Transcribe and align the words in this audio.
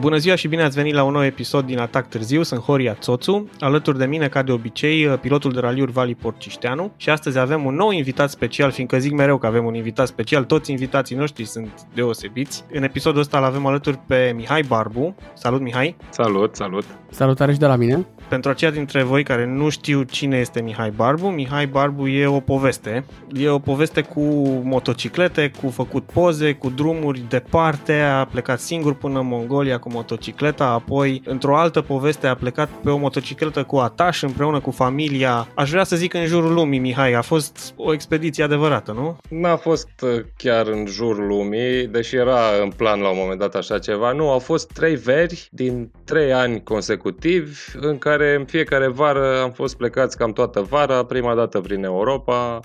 Bună 0.00 0.16
ziua 0.16 0.34
și 0.34 0.48
bine 0.48 0.62
ați 0.62 0.76
venit 0.76 0.94
la 0.94 1.02
un 1.02 1.12
nou 1.12 1.24
episod 1.24 1.66
din 1.66 1.78
Atac 1.78 2.08
Târziu, 2.08 2.42
sunt 2.42 2.60
Horia 2.60 2.94
Țoțu, 2.94 3.48
alături 3.60 3.98
de 3.98 4.06
mine, 4.06 4.28
ca 4.28 4.42
de 4.42 4.52
obicei, 4.52 5.06
pilotul 5.06 5.52
de 5.52 5.60
raliuri 5.60 5.92
Vali 5.92 6.14
Porcișteanu 6.14 6.92
și 6.96 7.10
astăzi 7.10 7.38
avem 7.38 7.64
un 7.64 7.74
nou 7.74 7.90
invitat 7.90 8.30
special, 8.30 8.70
fiindcă 8.70 8.98
zic 8.98 9.12
mereu 9.12 9.38
că 9.38 9.46
avem 9.46 9.64
un 9.64 9.74
invitat 9.74 10.06
special, 10.06 10.44
toți 10.44 10.70
invitații 10.70 11.16
noștri 11.16 11.44
sunt 11.44 11.86
deosebiți. 11.94 12.64
În 12.72 12.82
episodul 12.82 13.20
ăsta 13.20 13.38
îl 13.38 13.44
avem 13.44 13.66
alături 13.66 13.98
pe 14.06 14.32
Mihai 14.34 14.62
Barbu. 14.62 15.14
Salut, 15.34 15.60
Mihai! 15.60 15.96
Salut, 16.08 16.56
salut! 16.56 16.84
Salutare 17.10 17.52
și 17.52 17.58
de 17.58 17.66
la 17.66 17.76
mine! 17.76 18.06
Pentru 18.28 18.50
aceia 18.50 18.70
dintre 18.70 19.02
voi 19.02 19.22
care 19.22 19.46
nu 19.46 19.68
știu 19.68 20.02
cine 20.02 20.38
este 20.38 20.60
Mihai 20.60 20.90
Barbu, 20.90 21.26
Mihai 21.26 21.66
Barbu 21.66 22.06
e 22.06 22.26
o 22.26 22.40
poveste. 22.40 23.04
E 23.34 23.48
o 23.48 23.58
poveste 23.58 24.00
cu 24.00 24.20
motociclete, 24.64 25.50
cu 25.60 25.68
făcut 25.68 26.04
poze, 26.04 26.52
cu 26.52 26.68
drumuri 26.70 27.24
departe, 27.28 27.92
a 27.92 28.24
plecat 28.24 28.60
singur 28.60 28.94
până 28.94 29.18
în 29.18 29.26
Mongolia 29.26 29.78
cu 29.78 29.90
motocicleta, 29.92 30.64
apoi 30.64 31.22
într-o 31.24 31.56
altă 31.56 31.80
poveste 31.80 32.26
a 32.26 32.34
plecat 32.34 32.68
pe 32.68 32.90
o 32.90 32.96
motocicletă 32.96 33.62
cu 33.62 33.76
ataș 33.76 34.22
împreună 34.22 34.60
cu 34.60 34.70
familia. 34.70 35.48
Aș 35.54 35.70
vrea 35.70 35.84
să 35.84 35.96
zic 35.96 36.14
în 36.14 36.26
jurul 36.26 36.52
lumii, 36.52 36.78
Mihai, 36.78 37.12
a 37.12 37.22
fost 37.22 37.74
o 37.76 37.92
expediție 37.92 38.44
adevărată, 38.44 38.92
nu? 38.92 39.16
N-a 39.28 39.56
fost 39.56 39.88
uh, 40.02 40.24
chiar 40.36 40.66
în 40.66 40.86
jurul 40.86 41.26
lumii, 41.26 41.86
deși 41.86 42.16
era 42.16 42.40
în 42.62 42.70
plan 42.70 43.00
la 43.00 43.08
un 43.08 43.16
moment 43.18 43.38
dat 43.38 43.54
așa 43.54 43.78
ceva. 43.78 44.12
Nu, 44.12 44.30
au 44.30 44.38
fost 44.38 44.72
trei 44.72 44.96
veri 44.96 45.48
din 45.50 45.90
trei 46.04 46.32
ani 46.32 46.62
consecutivi 46.62 47.58
în 47.80 47.98
care 47.98 48.15
care 48.16 48.34
în 48.34 48.44
fiecare 48.44 48.88
vară 48.88 49.40
am 49.42 49.50
fost 49.50 49.76
plecați 49.76 50.16
cam 50.16 50.32
toată 50.32 50.60
vara, 50.60 51.04
prima 51.04 51.34
dată 51.34 51.60
prin 51.60 51.84
Europa, 51.84 52.60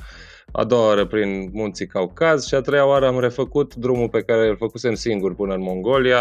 a 0.52 0.64
doua 0.64 0.86
oară 0.86 1.05
prin 1.05 1.50
munții 1.54 1.88
Caucaz 1.88 2.48
și 2.48 2.55
a 2.55 2.62
treia 2.62 2.88
oară 2.88 3.07
am 3.07 3.20
refăcut 3.20 3.76
drumul 3.76 4.10
pe 4.10 4.21
care 4.21 4.48
îl 4.48 4.55
făcusem 4.57 4.94
singur 4.94 5.35
până 5.35 5.54
în 5.54 5.62
Mongolia. 5.62 6.20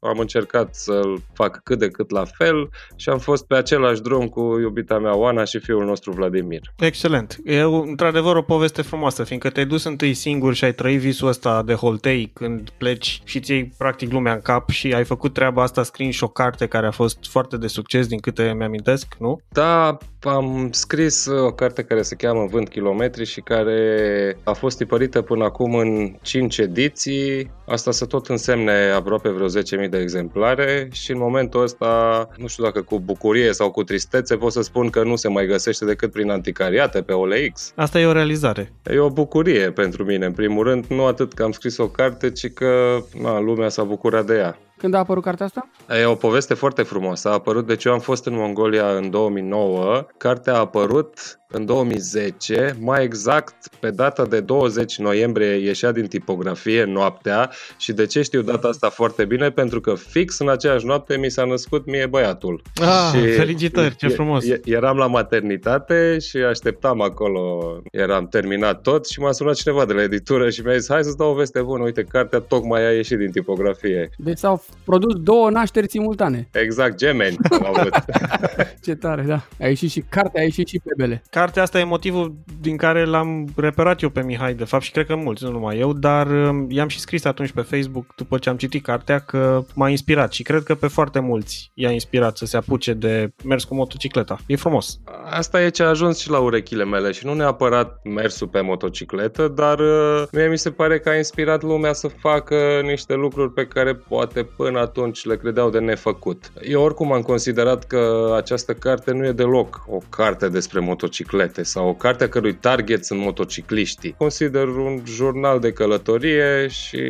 Am 0.00 0.18
încercat 0.18 0.74
să-l 0.74 1.22
fac 1.32 1.60
cât 1.62 1.78
de 1.78 1.88
cât 1.88 2.10
la 2.10 2.24
fel 2.24 2.68
și 2.96 3.08
am 3.08 3.18
fost 3.18 3.46
pe 3.46 3.56
același 3.56 4.02
drum 4.02 4.28
cu 4.28 4.40
iubita 4.40 4.98
mea 4.98 5.16
Oana 5.16 5.44
și 5.44 5.58
fiul 5.58 5.84
nostru 5.84 6.12
Vladimir. 6.12 6.60
Excelent. 6.78 7.38
E 7.44 7.60
într-adevăr 7.60 8.36
o 8.36 8.42
poveste 8.42 8.82
frumoasă, 8.82 9.24
fiindcă 9.24 9.50
te-ai 9.50 9.66
dus 9.66 9.84
întâi 9.84 10.14
singur 10.14 10.54
și 10.54 10.64
ai 10.64 10.74
trăit 10.74 11.00
visul 11.00 11.28
ăsta 11.28 11.62
de 11.62 11.74
holtei 11.74 12.30
când 12.34 12.70
pleci 12.78 13.20
și 13.24 13.40
ți 13.40 13.52
iei 13.52 13.72
practic 13.78 14.12
lumea 14.12 14.32
în 14.32 14.40
cap 14.40 14.68
și 14.68 14.92
ai 14.92 15.04
făcut 15.04 15.32
treaba 15.32 15.62
asta 15.62 15.82
scriind 15.82 16.12
și 16.12 16.24
o 16.24 16.28
carte 16.28 16.66
care 16.66 16.86
a 16.86 16.90
fost 16.90 17.18
foarte 17.28 17.56
de 17.56 17.66
succes 17.66 18.06
din 18.06 18.18
câte 18.18 18.54
mi-amintesc, 18.56 19.14
nu? 19.18 19.40
Da, 19.48 19.96
am 20.20 20.68
scris 20.72 21.26
o 21.26 21.52
carte 21.52 21.82
care 21.82 22.02
se 22.02 22.14
cheamă 22.14 22.46
Vânt 22.50 22.68
Kilometri 22.68 23.24
și 23.24 23.40
care 23.40 23.65
care 23.66 24.38
a 24.44 24.52
fost 24.52 24.76
tipărită 24.76 25.22
până 25.22 25.44
acum 25.44 25.74
în 25.74 26.16
5 26.22 26.58
ediții. 26.58 27.50
Asta 27.66 27.90
să 27.90 28.04
tot 28.06 28.26
însemne 28.26 28.90
aproape 28.90 29.28
vreo 29.28 29.46
10.000 29.84 29.90
de 29.90 29.98
exemplare 29.98 30.88
și 30.92 31.10
în 31.10 31.18
momentul 31.18 31.62
ăsta, 31.62 32.28
nu 32.36 32.46
știu 32.46 32.64
dacă 32.64 32.82
cu 32.82 33.00
bucurie 33.00 33.52
sau 33.52 33.70
cu 33.70 33.82
tristețe, 33.82 34.36
pot 34.36 34.52
să 34.52 34.62
spun 34.62 34.90
că 34.90 35.02
nu 35.02 35.16
se 35.16 35.28
mai 35.28 35.46
găsește 35.46 35.84
decât 35.84 36.12
prin 36.12 36.30
anticariate 36.30 37.02
pe 37.02 37.12
OLX. 37.12 37.72
Asta 37.76 38.00
e 38.00 38.06
o 38.06 38.12
realizare. 38.12 38.72
E 38.90 38.98
o 38.98 39.10
bucurie 39.10 39.70
pentru 39.70 40.04
mine, 40.04 40.26
în 40.26 40.32
primul 40.32 40.64
rând, 40.64 40.84
nu 40.86 41.06
atât 41.06 41.32
că 41.32 41.42
am 41.42 41.52
scris 41.52 41.76
o 41.76 41.88
carte, 41.88 42.30
ci 42.30 42.52
că 42.52 42.98
na, 43.22 43.40
lumea 43.40 43.68
s-a 43.68 43.82
bucurat 43.82 44.26
de 44.26 44.34
ea. 44.34 44.58
Când 44.78 44.94
a 44.94 44.98
apărut 44.98 45.22
cartea 45.22 45.46
asta? 45.46 45.68
E 46.00 46.04
o 46.04 46.14
poveste 46.14 46.54
foarte 46.54 46.82
frumoasă. 46.82 47.28
A 47.28 47.32
apărut, 47.32 47.66
deci 47.66 47.84
eu 47.84 47.92
am 47.92 47.98
fost 47.98 48.26
în 48.26 48.34
Mongolia 48.34 48.86
în 48.86 49.10
2009. 49.10 50.06
Cartea 50.16 50.54
a 50.54 50.58
apărut 50.58 51.38
în 51.48 51.64
2010, 51.64 52.76
mai 52.80 53.04
exact 53.04 53.68
pe 53.80 53.90
data 53.90 54.26
de 54.26 54.40
20 54.40 54.98
noiembrie 54.98 55.54
ieșea 55.54 55.92
din 55.92 56.06
tipografie 56.06 56.84
noaptea 56.84 57.50
și 57.76 57.92
de 57.92 58.06
ce 58.06 58.22
știu 58.22 58.42
data 58.42 58.68
asta 58.68 58.88
foarte 58.88 59.24
bine? 59.24 59.50
Pentru 59.50 59.80
că 59.80 59.94
fix 59.94 60.38
în 60.38 60.48
aceeași 60.48 60.86
noapte 60.86 61.16
mi 61.16 61.30
s-a 61.30 61.44
născut 61.44 61.86
mie 61.86 62.06
băiatul. 62.06 62.62
Ah, 62.74 63.10
și 63.14 63.32
felicitări, 63.32 63.96
ce 63.96 64.08
frumos! 64.08 64.44
Eram 64.64 64.96
la 64.96 65.06
maternitate 65.06 66.18
și 66.18 66.36
așteptam 66.36 67.00
acolo, 67.00 67.76
eram 67.90 68.28
terminat 68.28 68.80
tot 68.80 69.08
și 69.08 69.20
m-a 69.20 69.32
sunat 69.32 69.54
cineva 69.54 69.84
de 69.84 69.92
la 69.92 70.02
editură 70.02 70.50
și 70.50 70.60
mi-a 70.60 70.76
zis 70.76 70.88
hai 70.88 71.04
să-ți 71.04 71.16
dau 71.16 71.30
o 71.30 71.34
veste 71.34 71.62
bună, 71.62 71.82
uite, 71.82 72.02
cartea 72.02 72.38
tocmai 72.38 72.86
a 72.86 72.90
ieșit 72.90 73.18
din 73.18 73.30
tipografie. 73.30 74.10
Deci 74.16 74.38
s-au 74.38 74.64
produs 74.84 75.14
două 75.14 75.50
nașteri 75.50 75.90
simultane. 75.90 76.48
Exact, 76.52 76.96
gemeni 76.96 77.36
am 77.50 77.66
avut. 77.74 77.94
ce 78.84 78.94
tare, 78.94 79.22
da. 79.22 79.46
A 79.60 79.66
ieșit 79.66 79.90
și 79.90 80.04
cartea, 80.08 80.40
a 80.40 80.44
ieșit 80.44 80.68
și 80.68 80.80
pebele 80.84 81.22
cartea 81.36 81.62
asta 81.62 81.78
e 81.78 81.84
motivul 81.84 82.34
din 82.60 82.76
care 82.76 83.04
l-am 83.04 83.48
reperat 83.56 84.00
eu 84.00 84.08
pe 84.08 84.22
Mihai, 84.22 84.54
de 84.54 84.64
fapt, 84.64 84.82
și 84.82 84.90
cred 84.90 85.06
că 85.06 85.16
mulți, 85.16 85.44
nu 85.44 85.50
numai 85.50 85.78
eu, 85.78 85.92
dar 85.92 86.26
um, 86.26 86.66
i-am 86.70 86.88
și 86.88 87.00
scris 87.00 87.24
atunci 87.24 87.50
pe 87.50 87.60
Facebook, 87.60 88.14
după 88.14 88.38
ce 88.38 88.48
am 88.48 88.56
citit 88.56 88.82
cartea, 88.82 89.18
că 89.18 89.64
m-a 89.74 89.88
inspirat 89.88 90.32
și 90.32 90.42
cred 90.42 90.62
că 90.62 90.74
pe 90.74 90.86
foarte 90.86 91.18
mulți 91.18 91.70
i-a 91.74 91.90
inspirat 91.90 92.36
să 92.36 92.44
se 92.44 92.56
apuce 92.56 92.92
de 92.92 93.30
mers 93.44 93.64
cu 93.64 93.74
motocicleta. 93.74 94.38
E 94.46 94.56
frumos. 94.56 94.98
Asta 95.30 95.62
e 95.62 95.68
ce 95.68 95.82
a 95.82 95.88
ajuns 95.88 96.18
și 96.18 96.30
la 96.30 96.38
urechile 96.38 96.84
mele 96.84 97.12
și 97.12 97.26
nu 97.26 97.34
neapărat 97.34 98.00
mersul 98.04 98.46
pe 98.46 98.60
motocicletă, 98.60 99.48
dar 99.48 99.78
uh, 99.78 100.22
mie 100.32 100.48
mi 100.48 100.58
se 100.58 100.70
pare 100.70 100.98
că 100.98 101.08
a 101.08 101.16
inspirat 101.16 101.62
lumea 101.62 101.92
să 101.92 102.08
facă 102.08 102.80
niște 102.82 103.14
lucruri 103.14 103.52
pe 103.52 103.66
care 103.66 103.94
poate 103.94 104.42
până 104.42 104.78
atunci 104.78 105.24
le 105.24 105.36
credeau 105.36 105.70
de 105.70 105.78
nefăcut. 105.78 106.52
Eu 106.62 106.82
oricum 106.82 107.12
am 107.12 107.22
considerat 107.22 107.84
că 107.84 108.32
această 108.36 108.74
carte 108.74 109.12
nu 109.12 109.26
e 109.26 109.32
deloc 109.32 109.84
o 109.88 109.98
carte 110.08 110.48
despre 110.48 110.80
motociclete 111.26 111.62
sau 111.62 111.88
o 111.88 111.94
carte 111.94 112.24
a 112.24 112.28
cărui 112.28 112.54
target 112.54 113.04
sunt 113.04 113.20
motocicliștii. 113.20 114.14
Consider 114.18 114.68
un 114.68 115.02
jurnal 115.06 115.60
de 115.60 115.72
călătorie 115.72 116.66
și 116.68 117.02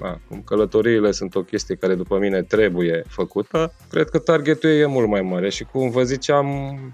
na, 0.00 0.20
cum 0.28 0.42
călătoriile 0.42 1.10
sunt 1.10 1.34
o 1.34 1.42
chestie 1.42 1.74
care 1.74 1.94
după 1.94 2.18
mine 2.18 2.42
trebuie 2.42 3.02
făcută, 3.08 3.72
cred 3.90 4.08
că 4.08 4.18
targetul 4.18 4.70
e 4.70 4.86
mult 4.86 5.08
mai 5.08 5.20
mare 5.20 5.50
și 5.50 5.64
cum 5.64 5.90
vă 5.90 6.02
ziceam, 6.02 6.46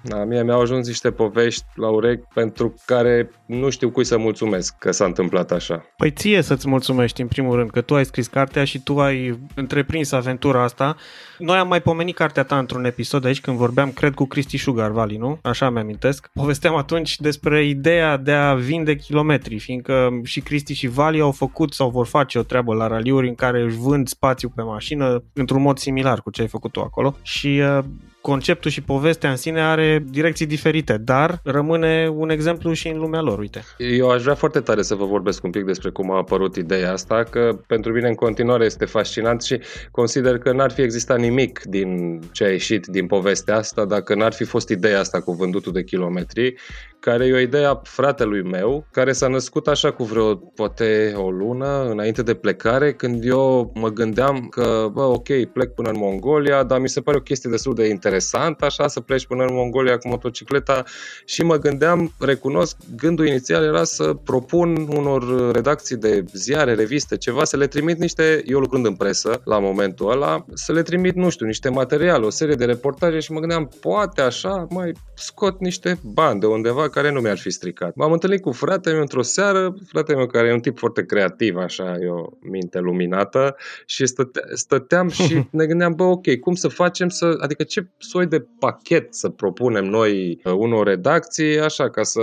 na, 0.03 0.25
mie 0.25 0.43
mi-au 0.43 0.61
ajuns 0.61 0.87
niște 0.87 1.11
povești 1.11 1.65
la 1.75 1.89
urechi 1.89 2.23
pentru 2.35 2.75
care 2.85 3.31
nu 3.47 3.71
știu 3.71 3.91
cui 3.91 4.05
să 4.05 4.19
mulțumesc 4.19 4.75
că 4.79 4.91
s-a 4.91 5.05
întâmplat 5.05 5.51
așa. 5.51 5.85
Păi 5.97 6.11
ție 6.11 6.43
să-ți 6.43 6.69
mulțumești 6.69 7.21
în 7.21 7.27
primul 7.27 7.57
rând 7.57 7.71
că 7.71 7.81
tu 7.81 7.95
ai 7.95 8.05
scris 8.05 8.27
cartea 8.27 8.65
și 8.65 8.83
tu 8.83 9.01
ai 9.01 9.39
întreprins 9.55 10.13
aventura 10.13 10.63
asta. 10.63 10.97
Noi 11.39 11.59
am 11.59 11.69
mai 11.69 11.83
pomenit 11.83 12.15
cartea 12.15 12.43
ta 12.43 12.59
într-un 12.59 12.85
episod 12.85 13.25
aici 13.25 13.41
când 13.41 13.57
vorbeam, 13.57 13.91
cred, 13.93 14.15
cu 14.15 14.25
Cristi 14.25 14.57
Sugar 14.57 14.91
Valley, 14.91 15.17
nu? 15.17 15.39
Așa 15.43 15.71
mi-amintesc. 15.71 16.31
Povesteam 16.61 16.85
atunci 16.85 17.21
despre 17.21 17.65
ideea 17.65 18.17
de 18.17 18.33
a 18.33 18.55
vinde 18.55 18.97
kilometri, 18.97 19.59
fiindcă 19.59 20.21
și 20.25 20.41
Cristi 20.41 20.75
și 20.75 20.87
Vali 20.87 21.21
au 21.21 21.31
făcut 21.31 21.73
sau 21.73 21.91
vor 21.91 22.07
face 22.07 22.39
o 22.39 22.43
treabă 22.43 22.75
la 22.75 22.87
raliuri 22.87 23.29
în 23.29 23.35
care 23.35 23.63
își 23.63 23.77
vând 23.77 24.09
spațiu 24.09 24.49
pe 24.49 24.63
mașină 24.63 25.23
într-un 25.33 25.63
mod 25.63 25.79
similar 25.79 26.21
cu 26.21 26.31
ce 26.31 26.41
ai 26.41 26.49
făcut 26.49 26.73
tu 26.73 26.81
acolo. 26.81 27.17
Și 27.23 27.63
uh, 27.79 27.85
conceptul 28.21 28.71
și 28.71 28.83
povestea 28.83 29.31
în 29.31 29.37
sine 29.37 29.61
are 29.61 30.05
direcții 30.11 30.47
diferite, 30.47 30.99
dar 30.99 31.41
rămâne 31.45 32.09
un 32.09 32.31
exemplu 32.31 32.73
și 32.73 32.89
în 32.89 32.99
lumea 32.99 33.21
lor, 33.21 33.39
uite. 33.39 33.63
Eu 33.77 34.11
aș 34.11 34.23
vrea 34.23 34.35
foarte 34.35 34.61
tare 34.61 34.83
să 34.83 34.95
vă 34.95 35.05
vorbesc 35.05 35.45
un 35.45 35.51
pic 35.51 35.65
despre 35.65 35.91
cum 35.91 36.11
a 36.11 36.17
apărut 36.17 36.57
ideea 36.57 36.93
asta, 36.93 37.25
că 37.31 37.59
pentru 37.67 37.93
mine 37.93 38.09
în 38.09 38.15
continuare 38.15 38.65
este 38.65 38.85
fascinant 38.85 39.43
și 39.43 39.61
consider 39.91 40.39
că 40.39 40.53
n-ar 40.53 40.71
fi 40.71 40.83
existat 40.83 41.19
nimic 41.19 41.61
din 41.65 42.21
ce 42.33 42.45
a 42.45 42.51
ieșit 42.51 42.87
din 42.87 43.07
povestea 43.07 43.57
asta 43.57 43.85
dacă 43.85 44.15
n-ar 44.15 44.33
fi 44.33 44.45
fost 44.45 44.69
ideea 44.69 45.01
asta 45.01 45.21
cu 45.21 45.33
vândutul 45.33 45.73
de 45.73 45.85
kilometri, 45.85 46.55
care 47.01 47.27
e 47.27 47.33
o 47.33 47.39
idee 47.39 47.65
a 47.65 47.81
fratelui 47.83 48.43
meu, 48.43 48.87
care 48.93 49.13
s-a 49.13 49.29
născut 49.29 49.67
așa 49.67 49.93
cu 49.93 50.05
vreo, 50.05 50.35
poate, 50.35 51.13
o 51.17 51.31
lună 51.31 51.89
înainte 51.91 52.23
de 52.23 52.35
plecare, 52.35 52.93
când 52.93 53.25
eu 53.25 53.73
mă 53.75 53.89
gândeam 53.89 54.47
că, 54.51 54.89
bă, 54.93 55.03
ok, 55.03 55.29
plec 55.53 55.75
până 55.75 55.89
în 55.89 55.99
Mongolia, 55.99 56.63
dar 56.63 56.81
mi 56.81 56.89
se 56.89 57.01
pare 57.01 57.17
o 57.17 57.21
chestie 57.21 57.51
destul 57.51 57.75
de 57.75 57.89
interesantă, 57.89 58.65
așa, 58.65 58.89
să 58.89 59.01
pleci 59.01 59.27
până 59.27 59.45
în 59.45 59.55
Mongolia 59.55 59.99
cu 59.99 60.09
motocicleta 60.09 60.85
și 61.25 61.43
mă 61.43 61.57
gândeam, 61.57 62.13
recunosc, 62.19 62.77
gândul 62.97 63.27
inițial 63.27 63.65
era 63.65 63.85
să 63.85 64.15
propun 64.25 64.89
unor 64.97 65.53
redacții 65.53 65.97
de 65.97 66.25
ziare, 66.33 66.75
reviste, 66.75 67.17
ceva, 67.17 67.45
să 67.45 67.57
le 67.57 67.67
trimit 67.67 67.99
niște, 67.99 68.43
eu 68.47 68.59
lucrând 68.59 68.87
în 68.87 68.95
presă 68.95 69.41
la 69.45 69.59
momentul 69.59 70.11
ăla, 70.11 70.45
să 70.55 70.73
le 70.73 70.83
trimit, 70.83 71.15
nu 71.15 71.29
știu, 71.29 71.47
niște 71.47 71.69
materiale, 71.69 72.25
o 72.25 72.31
serie 72.31 72.55
de 72.55 72.65
reportaje 72.65 73.19
și 73.21 73.33
mă 73.33 73.39
gândeam, 73.39 73.71
poate 73.81 74.21
așa, 74.21 74.67
mai 74.71 74.93
scot 75.15 75.61
niște 75.61 75.99
bani 76.03 76.41
de 76.41 76.47
undeva 76.47 76.89
care 76.91 77.11
nu 77.11 77.21
mi-ar 77.21 77.39
fi 77.39 77.51
stricat. 77.51 77.95
M-am 77.95 78.13
întâlnit 78.13 78.41
cu 78.41 78.53
fratele 78.53 78.93
meu 78.93 79.03
într-o 79.03 79.23
seară, 79.23 79.75
fratele 79.87 80.17
meu 80.17 80.27
care 80.27 80.49
e 80.49 80.53
un 80.53 80.61
tip 80.61 80.79
foarte 80.79 81.05
creativ, 81.05 81.57
așa, 81.57 81.97
e 82.01 82.09
o 82.09 82.25
minte 82.41 82.79
luminată 82.79 83.57
și 83.87 84.07
stăte- 84.07 84.49
stăteam 84.55 85.09
și 85.09 85.45
ne 85.51 85.67
gândeam, 85.67 85.95
bă, 85.95 86.03
ok, 86.03 86.39
cum 86.41 86.55
să 86.55 86.69
facem 86.69 87.09
să, 87.09 87.37
adică 87.41 87.63
ce 87.63 87.87
soi 87.99 88.27
de 88.27 88.47
pachet 88.59 89.15
să 89.15 89.29
propunem 89.29 89.85
noi 89.85 90.41
uh, 90.45 90.53
unor 90.53 90.87
redacții, 90.87 91.61
așa, 91.61 91.91
ca 91.91 92.03
să 92.03 92.23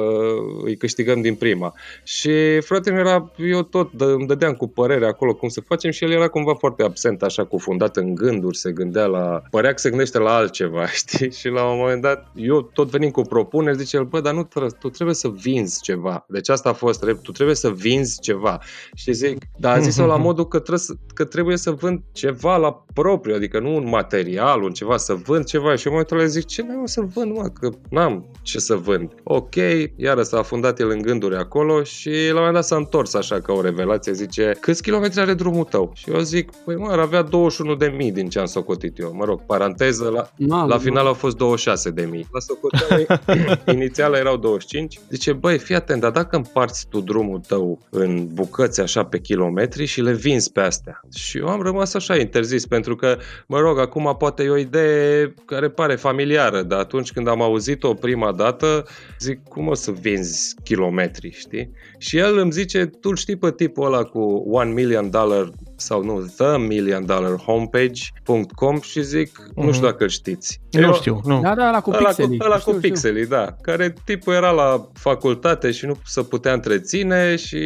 îi 0.63 0.75
câștigăm 0.75 1.21
din 1.21 1.35
prima. 1.35 1.73
Și 2.03 2.59
fratele 2.59 2.99
era, 2.99 3.31
eu 3.37 3.61
tot 3.61 3.91
dă, 3.91 4.05
îmi 4.05 4.27
dădeam 4.27 4.53
cu 4.53 4.67
părere 4.67 5.05
acolo 5.05 5.35
cum 5.35 5.49
să 5.49 5.61
facem 5.61 5.91
și 5.91 6.03
el 6.03 6.11
era 6.11 6.27
cumva 6.27 6.53
foarte 6.53 6.83
absent, 6.83 7.23
așa, 7.23 7.45
cufundat 7.45 7.97
în 7.97 8.15
gânduri, 8.15 8.57
se 8.57 8.71
gândea 8.71 9.05
la, 9.05 9.41
părea 9.49 9.71
că 9.71 9.77
se 9.77 9.89
gândește 9.89 10.17
la 10.17 10.35
altceva, 10.35 10.87
știi? 11.01 11.31
Și 11.31 11.47
la 11.47 11.69
un 11.71 11.77
moment 11.77 12.01
dat, 12.01 12.31
eu 12.35 12.61
tot 12.61 12.89
venim 12.89 13.09
cu 13.09 13.21
propuneri, 13.21 13.77
zice 13.77 13.97
el, 13.97 14.03
bă, 14.03 14.21
dar 14.21 14.33
nu, 14.33 14.43
tu 14.79 14.89
trebuie 14.89 15.15
să 15.15 15.29
vinzi 15.29 15.81
ceva. 15.81 16.25
Deci 16.27 16.49
asta 16.49 16.69
a 16.69 16.73
fost, 16.73 17.05
tu 17.21 17.31
trebuie 17.31 17.55
să 17.55 17.69
vinzi 17.69 18.19
ceva. 18.19 18.59
Și 18.93 19.13
zic, 19.13 19.37
dar 19.57 19.77
a 19.77 19.79
zis-o 19.79 20.05
la 20.05 20.17
modul 20.17 20.47
că 20.47 20.59
trebuie, 20.59 20.79
să, 20.79 20.93
că 21.13 21.23
trebuie 21.25 21.57
să 21.57 21.71
vând 21.71 22.01
ceva 22.11 22.57
la 22.57 22.85
propriu, 22.93 23.35
adică 23.35 23.59
nu 23.59 23.75
un 23.75 23.89
material, 23.89 24.61
un 24.61 24.71
ceva, 24.71 24.97
să 24.97 25.13
vând 25.13 25.45
ceva. 25.45 25.75
Și 25.75 25.85
în 25.85 25.91
momentul 25.91 26.17
ăla 26.17 26.27
zic, 26.27 26.45
ce 26.45 26.61
mai 26.61 26.79
o 26.83 26.87
să 26.87 27.01
vând, 27.01 27.35
mă, 27.35 27.49
că 27.59 27.69
n-am 27.89 28.25
ce 28.41 28.59
să 28.59 28.75
vând. 28.75 29.11
Ok, 29.23 29.55
iară 29.95 30.23
s-a 30.23 30.37
afundat 30.37 30.79
el 30.79 30.89
în 30.89 31.01
gânduri 31.01 31.35
acolo 31.35 31.83
și 31.83 32.09
la 32.09 32.29
un 32.29 32.35
moment 32.35 32.53
dat 32.53 32.65
s-a 32.65 32.75
întors 32.75 33.13
așa 33.13 33.41
ca 33.41 33.53
o 33.53 33.61
revelație, 33.61 34.13
zice, 34.13 34.57
câți 34.59 34.81
kilometri 34.81 35.19
are 35.19 35.33
drumul 35.33 35.63
tău? 35.63 35.91
Și 35.95 36.11
eu 36.11 36.19
zic, 36.19 36.51
păi 36.65 36.75
mă, 36.75 36.87
ar 36.89 36.99
avea 36.99 37.21
21 37.21 37.75
de 37.75 37.93
mii 37.97 38.11
din 38.11 38.29
ce 38.29 38.39
am 38.39 38.45
socotit 38.45 38.99
eu. 38.99 39.13
Mă 39.13 39.25
rog, 39.25 39.45
paranteză, 39.45 40.09
la, 40.09 40.29
Mamă, 40.37 40.67
la 40.67 40.77
final 40.77 41.05
au 41.05 41.13
fost 41.13 41.37
26 41.37 41.89
de 41.89 42.07
mii. 42.11 42.27
La 42.31 42.39
socoteală 42.39 43.21
inițială 43.77 44.17
erau 44.17 44.37
25. 44.47 44.99
Zice, 45.09 45.33
băi, 45.33 45.57
fii 45.57 45.75
atent, 45.75 46.01
dar 46.01 46.11
dacă 46.11 46.35
împarți 46.35 46.87
tu 46.89 46.99
drumul 46.99 47.39
tău 47.47 47.79
în 47.89 48.27
bucăți 48.33 48.81
așa 48.81 49.05
pe 49.05 49.19
kilometri 49.19 49.85
și 49.85 50.01
le 50.01 50.13
vinzi 50.13 50.51
pe 50.51 50.59
astea. 50.59 51.01
Și 51.15 51.37
eu 51.37 51.47
am 51.47 51.61
rămas 51.61 51.93
așa 51.93 52.17
interzis, 52.17 52.65
pentru 52.65 52.95
că, 52.95 53.17
mă 53.47 53.59
rog, 53.59 53.79
acum 53.79 54.15
poate 54.17 54.43
e 54.43 54.49
o 54.49 54.57
idee 54.57 55.33
care 55.45 55.69
pare 55.69 55.95
familiară, 55.95 56.61
dar 56.61 56.79
atunci 56.79 57.11
când 57.11 57.27
am 57.27 57.41
auzit-o 57.41 57.93
prima 57.93 58.31
dată, 58.31 58.85
zic, 59.19 59.43
cum 59.43 59.67
o 59.67 59.73
să 59.73 59.91
vinzi 59.91 60.55
kilometri, 60.63 61.31
știi? 61.31 61.71
Și 61.97 62.17
el 62.17 62.37
îmi 62.37 62.51
zice, 62.51 62.85
tu 62.85 63.13
știi 63.13 63.35
pe 63.35 63.51
tipul 63.51 63.85
ăla 63.85 64.03
cu 64.03 64.43
1 64.45 64.71
million 64.71 65.09
dollar 65.09 65.51
sau 65.77 66.03
nu, 66.03 66.31
The 66.37 66.57
Million 66.57 67.05
Dollar 67.05 67.35
Homepage.com 67.35 68.79
și 68.81 69.03
zic, 69.03 69.29
mm-hmm. 69.29 69.53
nu 69.53 69.71
știu 69.71 69.71
mhm. 69.71 69.81
dacă 69.81 70.03
îl 70.03 70.09
știți. 70.09 70.61
Eu, 70.69 70.85
nu 70.85 70.93
știu, 70.93 71.21
nu. 71.25 71.41
Da, 71.41 71.55
da, 71.55 71.67
ăla 71.67 71.81
cu 71.81 71.89
pixelii. 71.89 72.39
Ăla 72.43 72.57
cu, 72.57 72.71
pixelii, 72.71 73.27
da. 73.27 73.55
Care 73.61 73.93
tipul 74.05 74.33
era 74.33 74.51
la 74.51 74.87
facultate 74.93 75.71
și 75.71 75.85
nu 75.85 75.97
se 76.05 76.21
putea 76.21 76.53
întreține 76.53 77.35
și 77.35 77.59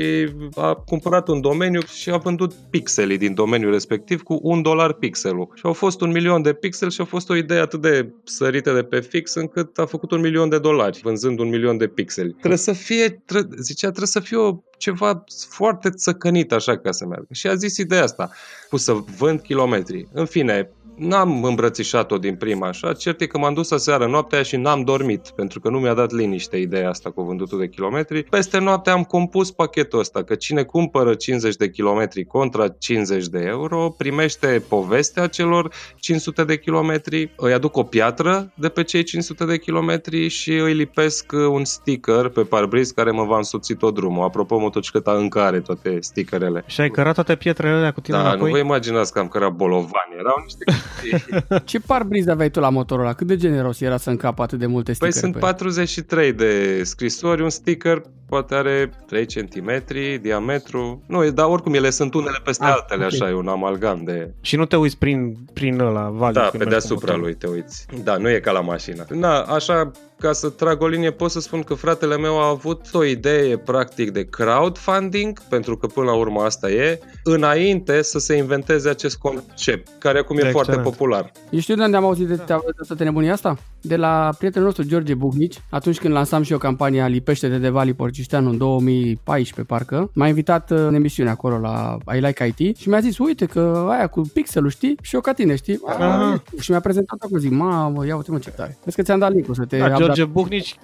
a 0.56 0.74
cumpărat 0.74 1.28
un 1.28 1.42
domeniu 1.42 1.82
și 1.82 2.10
a 2.10 2.18
vândut 2.18 2.54
pixelii 2.70 3.18
din 3.18 3.34
domeniul 3.34 3.72
respectiv 3.72 4.22
cu 4.22 4.40
un 4.42 4.62
dolar 4.62 4.94
pixelul. 4.94 5.52
Și 5.56 5.62
au 5.66 5.74
fost 5.74 6.02
un 6.02 6.12
milion 6.12 6.42
de 6.42 6.54
pixel 6.54 6.90
și 6.90 7.02
a 7.02 7.06
fost 7.06 7.30
o 7.30 7.36
idee 7.36 7.60
atât 7.60 7.82
de 7.82 8.14
sărită 8.24 8.74
de 8.74 8.84
pe 8.84 9.00
fix 9.00 9.34
încât 9.34 9.78
a 9.78 9.86
făcut 9.86 10.12
un 10.12 10.22
milion 10.22 10.50
de 10.50 10.60
dolari 10.60 11.00
vânzând 11.04 11.40
un 11.40 11.50
milion 11.50 11.78
de 11.78 11.88
pixeli. 11.88 12.32
Trebuie 12.32 12.58
să 12.58 12.74
fie, 12.74 13.22
tre- 13.26 13.48
zicea, 13.58 13.88
trebuie 13.88 14.08
să 14.08 14.20
fie 14.22 14.38
o 14.38 14.58
ceva 14.78 15.24
foarte 15.50 15.90
țăcănit 15.90 16.52
așa 16.52 16.78
ca 16.78 16.92
să 16.92 17.06
meargă. 17.06 17.28
Și 17.32 17.48
a 17.48 17.56
zis 17.56 17.78
ideea 17.78 18.04
asta, 18.04 18.32
pus 18.70 18.84
să 18.84 18.94
vând 18.94 19.42
kilometri. 19.42 20.08
În 20.14 20.26
fine, 20.26 20.70
n-am 20.96 21.44
îmbrățișat-o 21.44 22.18
din 22.18 22.36
prima 22.36 22.68
așa, 22.68 22.94
cert 22.94 23.22
e 23.22 23.26
că 23.26 23.38
m-am 23.38 23.54
dus 23.54 23.68
seară 23.68 24.08
noaptea 24.08 24.42
și 24.42 24.56
n-am 24.56 24.84
dormit, 24.84 25.30
pentru 25.36 25.60
că 25.60 25.70
nu 25.70 25.80
mi-a 25.80 25.94
dat 25.94 26.12
liniște 26.12 26.58
ideea 26.58 26.90
asta 26.90 27.12
cu 27.12 27.22
vândutul 27.22 27.60
de 27.60 27.68
kilometri. 27.70 28.24
Peste 28.24 28.58
noapte 28.60 28.90
am 28.90 29.04
compus 29.04 29.52
pachetul 29.52 30.00
ăsta, 30.00 30.24
că 30.24 30.36
cine 30.36 30.64
cumpără 30.64 31.14
50 31.14 31.56
de 31.56 31.70
kilometri 31.70 32.26
contra 32.26 32.68
50 32.68 33.28
de 33.28 33.40
euro, 33.48 33.90
primește 33.98 34.64
povestea 34.68 35.28
celor 35.28 35.74
500 35.96 36.44
de 36.44 36.58
kilometri, 36.58 37.34
îi 37.38 37.54
aduc 37.54 37.78
o 37.78 37.84
piatră 37.84 38.52
de 38.56 38.70
pe 38.70 38.84
cei 38.84 39.04
500 39.04 39.46
de 39.46 39.58
kilometri 39.58 40.28
și 40.28 40.52
îi 40.52 40.74
lipesc 40.74 41.32
un 41.32 41.64
sticker 41.66 42.28
pe 42.28 42.42
parbriz 42.42 42.92
care 42.92 43.12
mă 43.12 43.24
va 43.24 43.38
însoți 43.38 43.74
tot 43.74 43.94
drumul. 43.94 44.24
Apropo, 44.24 44.58
motocicleta 44.58 45.12
încă 45.12 45.40
are 45.40 45.60
toate 45.60 45.98
stickerele. 46.00 46.64
Și 46.68 46.82
ai 46.82 46.90
cărat 46.90 47.14
toate 47.14 47.36
pietrele 47.36 47.74
alea 47.74 47.92
cu 47.92 48.02
tine 48.02 48.18
Da, 48.18 48.24
înapoi? 48.24 48.50
nu 48.50 48.56
vă 48.58 48.58
imaginați 48.64 49.14
că 49.14 49.20
am 49.20 49.28
cărat 49.28 49.52
bolovani. 49.52 50.16
Erau 50.20 50.36
niște 50.44 50.64
Ce 51.66 51.80
parbriz 51.80 52.28
aveai 52.28 52.50
tu 52.50 52.60
la 52.60 52.70
motorul 52.70 53.04
ăla? 53.04 53.14
Cât 53.14 53.28
de 53.28 53.36
generos 53.36 53.82
era 53.82 53.98
să 53.98 54.10
încapă 54.10 54.42
atât 54.42 54.60
de 54.60 54.66
multe 54.66 54.94
păi 55.00 55.12
stickere? 55.12 55.32
Păi 55.32 55.42
sunt 55.42 55.58
43 55.58 56.34
de 56.34 56.84
scrisori, 56.84 57.42
un 57.42 57.50
sticker 57.50 58.02
poate 58.32 58.56
are 58.56 58.90
3 59.08 59.26
cm 59.26 59.84
diametru. 60.22 61.04
Nu, 61.08 61.30
dar 61.30 61.46
oricum 61.46 61.74
ele 61.74 61.90
sunt 61.90 62.14
unele 62.14 62.38
peste 62.44 62.66
ah, 62.66 62.72
altele, 62.72 63.06
okay. 63.06 63.18
așa, 63.20 63.30
e 63.30 63.34
un 63.34 63.48
amalgam 63.48 64.04
de... 64.04 64.34
Și 64.42 64.56
nu 64.56 64.66
te 64.66 64.76
uiți 64.76 64.98
prin, 64.98 65.38
prin 65.54 65.80
ăla, 65.80 66.10
vali, 66.10 66.34
Da, 66.34 66.50
pe 66.58 66.64
deasupra 66.64 67.16
lui 67.16 67.36
te 67.36 67.48
uiți. 67.48 67.86
Da, 68.04 68.18
nu 68.18 68.30
e 68.30 68.40
ca 68.40 68.52
la 68.52 68.62
mașină. 68.62 69.06
Da, 69.10 69.42
așa 69.42 69.92
ca 70.22 70.32
să 70.34 70.50
trag 70.50 70.82
o 70.82 70.88
linie, 70.88 71.12
pot 71.12 71.32
să 71.32 71.40
spun 71.40 71.62
că 71.62 71.74
fratele 71.74 72.18
meu 72.18 72.40
a 72.40 72.48
avut 72.48 72.88
o 72.94 73.04
idee 73.04 73.58
practic 73.58 74.12
de 74.12 74.24
crowdfunding, 74.30 75.42
pentru 75.50 75.78
că 75.78 75.88
până 75.88 76.06
la 76.06 76.14
urmă 76.16 76.42
asta 76.42 76.70
e, 76.70 77.00
înainte 77.24 78.02
să 78.02 78.20
se 78.20 78.36
inventeze 78.36 78.90
acest 78.90 79.18
concept, 79.18 79.88
care 80.00 80.20
acum 80.20 80.38
e 80.38 80.40
Excelent. 80.40 80.66
foarte 80.66 80.90
popular. 80.90 81.32
Eu 81.50 81.60
știu 81.60 81.76
de 81.76 81.84
unde 81.84 81.98
am 81.98 82.06
auzit 82.06 82.28
de 82.28 82.36
toată 82.36 83.04
nebunia 83.04 83.34
asta? 83.34 83.58
De 83.82 83.96
la 83.96 84.30
prietenul 84.38 84.68
nostru 84.68 84.86
George 84.86 85.14
Buhnici, 85.14 85.62
atunci 85.70 86.00
când 86.00 86.14
lansam 86.14 86.44
și 86.44 86.52
eu 86.52 86.58
campania 86.58 87.08
Lipește-te 87.08 87.58
de 87.58 87.70
Vali 87.70 87.94
Porcișteanu 87.94 88.50
în 88.50 88.58
2014 88.58 89.74
parcă, 89.74 90.12
m-a 90.14 90.28
invitat 90.28 90.72
în 90.72 90.94
emisiune 90.94 91.30
acolo 91.30 91.58
la 91.58 91.98
I 92.16 92.20
Like 92.20 92.54
IT 92.58 92.78
și 92.78 92.90
mi-a 92.90 93.00
zis, 93.00 93.18
uite 93.18 93.46
că 93.46 93.88
aia 93.90 94.08
cu 94.08 94.22
pixelul, 94.34 94.70
știi? 94.70 94.98
Și 95.02 95.16
eu 95.16 95.22
ca 95.22 95.34
tine, 95.34 95.56
știi? 95.56 95.80
Aha. 95.86 96.44
Și 96.60 96.72
mi-a 96.72 96.80
prezentat 96.80 97.18
acolo, 97.22 97.40
zic, 97.40 97.52
mamă, 97.52 98.06
ia 98.06 98.16
uite 98.16 98.32
mă 98.32 98.38
ce 98.38 98.50
tare. 98.50 98.78
Vezi 98.84 98.96
că 98.96 99.02
ți-am 99.02 99.20
dat 99.20 99.34
link 99.34 99.46
să 99.52 99.66
te 99.66 99.78
da, 99.78 100.11
George 100.14 100.34
Buhnici, 100.34 100.76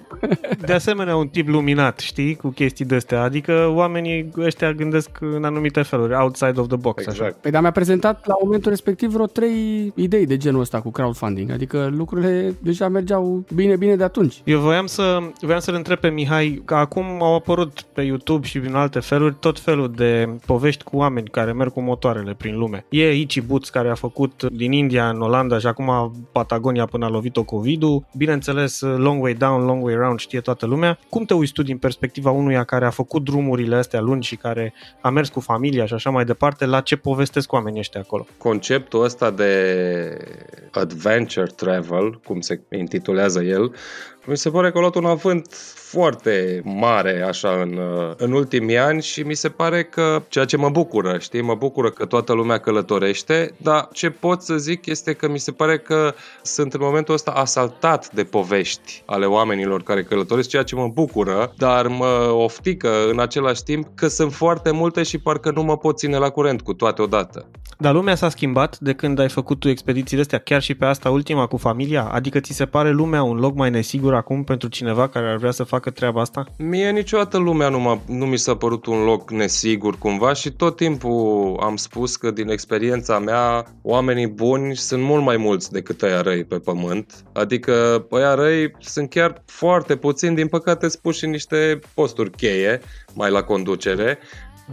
de 0.66 0.72
asemenea, 0.72 1.16
un 1.16 1.28
tip 1.28 1.48
luminat, 1.48 1.98
știi, 1.98 2.34
cu 2.34 2.48
chestii 2.48 2.84
de 2.84 2.94
astea. 2.94 3.22
Adică 3.22 3.72
oamenii 3.74 4.32
ăștia 4.38 4.72
gândesc 4.72 5.10
în 5.20 5.44
anumite 5.44 5.82
feluri, 5.82 6.14
outside 6.14 6.60
of 6.60 6.66
the 6.66 6.76
box. 6.76 7.06
Exact. 7.06 7.20
Așa. 7.20 7.36
Păi 7.40 7.50
dar 7.50 7.60
mi-a 7.60 7.70
prezentat 7.70 8.26
la 8.26 8.34
momentul 8.42 8.70
respectiv 8.70 9.10
vreo 9.10 9.26
trei 9.26 9.92
idei 9.94 10.26
de 10.26 10.36
genul 10.36 10.60
ăsta 10.60 10.80
cu 10.80 10.90
crowdfunding. 10.90 11.50
Adică 11.50 11.90
lucrurile 11.96 12.54
deja 12.62 12.88
mergeau 12.88 13.44
bine, 13.54 13.76
bine 13.76 13.96
de 13.96 14.04
atunci. 14.04 14.40
Eu 14.44 14.60
voiam 14.60 14.86
să, 14.86 15.18
voiam 15.40 15.60
să-l 15.60 15.74
întreb 15.74 15.98
pe 15.98 16.08
Mihai 16.08 16.62
că 16.64 16.74
acum 16.74 17.04
au 17.20 17.34
apărut 17.34 17.82
pe 17.92 18.02
YouTube 18.02 18.46
și 18.46 18.58
prin 18.60 18.74
alte 18.74 19.00
feluri 19.00 19.36
tot 19.40 19.60
felul 19.60 19.92
de 19.96 20.28
povești 20.46 20.84
cu 20.84 20.96
oameni 20.96 21.28
care 21.28 21.52
merg 21.52 21.72
cu 21.72 21.80
motoarele 21.80 22.34
prin 22.34 22.58
lume. 22.58 22.84
E 22.88 23.12
Ichi 23.12 23.40
Boots 23.40 23.70
care 23.70 23.88
a 23.88 23.94
făcut 23.94 24.42
din 24.52 24.72
India 24.72 25.08
în 25.08 25.20
Olanda 25.20 25.58
și 25.58 25.66
acum 25.66 26.12
Patagonia 26.32 26.86
până 26.86 27.04
a 27.04 27.08
lovit-o 27.08 27.42
COVID-ul. 27.42 28.06
Bineînțeles, 28.16 28.80
Long 28.80 29.17
Way 29.20 29.34
Down, 29.34 29.64
Long 29.64 29.84
Way 29.84 29.94
Round 29.94 30.18
știe 30.18 30.40
toată 30.40 30.66
lumea. 30.66 30.98
Cum 31.08 31.24
te 31.24 31.34
uiți 31.34 31.52
tu 31.52 31.62
din 31.62 31.78
perspectiva 31.78 32.30
unuia 32.30 32.64
care 32.64 32.84
a 32.84 32.90
făcut 32.90 33.24
drumurile 33.24 33.76
astea 33.76 34.00
lungi 34.00 34.28
și 34.28 34.36
care 34.36 34.74
a 35.00 35.10
mers 35.10 35.28
cu 35.28 35.40
familia 35.40 35.86
și 35.86 35.94
așa 35.94 36.10
mai 36.10 36.24
departe, 36.24 36.66
la 36.66 36.80
ce 36.80 36.96
povestesc 36.96 37.52
oamenii 37.52 37.78
ăștia 37.78 38.00
acolo? 38.00 38.26
Conceptul 38.38 39.02
ăsta 39.04 39.30
de 39.30 39.52
adventure 40.70 41.46
travel, 41.56 42.20
cum 42.24 42.40
se 42.40 42.60
intitulează 42.70 43.42
el, 43.42 43.74
mi 44.26 44.36
se 44.36 44.50
pare 44.50 44.70
că 44.70 44.78
a 44.78 44.80
luat 44.80 44.94
un 44.94 45.04
avânt 45.04 45.46
foarte 45.74 46.60
mare 46.64 47.24
așa 47.28 47.50
în, 47.62 47.76
uh, 47.76 48.12
în 48.16 48.32
ultimii 48.32 48.78
ani 48.78 49.02
și 49.02 49.20
mi 49.20 49.34
se 49.34 49.48
pare 49.48 49.84
că 49.84 50.22
ceea 50.28 50.44
ce 50.44 50.56
mă 50.56 50.68
bucură, 50.68 51.18
știi, 51.18 51.42
mă 51.42 51.54
bucură 51.54 51.90
că 51.90 52.04
toată 52.04 52.32
lumea 52.32 52.58
călătorește, 52.58 53.54
dar 53.56 53.88
ce 53.92 54.10
pot 54.10 54.42
să 54.42 54.56
zic 54.56 54.86
este 54.86 55.12
că 55.12 55.28
mi 55.28 55.38
se 55.38 55.52
pare 55.52 55.78
că 55.78 56.14
sunt 56.42 56.72
în 56.72 56.80
momentul 56.82 57.14
ăsta 57.14 57.30
asaltat 57.30 58.12
de 58.12 58.24
povești 58.24 59.02
ale 59.06 59.26
oamenilor 59.26 59.82
care 59.82 60.02
călătoresc, 60.02 60.48
ceea 60.48 60.62
ce 60.62 60.74
mă 60.74 60.88
bucură, 60.88 61.52
dar 61.56 61.86
mă 61.86 62.30
oftică 62.32 63.08
în 63.10 63.20
același 63.20 63.62
timp 63.62 63.86
că 63.94 64.08
sunt 64.08 64.32
foarte 64.32 64.70
multe 64.70 65.02
și 65.02 65.18
parcă 65.18 65.50
nu 65.50 65.62
mă 65.62 65.76
pot 65.76 65.98
ține 65.98 66.16
la 66.16 66.30
curent 66.30 66.60
cu 66.60 66.74
toate 66.74 67.02
odată. 67.02 67.46
Dar 67.80 67.94
lumea 67.94 68.14
s-a 68.14 68.28
schimbat 68.28 68.78
de 68.78 68.92
când 68.92 69.18
ai 69.18 69.28
făcut 69.28 69.60
tu 69.60 69.68
expedițiile 69.68 70.22
astea, 70.22 70.38
chiar 70.38 70.62
și 70.62 70.74
pe 70.74 70.84
asta 70.84 71.10
ultima 71.10 71.46
cu 71.46 71.56
familia? 71.56 72.04
Adică 72.04 72.40
ți 72.40 72.52
se 72.52 72.66
pare 72.66 72.90
lumea 72.90 73.22
un 73.22 73.36
loc 73.36 73.54
mai 73.54 73.70
nesigur 73.70 74.07
acum 74.14 74.44
pentru 74.44 74.68
cineva 74.68 75.08
care 75.08 75.30
ar 75.30 75.36
vrea 75.36 75.50
să 75.50 75.64
facă 75.64 75.90
treaba 75.90 76.20
asta? 76.20 76.44
Mie 76.58 76.90
niciodată 76.90 77.38
lumea 77.38 77.68
nu, 77.68 77.80
m-a, 77.80 78.00
nu 78.06 78.26
mi 78.26 78.36
s-a 78.36 78.56
părut 78.56 78.86
un 78.86 79.04
loc 79.04 79.30
nesigur 79.30 79.98
cumva 79.98 80.32
și 80.32 80.50
tot 80.50 80.76
timpul 80.76 81.56
am 81.62 81.76
spus 81.76 82.16
că 82.16 82.30
din 82.30 82.48
experiența 82.48 83.18
mea 83.18 83.64
oamenii 83.82 84.26
buni 84.26 84.76
sunt 84.76 85.02
mult 85.02 85.22
mai 85.24 85.36
mulți 85.36 85.72
decât 85.72 86.02
ăia 86.02 86.20
răi 86.20 86.44
pe 86.44 86.58
pământ. 86.58 87.24
Adică 87.32 88.06
ăia 88.12 88.34
răi 88.34 88.74
sunt 88.78 89.10
chiar 89.10 89.42
foarte 89.46 89.96
puțini, 89.96 90.34
din 90.34 90.48
păcate 90.48 90.88
spus 90.88 91.16
și 91.16 91.26
niște 91.26 91.78
posturi 91.94 92.30
cheie 92.30 92.80
mai 93.14 93.30
la 93.30 93.42
conducere, 93.42 94.18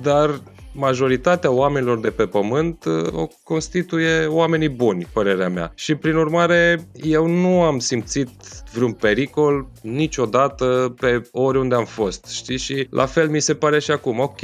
dar 0.01 0.41
majoritatea 0.75 1.51
oamenilor 1.51 1.99
de 1.99 2.09
pe 2.09 2.25
pământ 2.25 2.85
uh, 2.85 3.13
o 3.13 3.27
constituie 3.43 4.25
oamenii 4.25 4.69
buni, 4.69 5.07
părerea 5.13 5.49
mea. 5.49 5.71
Și 5.75 5.95
prin 5.95 6.15
urmare, 6.15 6.87
eu 7.03 7.27
nu 7.27 7.61
am 7.61 7.79
simțit 7.79 8.29
vreun 8.73 8.91
pericol 8.91 9.67
niciodată 9.81 10.95
pe 10.99 11.21
oriunde 11.31 11.75
am 11.75 11.85
fost, 11.85 12.25
știi? 12.25 12.57
Și 12.57 12.87
la 12.89 13.05
fel 13.05 13.29
mi 13.29 13.39
se 13.39 13.53
pare 13.53 13.79
și 13.79 13.91
acum, 13.91 14.19
ok, 14.19 14.41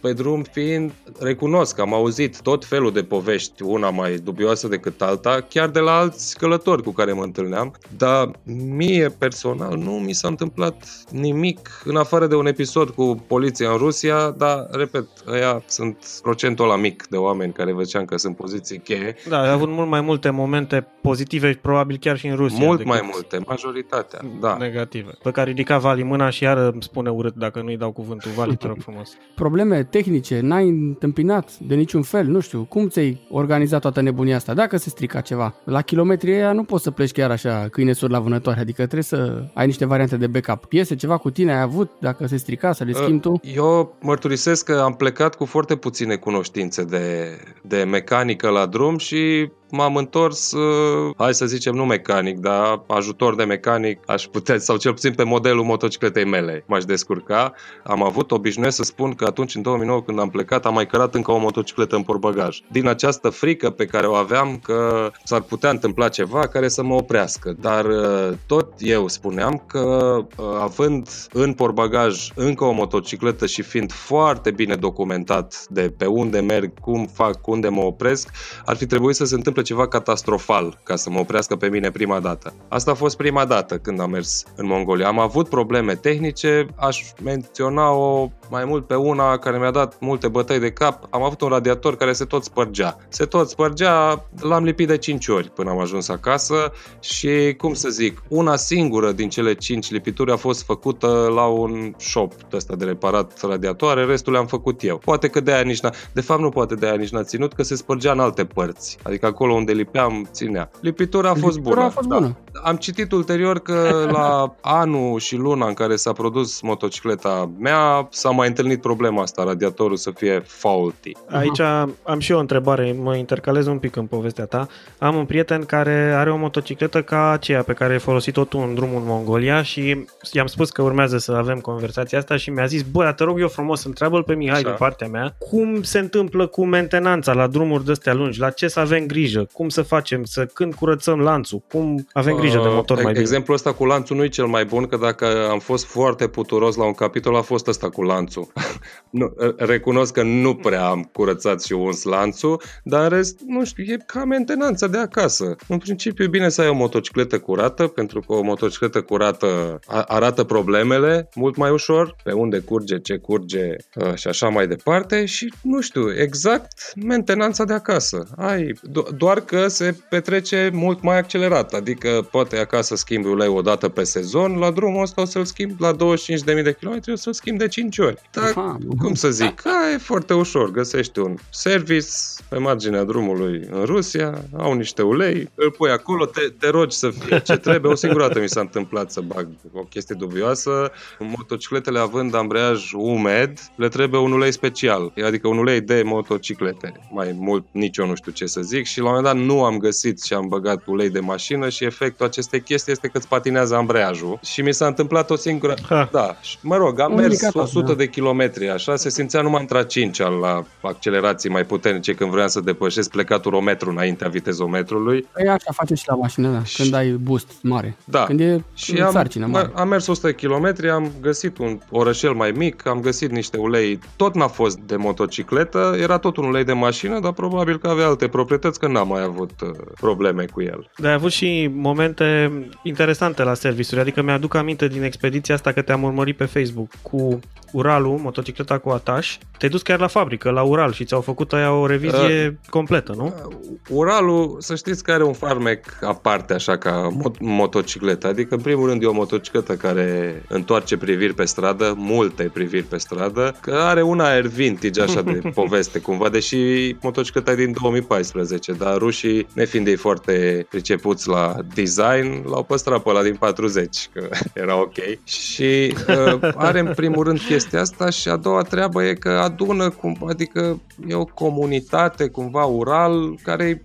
pe 0.00 0.12
drum 0.12 0.42
fiind, 0.42 0.92
recunosc 1.20 1.74
că 1.74 1.80
am 1.80 1.94
auzit 1.94 2.40
tot 2.40 2.64
felul 2.64 2.92
de 2.92 3.02
povești, 3.02 3.62
una 3.62 3.90
mai 3.90 4.14
dubioasă 4.14 4.68
decât 4.68 5.02
alta, 5.02 5.46
chiar 5.48 5.68
de 5.68 5.78
la 5.78 5.98
alți 5.98 6.38
călători 6.38 6.82
cu 6.82 6.90
care 6.90 7.12
mă 7.12 7.22
întâlneam, 7.22 7.74
dar 7.96 8.30
mie 8.76 9.08
personal 9.18 9.76
nu 9.76 9.90
mi 9.90 10.12
s-a 10.12 10.28
întâmplat 10.28 11.04
nimic 11.10 11.82
în 11.84 11.96
afară 11.96 12.26
de 12.26 12.34
un 12.34 12.46
episod 12.46 12.90
cu 12.90 13.24
poliția 13.26 13.70
în 13.70 13.76
Rusia, 13.76 14.30
dar, 14.30 14.66
repet, 14.70 15.06
ăia 15.26 15.62
sunt 15.66 16.06
procentul 16.22 16.66
la 16.66 16.76
mic 16.76 17.06
de 17.06 17.16
oameni 17.16 17.52
care 17.52 17.72
văceam 17.72 18.04
că 18.04 18.16
sunt 18.16 18.36
poziții 18.36 18.78
cheie. 18.78 19.14
Da, 19.28 19.40
ai 19.40 19.50
avut 19.50 19.68
mult 19.68 19.88
mai 19.88 20.00
multe 20.00 20.30
momente 20.30 20.86
pozitive, 21.00 21.58
probabil 21.62 21.96
chiar 22.00 22.16
și 22.16 22.26
în 22.26 22.36
Rusia. 22.36 22.66
Mult 22.66 22.84
mai 22.84 23.00
multe, 23.12 23.38
majoritatea, 23.46 24.20
da. 24.40 24.56
Negative. 24.56 25.10
Pe 25.22 25.30
care 25.30 25.48
ridica 25.50 25.78
Vali 25.78 26.02
mâna 26.02 26.30
și 26.30 26.42
iară 26.42 26.70
îmi 26.72 26.82
spune 26.82 27.10
urât 27.10 27.34
dacă 27.34 27.60
nu-i 27.60 27.76
dau 27.76 27.92
cuvântul. 27.92 28.30
Vali, 28.30 28.56
te 28.56 28.66
rog 28.66 28.76
frumos. 28.80 29.16
Probleme 29.34 29.84
tehnice, 29.90 30.40
n-ai 30.40 30.68
întâmpinat 30.68 31.58
de 31.58 31.74
niciun 31.74 32.02
fel, 32.02 32.26
nu 32.26 32.40
știu, 32.40 32.66
cum 32.68 32.88
ți-ai 32.88 33.26
organizat 33.30 33.80
toată 33.80 34.00
nebunia 34.00 34.36
asta? 34.36 34.54
Dacă 34.54 34.76
se 34.76 34.90
strica 34.90 35.20
ceva, 35.20 35.54
la 35.64 35.82
kilometri 35.82 36.32
aia 36.32 36.52
nu 36.52 36.64
poți 36.64 36.82
să 36.82 36.90
pleci 36.90 37.12
chiar 37.12 37.30
așa 37.30 37.68
câine 37.70 37.92
sur 37.92 38.10
la 38.10 38.20
vânătoare, 38.20 38.60
adică 38.60 38.82
trebuie 38.82 39.02
să 39.02 39.44
ai 39.54 39.66
niște 39.66 39.86
variante 39.86 40.16
de 40.16 40.26
backup. 40.26 40.64
Piese, 40.64 40.94
ceva 40.96 41.16
cu 41.16 41.30
tine 41.30 41.52
ai 41.52 41.60
avut, 41.60 41.90
dacă 42.00 42.26
se 42.26 42.36
strica, 42.36 42.72
să 42.72 42.84
le 42.84 42.92
schimbi 42.92 43.20
tu? 43.20 43.40
Eu 43.54 43.96
mărturisesc 44.00 44.64
că 44.64 44.80
am 44.84 44.94
plecat 44.94 45.34
cu 45.34 45.44
foarte 45.44 45.76
puține 45.76 46.16
cunoștințe 46.16 46.84
de, 46.84 47.36
de 47.62 47.82
mecanică 47.82 48.48
la 48.48 48.66
drum 48.66 48.98
și 48.98 49.50
m-am 49.70 49.96
întors, 49.96 50.52
uh, 50.52 51.14
hai 51.16 51.34
să 51.34 51.46
zicem, 51.46 51.74
nu 51.74 51.84
mecanic, 51.84 52.38
dar 52.38 52.82
ajutor 52.86 53.34
de 53.34 53.44
mecanic 53.44 54.10
aș 54.10 54.24
putea, 54.24 54.58
sau 54.58 54.76
cel 54.76 54.92
puțin 54.92 55.14
pe 55.14 55.22
modelul 55.22 55.64
motocicletei 55.64 56.24
mele 56.24 56.64
m-aș 56.66 56.84
descurca. 56.84 57.52
Am 57.84 58.02
avut 58.02 58.30
obișnuit 58.30 58.72
să 58.72 58.82
spun 58.82 59.12
că 59.14 59.24
atunci, 59.24 59.54
în 59.54 59.62
2009, 59.62 60.02
când 60.02 60.18
am 60.18 60.30
plecat, 60.30 60.66
am 60.66 60.74
mai 60.74 60.86
cărat 60.86 61.14
încă 61.14 61.32
o 61.32 61.38
motocicletă 61.38 61.96
în 61.96 62.02
portbagaj. 62.02 62.58
Din 62.70 62.86
această 62.86 63.28
frică 63.28 63.70
pe 63.70 63.84
care 63.84 64.06
o 64.06 64.14
aveam 64.14 64.60
că 64.62 65.10
s-ar 65.24 65.40
putea 65.40 65.70
întâmpla 65.70 66.08
ceva 66.08 66.46
care 66.46 66.68
să 66.68 66.82
mă 66.82 66.94
oprească. 66.94 67.56
Dar 67.60 67.84
uh, 67.84 68.28
tot 68.46 68.72
eu 68.78 69.08
spuneam 69.08 69.62
că 69.66 70.16
uh, 70.36 70.44
având 70.60 71.08
în 71.32 71.52
portbagaj 71.52 72.30
încă 72.34 72.64
o 72.64 72.72
motocicletă 72.72 73.46
și 73.46 73.62
fiind 73.62 73.92
foarte 73.92 74.50
bine 74.50 74.74
documentat 74.74 75.66
de 75.68 75.92
pe 75.96 76.06
unde 76.06 76.40
merg, 76.40 76.80
cum 76.80 77.06
fac, 77.12 77.46
unde 77.46 77.68
mă 77.68 77.80
opresc, 77.80 78.30
ar 78.64 78.76
fi 78.76 78.86
trebuit 78.86 79.16
să 79.16 79.24
se 79.24 79.34
întâmple 79.34 79.59
întâmplă 79.60 79.62
ceva 79.62 79.88
catastrofal 79.88 80.80
ca 80.82 80.96
să 80.96 81.10
mă 81.10 81.18
oprească 81.18 81.56
pe 81.56 81.68
mine 81.68 81.90
prima 81.90 82.20
dată. 82.20 82.54
Asta 82.68 82.90
a 82.90 82.94
fost 82.94 83.16
prima 83.16 83.44
dată 83.44 83.78
când 83.78 84.00
am 84.00 84.10
mers 84.10 84.44
în 84.56 84.66
Mongolia. 84.66 85.06
Am 85.06 85.18
avut 85.18 85.48
probleme 85.48 85.94
tehnice, 85.94 86.66
aș 86.76 87.12
menționa-o 87.22 88.28
mai 88.50 88.64
mult 88.64 88.86
pe 88.86 88.94
una 88.94 89.38
care 89.38 89.58
mi-a 89.58 89.70
dat 89.70 89.96
multe 90.00 90.28
bătăi 90.28 90.58
de 90.58 90.70
cap. 90.70 91.06
Am 91.10 91.22
avut 91.22 91.40
un 91.40 91.48
radiator 91.48 91.96
care 91.96 92.12
se 92.12 92.24
tot 92.24 92.44
spărgea. 92.44 92.96
Se 93.08 93.24
tot 93.24 93.48
spărgea, 93.48 94.24
l-am 94.40 94.64
lipit 94.64 94.86
de 94.86 94.96
5 94.96 95.28
ori 95.28 95.50
până 95.50 95.70
am 95.70 95.78
ajuns 95.78 96.08
acasă 96.08 96.72
și, 97.00 97.54
cum 97.56 97.74
să 97.74 97.88
zic, 97.88 98.22
una 98.28 98.56
singură 98.56 99.12
din 99.12 99.28
cele 99.28 99.54
5 99.54 99.90
lipituri 99.90 100.32
a 100.32 100.36
fost 100.36 100.64
făcută 100.64 101.30
la 101.34 101.46
un 101.46 101.94
shop 101.96 102.32
de 102.34 102.56
ăsta 102.56 102.74
de 102.76 102.84
reparat 102.84 103.40
radiatoare, 103.42 104.04
restul 104.04 104.32
le-am 104.32 104.46
făcut 104.46 104.82
eu. 104.82 104.98
Poate 104.98 105.28
că 105.28 105.40
de 105.40 105.52
aia 105.52 105.62
nici 105.62 105.80
n-a, 105.80 105.92
de 106.12 106.20
fapt 106.20 106.40
nu 106.40 106.48
poate 106.48 106.74
de 106.74 106.86
aia 106.86 106.94
nici 106.94 107.10
n-a 107.10 107.22
ținut, 107.22 107.52
că 107.52 107.62
se 107.62 107.74
spărgea 107.74 108.12
în 108.12 108.20
alte 108.20 108.44
părți. 108.44 108.98
Adică 109.02 109.26
acolo 109.26 109.49
unde 109.54 109.72
lipeam, 109.72 110.28
ținea. 110.32 110.70
Lipitura 110.80 111.30
a 111.30 111.34
fost 111.34 111.56
Lipitura 111.56 111.74
bună. 111.74 111.86
a 111.86 111.90
fost 111.90 112.08
da. 112.08 112.14
bună. 112.14 112.36
Am 112.62 112.76
citit 112.76 113.12
ulterior 113.12 113.58
că 113.58 113.90
la 114.16 114.54
anul 114.60 115.18
și 115.18 115.36
luna 115.36 115.66
în 115.66 115.74
care 115.74 115.96
s-a 115.96 116.12
produs 116.12 116.60
motocicleta 116.60 117.50
mea 117.58 118.06
s-a 118.10 118.30
mai 118.30 118.48
întâlnit 118.48 118.80
problema 118.80 119.22
asta, 119.22 119.44
radiatorul 119.44 119.96
să 119.96 120.10
fie 120.10 120.42
faulty. 120.46 121.12
Aici 121.28 121.60
am 122.02 122.18
și 122.18 122.30
eu 122.30 122.36
o 122.36 122.40
întrebare, 122.40 122.96
mă 123.02 123.16
intercalez 123.16 123.66
un 123.66 123.78
pic 123.78 123.96
în 123.96 124.06
povestea 124.06 124.44
ta. 124.44 124.66
Am 124.98 125.14
un 125.16 125.24
prieten 125.24 125.64
care 125.64 126.12
are 126.16 126.32
o 126.32 126.36
motocicletă 126.36 127.02
ca 127.02 127.30
aceea 127.30 127.62
pe 127.62 127.72
care 127.72 127.92
ai 127.92 127.98
folosit-o 127.98 128.44
tu 128.44 128.58
în 128.58 128.74
drumul 128.74 129.00
în 129.00 129.06
Mongolia 129.06 129.62
și 129.62 130.06
i-am 130.32 130.46
spus 130.46 130.70
că 130.70 130.82
urmează 130.82 131.18
să 131.18 131.32
avem 131.32 131.58
conversația 131.58 132.18
asta 132.18 132.36
și 132.36 132.50
mi-a 132.50 132.66
zis, 132.66 132.82
bă, 132.82 133.02
dar 133.02 133.12
te 133.12 133.24
rog 133.24 133.40
eu 133.40 133.48
frumos, 133.48 133.84
întreabă 133.84 134.22
pe 134.22 134.34
Mihai 134.34 134.58
Așa. 134.58 134.68
de 134.68 134.74
partea 134.78 135.08
mea, 135.08 135.34
cum 135.38 135.82
se 135.82 135.98
întâmplă 135.98 136.46
cu 136.46 136.64
mentenanța 136.64 137.32
la 137.32 137.46
drumuri 137.46 137.84
de 137.84 137.90
astea 137.90 138.14
lungi, 138.14 138.40
la 138.40 138.50
ce 138.50 138.68
să 138.68 138.80
avem 138.80 139.06
grijă, 139.06 139.39
cum 139.52 139.68
să 139.68 139.82
facem, 139.82 140.24
să 140.24 140.46
când 140.46 140.74
curățăm 140.74 141.20
lanțul, 141.20 141.62
cum 141.72 142.06
avem 142.12 142.36
grijă 142.36 142.60
de 142.62 142.68
motor 142.68 142.96
Uh, 142.96 143.02
mai 143.02 143.12
bine. 143.12 143.24
Exemplul 143.24 143.56
ăsta 143.56 143.72
cu 143.72 143.84
lanțul 143.84 144.16
nu 144.16 144.24
e 144.24 144.28
cel 144.28 144.46
mai 144.46 144.64
bun, 144.64 144.86
că 144.86 144.96
dacă 144.96 145.48
am 145.50 145.58
fost 145.58 145.84
foarte 145.86 146.28
puturos 146.28 146.76
la 146.76 146.84
un 146.84 146.92
capitol, 146.92 147.36
a 147.36 147.40
fost 147.40 147.66
ăsta 147.66 147.88
cu 147.88 148.02
lanțul. 148.02 148.52
nu, 149.10 149.34
recunosc 149.56 150.12
că 150.12 150.22
nu 150.22 150.54
prea 150.54 150.86
am 150.86 151.10
curățat 151.12 151.62
și 151.62 151.72
uns 151.72 152.02
lanțul, 152.02 152.62
dar 152.84 153.02
în 153.02 153.08
rest, 153.08 153.40
nu 153.46 153.64
știu, 153.64 153.84
e 153.84 153.96
ca 154.06 154.24
mentenanța 154.24 154.86
de 154.86 154.98
acasă. 154.98 155.56
În 155.68 155.78
principiu 155.78 156.24
e 156.24 156.28
bine 156.28 156.48
să 156.48 156.60
ai 156.60 156.68
o 156.68 156.74
motocicletă 156.74 157.38
curată, 157.38 157.86
pentru 157.86 158.20
că 158.20 158.32
o 158.32 158.42
motocicletă 158.42 159.00
curată 159.02 159.78
a- 159.86 160.00
arată 160.02 160.44
problemele 160.44 161.28
mult 161.34 161.56
mai 161.56 161.70
ușor, 161.70 162.16
pe 162.24 162.32
unde 162.32 162.58
curge, 162.58 162.98
ce 162.98 163.16
curge 163.16 163.74
uh, 163.94 164.14
și 164.14 164.28
așa 164.28 164.48
mai 164.48 164.66
departe 164.66 165.24
și, 165.24 165.52
nu 165.62 165.80
știu, 165.80 166.12
exact 166.20 166.72
mentenanța 166.96 167.64
de 167.64 167.72
acasă. 167.72 168.26
Ai, 168.36 168.72
do- 168.72 169.16
doar 169.16 169.29
că 169.38 169.68
se 169.68 169.96
petrece 170.08 170.70
mult 170.72 171.02
mai 171.02 171.18
accelerat, 171.18 171.72
adică 171.72 172.28
poate 172.30 172.58
acasă 172.58 172.96
schimbi 172.96 173.28
ulei 173.28 173.48
o 173.48 173.60
dată 173.60 173.88
pe 173.88 174.04
sezon, 174.04 174.58
la 174.58 174.70
drumul 174.70 175.02
ăsta 175.02 175.22
o 175.22 175.24
să-l 175.24 175.44
schimb 175.44 175.80
la 175.80 175.92
25.000 175.92 175.96
de 176.44 176.76
km, 176.80 177.00
o 177.12 177.14
să-l 177.14 177.32
schimb 177.32 177.58
de 177.58 177.68
5 177.68 177.98
ori. 177.98 178.16
Dar, 178.32 178.44
Aha. 178.44 178.78
cum 178.98 179.14
să 179.14 179.30
zic, 179.30 179.66
a, 179.66 179.92
e 179.94 179.98
foarte 179.98 180.34
ușor, 180.34 180.70
găsești 180.70 181.18
un 181.18 181.34
service 181.50 182.06
pe 182.48 182.58
marginea 182.58 183.04
drumului 183.04 183.68
în 183.70 183.84
Rusia, 183.84 184.44
au 184.56 184.72
niște 184.72 185.02
ulei, 185.02 185.50
îl 185.54 185.70
pui 185.70 185.90
acolo, 185.90 186.26
te, 186.26 186.40
te 186.58 186.68
rogi 186.68 186.96
să 186.96 187.10
fie 187.10 187.40
ce 187.40 187.56
trebuie. 187.56 187.92
O 187.92 187.94
singură 187.94 188.26
dată 188.26 188.40
mi 188.40 188.48
s-a 188.48 188.60
întâmplat 188.60 189.10
să 189.10 189.20
bag 189.20 189.48
o 189.72 189.80
chestie 189.80 190.14
dubioasă. 190.18 190.92
Motocicletele 191.18 191.98
având 191.98 192.34
ambreiaj 192.34 192.92
umed, 192.92 193.58
le 193.76 193.88
trebuie 193.88 194.20
un 194.20 194.32
ulei 194.32 194.52
special, 194.52 195.12
adică 195.24 195.48
un 195.48 195.58
ulei 195.58 195.80
de 195.80 196.02
motociclete. 196.04 196.92
Mai 197.10 197.34
mult 197.38 197.66
nici 197.70 197.96
eu 197.96 198.06
nu 198.06 198.14
știu 198.14 198.32
ce 198.32 198.46
să 198.46 198.60
zic 198.60 198.84
și 198.84 199.00
la 199.00 199.10
un 199.10 199.19
moment 199.20 199.46
dat 199.48 199.56
nu 199.56 199.64
am 199.64 199.76
găsit 199.78 200.22
și 200.22 200.32
am 200.34 200.48
băgat 200.48 200.82
ulei 200.86 201.10
de 201.10 201.20
mașină 201.20 201.68
și 201.68 201.84
efectul 201.84 202.26
acestei 202.26 202.60
chestii 202.60 202.92
este 202.92 203.08
că 203.08 203.18
îți 203.18 203.28
patinează 203.28 203.74
ambreiajul. 203.74 204.38
Și 204.42 204.60
mi 204.62 204.74
s-a 204.74 204.86
întâmplat 204.86 205.30
o 205.30 205.36
singură... 205.36 205.74
Ha. 205.88 206.08
Da, 206.12 206.36
și, 206.40 206.56
mă 206.62 206.76
rog, 206.76 207.00
am 207.00 207.10
Un 207.12 207.16
mers 207.16 207.32
indicator, 207.32 207.62
100 207.62 207.86
da. 207.86 207.94
de 207.94 208.08
kilometri, 208.08 208.68
așa, 208.70 208.96
se 208.96 209.10
simțea 209.10 209.42
numai 209.42 209.60
între 209.60 209.78
a 209.78 209.82
cincea 209.82 210.28
la 210.28 210.64
accelerații 210.80 211.50
mai 211.50 211.64
puternice 211.64 212.14
când 212.14 212.30
vreau 212.30 212.48
să 212.48 212.60
depășesc 212.60 213.10
plecatul 213.10 213.64
înaintea 213.86 214.28
vitezometrului. 214.28 215.26
Păi 215.32 215.48
așa 215.48 215.72
face 215.72 215.94
și 215.94 216.04
la 216.06 216.14
mașină, 216.14 216.48
da, 216.48 216.64
Și- 216.64 216.76
când 216.82 216.94
ai 216.94 217.10
boost 217.10 217.52
mare. 217.62 217.96
Da. 218.04 218.24
Când 218.24 218.40
e 218.40 218.62
Și 218.74 218.96
în 218.98 219.02
am, 219.04 219.12
sarcină 219.12 219.46
mare. 219.46 219.70
am 219.74 219.88
mers 219.88 220.06
100 220.06 220.26
de 220.26 220.34
kilometri, 220.34 220.90
am 220.90 221.12
găsit 221.20 221.58
un 221.58 221.78
orășel 221.90 222.32
mai 222.32 222.50
mic, 222.50 222.86
am 222.86 223.00
găsit 223.00 223.30
niște 223.30 223.56
ulei, 223.56 223.98
tot 224.16 224.34
n-a 224.34 224.46
fost 224.48 224.78
de 224.78 224.96
motocicletă, 224.96 225.96
era 226.00 226.18
tot 226.18 226.36
un 226.36 226.44
ulei 226.44 226.64
de 226.64 226.72
mașină, 226.72 227.20
dar 227.20 227.32
probabil 227.32 227.78
că 227.78 227.88
avea 227.88 228.06
alte 228.06 228.28
proprietăți, 228.28 228.78
că 228.78 228.86
n-am 228.86 229.09
mai 229.10 229.22
avut 229.22 229.60
uh, 229.60 229.70
probleme 230.00 230.44
cu 230.44 230.62
el. 230.62 230.90
Dar 230.96 231.08
ai 231.08 231.16
avut 231.16 231.32
și 231.32 231.70
momente 231.72 232.52
interesante 232.82 233.42
la 233.42 233.54
serviciuri, 233.54 234.00
adică 234.00 234.22
mi-aduc 234.22 234.54
aminte 234.54 234.88
din 234.88 235.02
expediția 235.02 235.54
asta 235.54 235.72
că 235.72 235.82
te-am 235.82 236.02
urmărit 236.02 236.36
pe 236.36 236.44
Facebook 236.44 236.90
cu 237.02 237.40
Uralul, 237.72 238.18
motocicleta 238.18 238.78
cu 238.78 238.88
ataș. 238.88 239.38
Te-ai 239.58 239.70
dus 239.70 239.82
chiar 239.82 240.00
la 240.00 240.06
fabrică, 240.06 240.50
la 240.50 240.62
Ural 240.62 240.92
și 240.92 241.04
ți-au 241.04 241.20
făcut 241.20 241.52
aia 241.52 241.72
o 241.72 241.86
revizie 241.86 242.58
completă, 242.70 243.12
nu? 243.16 243.34
Uh, 243.48 243.54
Uralul, 243.88 244.56
să 244.58 244.74
știți 244.74 245.02
că 245.02 245.12
are 245.12 245.24
un 245.24 245.32
farmec 245.32 245.98
aparte, 246.02 246.54
așa, 246.54 246.78
ca 246.78 247.08
mot- 247.12 247.38
motocicletă. 247.38 248.26
Adică, 248.26 248.54
în 248.54 248.60
primul 248.60 248.88
rând, 248.88 249.02
e 249.02 249.06
o 249.06 249.12
motocicletă 249.12 249.74
care 249.74 250.42
întoarce 250.48 250.96
priviri 250.96 251.34
pe 251.34 251.44
stradă, 251.44 251.94
multe 251.96 252.50
priviri 252.52 252.82
pe 252.82 252.96
stradă, 252.96 253.56
că 253.60 253.74
are 253.74 254.02
un 254.02 254.20
aer 254.20 254.46
vintage, 254.46 255.02
așa, 255.02 255.22
de 255.22 255.40
poveste, 255.54 255.98
cumva, 255.98 256.28
deși 256.28 256.56
motocicleta 257.00 257.50
e 257.50 257.54
din 257.54 257.74
2014, 257.80 258.72
dar 258.72 258.96
rușii, 258.96 259.46
nefiind 259.52 259.86
ei 259.86 259.96
foarte 259.96 260.66
pricepuți 260.70 261.28
la 261.28 261.54
design, 261.74 262.48
l-au 262.48 262.62
păstrat 262.62 263.02
pe 263.02 263.08
ăla 263.08 263.22
din 263.22 263.34
40, 263.34 264.08
că 264.12 264.28
era 264.54 264.80
ok. 264.80 264.96
Și 265.24 265.94
uh, 266.08 266.38
are, 266.54 266.78
în 266.78 266.92
primul 266.94 267.24
rând, 267.24 267.38
chestia 267.40 267.59
asta 267.72 268.10
și 268.10 268.28
a 268.28 268.36
doua 268.36 268.62
treabă 268.62 269.04
e 269.04 269.14
că 269.14 269.30
adună, 269.30 269.90
cum, 269.90 270.16
adică 270.28 270.80
e 271.08 271.14
o 271.14 271.24
comunitate, 271.24 272.28
cumva, 272.28 272.64
Ural, 272.64 273.38
care 273.42 273.82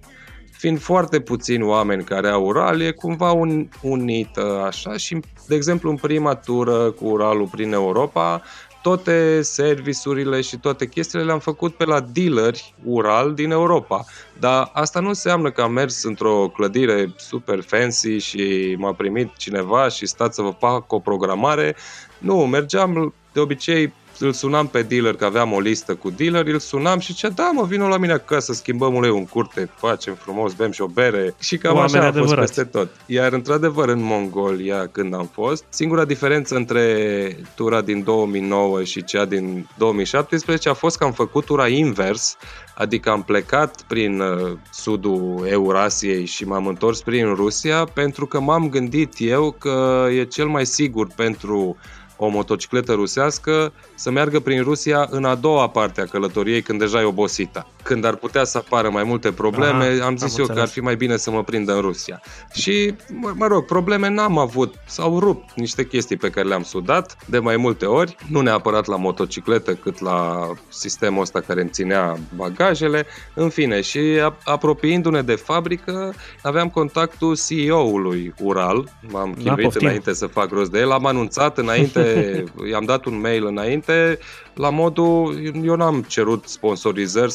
fiind 0.52 0.80
foarte 0.80 1.20
puțini 1.20 1.64
oameni 1.64 2.04
care 2.04 2.30
au 2.30 2.46
Ural, 2.46 2.82
e 2.82 2.92
cumva 2.92 3.32
un, 3.32 3.70
unită 3.82 4.64
așa 4.66 4.98
și, 4.98 5.20
de 5.48 5.56
exemplu, 5.56 5.90
în 5.90 5.96
prima 5.96 6.36
tură 6.36 6.92
cu 6.92 7.06
Uralul 7.06 7.48
prin 7.48 7.74
Europa, 7.74 8.42
toate 8.86 9.42
serviciurile 9.42 10.42
și 10.42 10.58
toate 10.58 10.88
chestiile 10.88 11.26
le-am 11.26 11.40
făcut 11.40 11.76
pe 11.76 11.86
la 11.86 12.00
dealeri 12.00 12.74
Ural 12.84 13.34
din 13.34 13.52
Europa. 13.52 14.06
Dar 14.40 14.70
asta 14.74 15.00
nu 15.00 15.08
înseamnă 15.08 15.52
că 15.52 15.62
am 15.62 15.72
mers 15.72 16.04
într-o 16.04 16.48
clădire 16.48 17.14
super 17.18 17.62
fancy 17.62 18.18
și 18.18 18.76
m-a 18.78 18.94
primit 18.94 19.36
cineva 19.38 19.88
și 19.88 20.06
stați 20.06 20.36
să 20.36 20.42
vă 20.42 20.54
fac 20.60 20.92
o 20.92 21.00
programare. 21.00 21.76
Nu, 22.18 22.46
mergeam 22.46 23.14
de 23.34 23.40
obicei 23.40 23.94
îl 24.20 24.34
sunam 24.34 24.68
pe 24.68 24.82
dealer, 24.82 25.16
că 25.16 25.26
aveam 25.26 25.52
o 25.52 25.60
listă 25.60 25.96
cu 25.96 26.10
dealer, 26.10 26.46
îl 26.46 26.60
sunam 26.60 27.00
și 27.00 27.14
ce 27.14 27.30
da, 27.30 27.50
mă, 27.54 27.66
vină 27.66 27.88
la 27.88 27.98
mine 27.98 28.14
acasă, 28.14 28.54
schimbăm 28.54 28.94
ulei 28.94 29.10
un 29.10 29.26
curte, 29.26 29.70
facem 29.76 30.14
frumos, 30.14 30.54
bem 30.54 30.72
și 30.72 30.82
o 30.82 30.88
bere 30.88 31.34
și 31.40 31.58
cam 31.58 31.76
Oameni 31.76 31.98
așa 31.98 32.08
a 32.08 32.12
fost 32.12 32.36
peste 32.36 32.64
tot. 32.64 32.90
Iar 33.06 33.34
într-adevăr 33.34 33.90
în 33.90 34.02
Mongolia, 34.02 34.88
când 34.88 35.14
am 35.14 35.30
fost, 35.34 35.64
singura 35.70 36.06
diferență 36.06 36.56
între 36.56 37.38
tura 37.56 37.82
din 37.82 38.04
2009 38.04 38.84
și 38.84 39.04
cea 39.04 39.26
din 39.26 39.68
2017 39.78 40.70
a 40.70 40.74
fost 40.74 40.98
că 40.98 41.04
am 41.04 41.12
făcut 41.12 41.46
tura 41.46 41.68
invers, 41.68 42.38
Adică 42.78 43.10
am 43.10 43.24
plecat 43.24 43.82
prin 43.82 44.20
uh, 44.20 44.58
sudul 44.72 45.46
Eurasiei 45.50 46.26
și 46.26 46.46
m-am 46.46 46.68
întors 46.68 47.02
prin 47.02 47.34
Rusia 47.34 47.84
pentru 47.84 48.26
că 48.26 48.40
m-am 48.40 48.70
gândit 48.70 49.14
eu 49.18 49.52
că 49.52 50.08
e 50.12 50.24
cel 50.24 50.48
mai 50.48 50.66
sigur 50.66 51.08
pentru 51.16 51.78
o 52.18 52.28
motocicletă 52.28 52.94
rusească 52.94 53.74
să 53.96 54.12
meargă 54.12 54.40
prin 54.40 54.64
Rusia 54.64 55.08
în 55.10 55.26
a 55.26 55.36
doua 55.36 55.70
parte 55.70 56.02
a 56.02 56.06
călătoriei 56.06 56.62
când 56.62 56.80
deja 56.80 57.02
e 57.02 57.04
obosită 57.04 57.68
când 57.86 58.06
ar 58.06 58.16
putea 58.16 58.44
să 58.44 58.58
apară 58.58 58.90
mai 58.90 59.04
multe 59.04 59.32
probleme, 59.32 59.86
Aha, 59.86 60.06
am 60.06 60.18
zis 60.18 60.34
am 60.34 60.40
eu 60.40 60.46
înțeles. 60.46 60.56
că 60.56 60.60
ar 60.62 60.68
fi 60.68 60.80
mai 60.80 60.96
bine 60.96 61.18
să 61.18 61.32
mă 61.32 61.44
prind 61.44 61.70
în 61.70 61.80
Rusia. 61.80 62.22
Și, 62.54 62.94
mă, 63.14 63.34
mă 63.36 63.48
rog, 63.48 63.66
probleme 63.66 64.10
n-am 64.10 64.38
avut. 64.38 64.74
S-au 64.86 65.20
rupt 65.20 65.54
niște 65.56 65.86
chestii 65.86 66.18
pe 66.18 66.30
care 66.30 66.48
le-am 66.48 66.64
sudat 66.64 67.18
de 67.26 67.40
mai 67.40 67.58
multe 67.58 67.86
ori, 67.86 68.16
nu 68.30 68.42
neapărat 68.42 68.86
la 68.86 68.96
motocicletă, 68.96 69.74
cât 69.74 70.00
la 70.00 70.50
sistemul 70.70 71.22
ăsta 71.22 71.40
care 71.40 71.62
îmi 71.62 71.70
ținea 71.70 72.18
bagajele. 72.36 73.06
În 73.34 73.50
fine, 73.50 73.82
și 73.82 74.00
apropiindu-ne 74.44 75.22
de 75.22 75.36
fabrică, 75.36 76.14
aveam 76.44 76.70
contactul 76.70 77.38
CEO-ului 77.48 78.34
Ural, 78.42 78.90
m-am 79.12 79.36
da, 79.44 79.54
chinuit 79.54 79.76
înainte 79.76 80.14
să 80.14 80.28
fac 80.28 80.52
rost 80.52 80.72
de 80.72 80.80
el, 80.80 80.92
am 80.92 81.06
anunțat 81.06 81.58
înainte, 81.58 82.04
i-am 82.72 82.86
dat 82.86 83.06
un 83.06 83.20
mail 83.20 83.46
înainte, 83.46 84.20
la 84.56 84.70
modul, 84.70 85.40
eu 85.64 85.76
n-am 85.76 86.02
cerut 86.08 86.48
sponsorizări, 86.48 87.34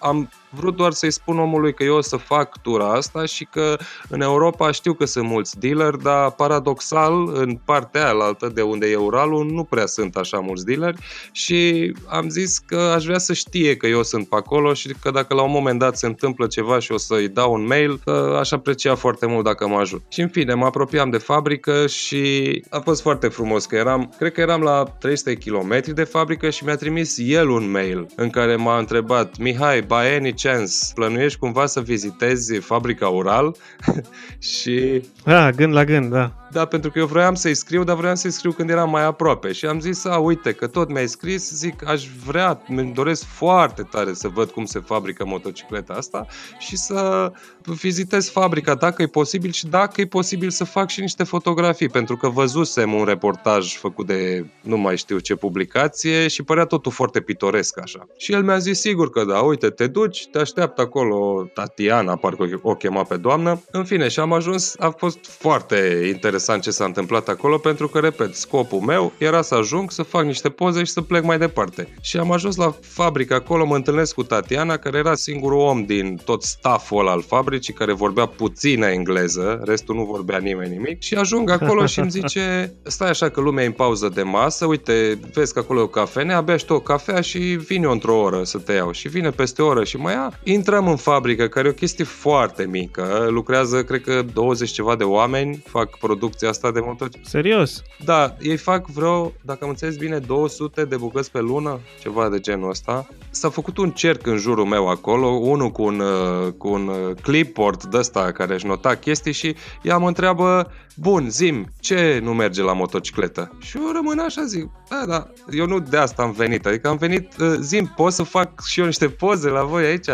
am 0.00 0.28
vrut 0.50 0.76
doar 0.76 0.92
să-i 0.92 1.10
spun 1.10 1.38
omului 1.38 1.74
că 1.74 1.82
eu 1.84 1.96
o 1.96 2.00
să 2.00 2.16
fac 2.16 2.60
tura 2.62 2.92
asta 2.92 3.24
și 3.24 3.44
că 3.44 3.76
în 4.08 4.20
Europa 4.20 4.70
știu 4.70 4.92
că 4.92 5.04
sunt 5.04 5.28
mulți 5.28 5.58
dealer, 5.58 5.94
dar 5.94 6.30
paradoxal, 6.30 7.30
în 7.34 7.58
partea 7.64 8.04
aia 8.04 8.24
altă 8.24 8.48
de 8.48 8.62
unde 8.62 8.86
e 8.86 8.96
Uralul, 8.96 9.46
nu 9.46 9.64
prea 9.64 9.86
sunt 9.86 10.16
așa 10.16 10.38
mulți 10.38 10.64
dealeri 10.64 10.96
și 11.32 11.92
am 12.06 12.28
zis 12.28 12.58
că 12.58 12.92
aș 12.96 13.04
vrea 13.04 13.18
să 13.18 13.32
știe 13.32 13.76
că 13.76 13.86
eu 13.86 14.02
sunt 14.02 14.28
pe 14.28 14.36
acolo 14.36 14.74
și 14.74 14.94
că 15.02 15.10
dacă 15.10 15.34
la 15.34 15.42
un 15.42 15.50
moment 15.50 15.78
dat 15.78 15.98
se 15.98 16.06
întâmplă 16.06 16.46
ceva 16.46 16.78
și 16.78 16.92
o 16.92 16.96
să-i 16.96 17.28
dau 17.28 17.52
un 17.52 17.66
mail, 17.66 18.00
aș 18.38 18.50
aprecia 18.50 18.94
foarte 18.94 19.26
mult 19.26 19.44
dacă 19.44 19.68
mă 19.68 19.76
ajut. 19.76 20.02
Și 20.08 20.20
în 20.20 20.28
fine, 20.28 20.54
mă 20.54 20.64
apropiam 20.64 21.10
de 21.10 21.18
fabrică 21.18 21.86
și 21.86 22.64
a 22.70 22.78
fost 22.78 23.02
foarte 23.02 23.28
frumos 23.28 23.66
că 23.66 23.76
eram, 23.76 24.14
cred 24.18 24.32
că 24.32 24.40
eram 24.40 24.60
la 24.60 24.84
300 24.84 25.34
km 25.34 25.82
de 25.94 26.04
fabrică 26.04 26.50
și 26.50 26.64
mi-a 26.64 26.76
trimis 26.76 27.16
el 27.18 27.48
un 27.48 27.70
mail 27.70 28.06
în 28.16 28.30
care 28.30 28.56
m-a 28.56 28.78
întrebat 28.78 29.38
Mihai, 29.38 29.80
by 29.80 30.16
any 30.18 30.34
chance, 30.42 30.74
plănuiești 30.94 31.38
cumva 31.38 31.66
să 31.66 31.80
vizitezi 31.80 32.58
fabrica 32.58 33.08
Ural? 33.08 33.56
și... 34.38 35.02
Da, 35.24 35.50
gând 35.50 35.72
la 35.72 35.84
gând, 35.84 36.10
da. 36.10 36.37
Da, 36.52 36.64
pentru 36.64 36.90
că 36.90 36.98
eu 36.98 37.06
vroiam 37.06 37.34
să-i 37.34 37.54
scriu, 37.54 37.84
dar 37.84 37.96
vroiam 37.96 38.14
să-i 38.14 38.30
scriu 38.30 38.52
când 38.52 38.70
eram 38.70 38.90
mai 38.90 39.04
aproape. 39.04 39.52
Și 39.52 39.66
am 39.66 39.80
zis, 39.80 40.04
a, 40.04 40.18
uite, 40.18 40.52
că 40.52 40.66
tot 40.66 40.88
mi-ai 40.88 41.08
scris, 41.08 41.50
zic, 41.50 41.88
aș 41.88 42.06
vrea, 42.26 42.62
îmi 42.68 42.92
doresc 42.92 43.24
foarte 43.24 43.82
tare 43.82 44.12
să 44.12 44.28
văd 44.28 44.50
cum 44.50 44.64
se 44.64 44.78
fabrică 44.78 45.24
motocicleta 45.26 45.92
asta 45.92 46.26
și 46.58 46.76
să 46.76 47.32
vizitez 47.64 48.28
fabrica, 48.30 48.74
dacă 48.74 49.02
e 49.02 49.06
posibil 49.06 49.50
și 49.50 49.66
dacă 49.66 50.00
e 50.00 50.06
posibil 50.06 50.50
să 50.50 50.64
fac 50.64 50.88
și 50.88 51.00
niște 51.00 51.24
fotografii, 51.24 51.88
pentru 51.88 52.16
că 52.16 52.28
văzusem 52.28 52.92
un 52.92 53.04
reportaj 53.04 53.76
făcut 53.76 54.06
de 54.06 54.46
nu 54.60 54.76
mai 54.76 54.96
știu 54.96 55.18
ce 55.18 55.34
publicație 55.34 56.28
și 56.28 56.42
părea 56.42 56.64
totul 56.64 56.92
foarte 56.92 57.20
pitoresc 57.20 57.80
așa. 57.80 58.06
Și 58.16 58.32
el 58.32 58.42
mi-a 58.42 58.58
zis, 58.58 58.80
sigur 58.80 59.10
că 59.10 59.24
da, 59.24 59.38
uite, 59.38 59.70
te 59.70 59.86
duci, 59.86 60.28
te 60.30 60.38
așteaptă 60.38 60.80
acolo 60.80 61.50
Tatiana, 61.54 62.16
parcă 62.16 62.60
o 62.62 62.74
chema 62.74 63.02
pe 63.02 63.16
doamnă. 63.16 63.62
În 63.70 63.84
fine, 63.84 64.08
și 64.08 64.20
am 64.20 64.32
ajuns, 64.32 64.74
a 64.78 64.90
fost 64.90 65.18
foarte 65.26 65.76
interesant 66.06 66.37
interesant 66.38 66.62
ce 66.62 66.70
s-a 66.70 66.84
întâmplat 66.84 67.28
acolo 67.28 67.58
pentru 67.58 67.88
că, 67.88 67.98
repet, 67.98 68.34
scopul 68.34 68.78
meu 68.78 69.12
era 69.18 69.42
să 69.42 69.54
ajung, 69.54 69.90
să 69.90 70.02
fac 70.02 70.24
niște 70.24 70.48
poze 70.48 70.84
și 70.84 70.92
să 70.92 71.00
plec 71.00 71.24
mai 71.24 71.38
departe. 71.38 71.94
Și 72.00 72.16
am 72.16 72.32
ajuns 72.32 72.56
la 72.56 72.74
fabrică 72.80 73.34
acolo, 73.34 73.66
mă 73.66 73.74
întâlnesc 73.74 74.14
cu 74.14 74.22
Tatiana, 74.22 74.76
care 74.76 74.98
era 74.98 75.14
singurul 75.14 75.58
om 75.58 75.84
din 75.84 76.20
tot 76.24 76.42
stafful 76.42 77.08
al 77.08 77.22
fabricii 77.22 77.72
care 77.72 77.92
vorbea 77.92 78.26
puțină 78.26 78.86
engleză, 78.86 79.60
restul 79.64 79.94
nu 79.94 80.04
vorbea 80.04 80.38
nimeni 80.38 80.70
nimic 80.70 81.02
și 81.02 81.14
ajung 81.14 81.50
acolo 81.50 81.86
și 81.86 81.98
îmi 81.98 82.10
zice 82.10 82.74
stai 82.82 83.08
așa 83.08 83.28
că 83.28 83.40
lumea 83.40 83.64
e 83.64 83.66
în 83.66 83.72
pauză 83.72 84.08
de 84.08 84.22
masă, 84.22 84.66
uite, 84.66 85.18
vezi 85.32 85.52
că 85.52 85.58
acolo 85.58 85.80
e 85.80 85.82
o 85.82 85.86
cafenea, 85.86 86.36
abia 86.36 86.56
și 86.56 86.64
tu 86.64 86.74
o 86.74 86.80
cafea 86.80 87.20
și 87.20 87.38
vine 87.38 87.86
într-o 87.86 88.18
oră 88.18 88.44
să 88.44 88.58
te 88.58 88.72
iau. 88.72 88.92
Și 88.92 89.08
vine 89.08 89.30
peste 89.30 89.62
o 89.62 89.66
oră 89.66 89.84
și 89.84 89.96
mai 89.96 90.12
ia. 90.12 90.32
Intrăm 90.42 90.88
în 90.88 90.96
fabrică, 90.96 91.46
care 91.46 91.66
e 91.66 91.70
o 91.70 91.74
chestie 91.74 92.04
foarte 92.04 92.66
mică, 92.66 93.26
lucrează, 93.30 93.82
cred 93.82 94.02
că 94.02 94.22
20 94.32 94.70
ceva 94.70 94.96
de 94.96 95.04
oameni, 95.04 95.62
fac 95.66 95.98
produs 95.98 96.26
producția 96.28 96.48
asta 96.48 96.70
de 96.70 96.80
motociclete. 96.80 97.28
Serios? 97.28 97.82
Da, 98.04 98.36
ei 98.40 98.56
fac 98.56 98.86
vreo, 98.86 99.32
dacă 99.42 99.58
am 99.62 99.68
înțeles 99.68 99.96
bine, 99.96 100.18
200 100.18 100.84
de 100.84 100.96
bucăți 100.96 101.30
pe 101.30 101.40
lună, 101.40 101.80
ceva 102.00 102.28
de 102.28 102.40
genul 102.40 102.70
ăsta. 102.70 103.08
S-a 103.30 103.48
făcut 103.48 103.78
un 103.78 103.90
cerc 103.90 104.26
în 104.26 104.36
jurul 104.36 104.64
meu 104.64 104.88
acolo, 104.88 105.26
unul 105.26 105.70
cu 105.70 105.82
un, 105.82 106.00
uh, 106.00 106.52
cu 106.58 106.68
un 106.68 106.88
uh, 106.88 107.14
clipboard 107.22 107.84
de 107.84 107.96
ăsta 107.96 108.32
care 108.32 108.54
își 108.54 108.66
nota 108.66 108.94
chestii 108.94 109.32
și 109.32 109.54
ea 109.82 109.98
mă 109.98 110.06
întreabă, 110.06 110.72
bun, 110.96 111.30
zim, 111.30 111.66
ce 111.80 112.20
nu 112.22 112.34
merge 112.34 112.62
la 112.62 112.72
motocicletă? 112.72 113.56
Și 113.58 113.76
eu 113.76 113.92
rămân 113.92 114.18
așa, 114.18 114.44
zic, 114.44 114.70
da, 114.88 115.04
da, 115.06 115.26
eu 115.50 115.66
nu 115.66 115.78
de 115.78 115.96
asta 115.96 116.22
am 116.22 116.32
venit, 116.32 116.66
adică 116.66 116.88
am 116.88 116.96
venit, 116.96 117.36
uh, 117.38 117.56
zim, 117.60 117.92
pot 117.96 118.12
să 118.12 118.22
fac 118.22 118.64
și 118.64 118.80
eu 118.80 118.86
niște 118.86 119.08
poze 119.08 119.48
la 119.48 119.62
voi 119.62 119.84
aici? 119.84 120.08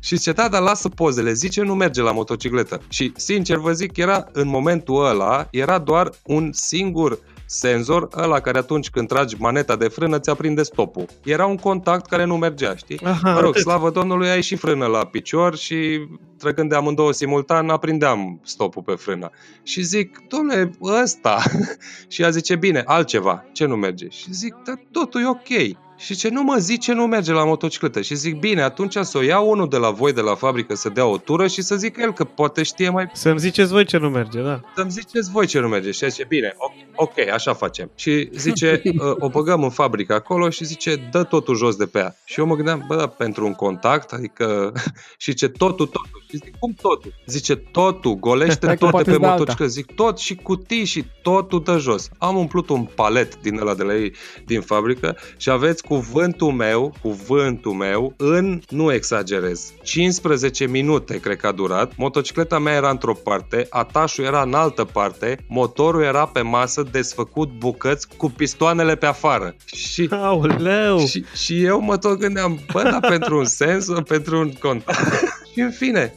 Și 0.00 0.16
zice, 0.16 0.32
da, 0.32 0.48
dar 0.48 0.62
lasă 0.62 0.88
pozele, 0.88 1.32
zice, 1.32 1.62
nu 1.62 1.74
merge 1.74 2.02
la 2.02 2.12
motocicletă. 2.12 2.80
Și, 2.88 3.12
sincer, 3.16 3.56
vă 3.56 3.72
zic, 3.72 3.96
era 3.96 4.28
în 4.32 4.48
momentul 4.48 5.06
ăla, 5.06 5.46
era 5.58 5.78
doar 5.78 6.10
un 6.24 6.50
singur 6.52 7.18
senzor, 7.46 8.08
ăla 8.16 8.40
care 8.40 8.58
atunci 8.58 8.90
când 8.90 9.08
tragi 9.08 9.36
maneta 9.38 9.76
de 9.76 9.88
frână 9.88 10.18
ți 10.18 10.30
aprinde 10.30 10.62
stopul. 10.62 11.06
Era 11.24 11.46
un 11.46 11.56
contact 11.56 12.06
care 12.06 12.24
nu 12.24 12.36
mergea, 12.36 12.76
știi? 12.76 13.00
Aha, 13.04 13.32
mă 13.32 13.40
rog, 13.40 13.48
atât. 13.48 13.62
slavă 13.62 13.90
Domnului, 13.90 14.28
ai 14.28 14.42
și 14.42 14.56
frână 14.56 14.86
la 14.86 15.06
picior 15.06 15.56
și 15.56 16.08
trăgând 16.38 16.68
de 16.68 16.74
amândouă 16.74 17.12
simultan, 17.12 17.68
aprindeam 17.68 18.40
stopul 18.44 18.82
pe 18.82 18.94
frână. 18.94 19.30
Și 19.62 19.82
zic, 19.82 20.22
domnule, 20.28 20.70
ăsta. 20.82 21.42
și 22.12 22.22
ea 22.22 22.30
zice, 22.30 22.56
bine, 22.56 22.82
altceva, 22.86 23.44
ce 23.52 23.64
nu 23.66 23.76
merge? 23.76 24.08
Și 24.08 24.32
zic, 24.32 24.54
dar 24.64 24.80
totul 24.90 25.20
e 25.20 25.28
ok. 25.28 25.76
Și 26.04 26.14
ce 26.14 26.28
nu 26.28 26.42
mă 26.42 26.56
zice 26.58 26.92
nu 26.92 27.06
merge 27.06 27.32
la 27.32 27.44
motocicletă. 27.44 28.00
Și 28.00 28.14
zic, 28.14 28.38
bine, 28.38 28.62
atunci 28.62 28.96
să 29.00 29.18
o 29.18 29.22
iau 29.22 29.50
unul 29.50 29.68
de 29.68 29.76
la 29.76 29.90
voi 29.90 30.12
de 30.12 30.20
la 30.20 30.34
fabrică 30.34 30.74
să 30.74 30.88
dea 30.88 31.06
o 31.06 31.16
tură 31.16 31.46
și 31.46 31.62
să 31.62 31.76
zic 31.76 31.96
el 31.96 32.12
că 32.12 32.24
poate 32.24 32.62
știe 32.62 32.88
mai... 32.88 33.10
Să-mi 33.12 33.38
ziceți 33.38 33.72
voi 33.72 33.84
ce 33.84 33.96
nu 33.96 34.08
merge, 34.08 34.42
da. 34.42 34.60
Să-mi 34.76 34.90
ziceți 34.90 35.30
voi 35.30 35.46
ce 35.46 35.58
nu 35.58 35.68
merge. 35.68 35.90
Și 35.90 36.10
zice, 36.10 36.24
bine, 36.28 36.56
ok, 36.94 37.18
așa 37.32 37.54
facem. 37.54 37.90
Și 37.94 38.28
zice, 38.32 38.82
ă, 39.00 39.16
o 39.18 39.28
băgăm 39.28 39.62
în 39.62 39.70
fabrică 39.70 40.14
acolo 40.14 40.50
și 40.50 40.64
zice, 40.64 41.08
dă 41.10 41.22
totul 41.22 41.56
jos 41.56 41.76
de 41.76 41.86
pe 41.86 41.98
ea. 41.98 42.16
Și 42.24 42.40
eu 42.40 42.46
mă 42.46 42.54
gândeam, 42.54 42.84
bă, 42.88 43.06
pentru 43.06 43.46
un 43.46 43.54
contact, 43.54 44.12
adică... 44.12 44.72
și 45.24 45.34
ce 45.34 45.48
totul, 45.48 45.86
totul. 45.86 46.22
Și 46.28 46.36
zic, 46.36 46.58
cum 46.58 46.74
totul? 46.80 47.12
Zice, 47.26 47.56
totul, 47.56 48.14
golește 48.14 48.74
tot 48.74 49.04
de 49.04 49.10
pe 49.10 49.16
motocicletă. 49.16 49.66
Zic, 49.66 49.94
tot 49.94 50.18
și 50.18 50.34
cutii 50.34 50.84
și 50.84 51.04
totul 51.22 51.62
dă 51.62 51.78
jos. 51.78 52.08
Am 52.18 52.36
umplut 52.36 52.68
un 52.68 52.88
palet 52.94 53.40
din 53.40 53.60
ăla 53.60 53.74
de 53.74 53.82
la 53.82 53.94
ei, 53.94 54.14
din 54.46 54.60
fabrică 54.60 55.16
și 55.36 55.50
aveți 55.50 55.82
cuvântul 55.94 56.52
meu, 56.52 56.94
cuvântul 57.02 57.72
meu, 57.72 58.14
în, 58.16 58.60
nu 58.68 58.92
exagerez, 58.92 59.72
15 59.82 60.66
minute 60.66 61.20
cred 61.20 61.36
că 61.36 61.46
a 61.46 61.52
durat, 61.52 61.92
motocicleta 61.96 62.58
mea 62.58 62.74
era 62.74 62.90
într-o 62.90 63.14
parte, 63.14 63.66
atașul 63.70 64.24
era 64.24 64.42
în 64.42 64.54
altă 64.54 64.84
parte, 64.84 65.44
motorul 65.48 66.02
era 66.02 66.26
pe 66.26 66.40
masă 66.40 66.82
desfăcut 66.90 67.48
bucăți 67.58 68.08
cu 68.16 68.30
pistoanele 68.30 68.94
pe 68.94 69.06
afară. 69.06 69.54
Și, 69.64 70.08
Aoleu! 70.10 70.98
Și, 70.98 71.24
și 71.34 71.64
eu 71.64 71.80
mă 71.80 71.96
tot 71.96 72.18
gândeam, 72.18 72.58
bă, 72.72 72.82
dar 72.82 73.00
pentru 73.00 73.38
un 73.38 73.44
sens, 73.44 73.86
pentru 74.08 74.38
un 74.38 74.52
contact. 74.52 74.98
Și 75.54 75.60
în 75.60 75.70
fine. 75.70 76.14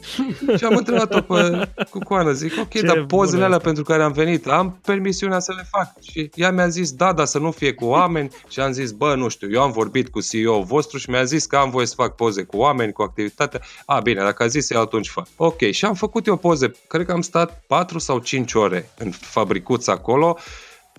Și 0.56 0.64
am 0.64 0.76
întrebat-o 0.76 1.20
pe 1.20 1.68
Cucoană, 1.90 2.32
zic, 2.32 2.52
ok, 2.60 2.70
Ce 2.70 2.82
dar 2.82 3.04
pozele 3.04 3.44
alea 3.44 3.58
pentru 3.58 3.82
care 3.82 4.02
am 4.02 4.12
venit, 4.12 4.46
am 4.46 4.78
permisiunea 4.84 5.38
să 5.38 5.52
le 5.56 5.66
fac. 5.70 5.92
Și 6.02 6.30
ea 6.34 6.50
mi-a 6.50 6.68
zis, 6.68 6.92
da, 6.92 7.12
dar 7.12 7.26
să 7.26 7.38
nu 7.38 7.50
fie 7.50 7.72
cu 7.72 7.84
oameni. 7.84 8.30
Și 8.48 8.60
am 8.60 8.72
zis, 8.72 8.90
bă, 8.90 9.14
nu 9.14 9.28
știu, 9.28 9.48
eu 9.50 9.62
am 9.62 9.72
vorbit 9.72 10.08
cu 10.08 10.20
CEO 10.20 10.62
vostru 10.62 10.98
și 10.98 11.10
mi-a 11.10 11.24
zis 11.24 11.46
că 11.46 11.56
am 11.56 11.70
voie 11.70 11.86
să 11.86 11.94
fac 11.96 12.14
poze 12.14 12.42
cu 12.42 12.56
oameni, 12.56 12.92
cu 12.92 13.02
activitatea. 13.02 13.60
A, 13.86 14.00
bine, 14.00 14.22
dacă 14.22 14.42
a 14.42 14.46
zis 14.46 14.70
eu, 14.70 14.80
atunci 14.80 15.08
fac. 15.08 15.26
Ok, 15.36 15.60
și 15.70 15.84
am 15.84 15.94
făcut 15.94 16.26
eu 16.26 16.36
poze. 16.36 16.72
Cred 16.86 17.06
că 17.06 17.12
am 17.12 17.20
stat 17.20 17.62
4 17.66 17.98
sau 17.98 18.18
5 18.18 18.54
ore 18.54 18.90
în 18.98 19.10
fabricuța 19.10 19.92
acolo 19.92 20.38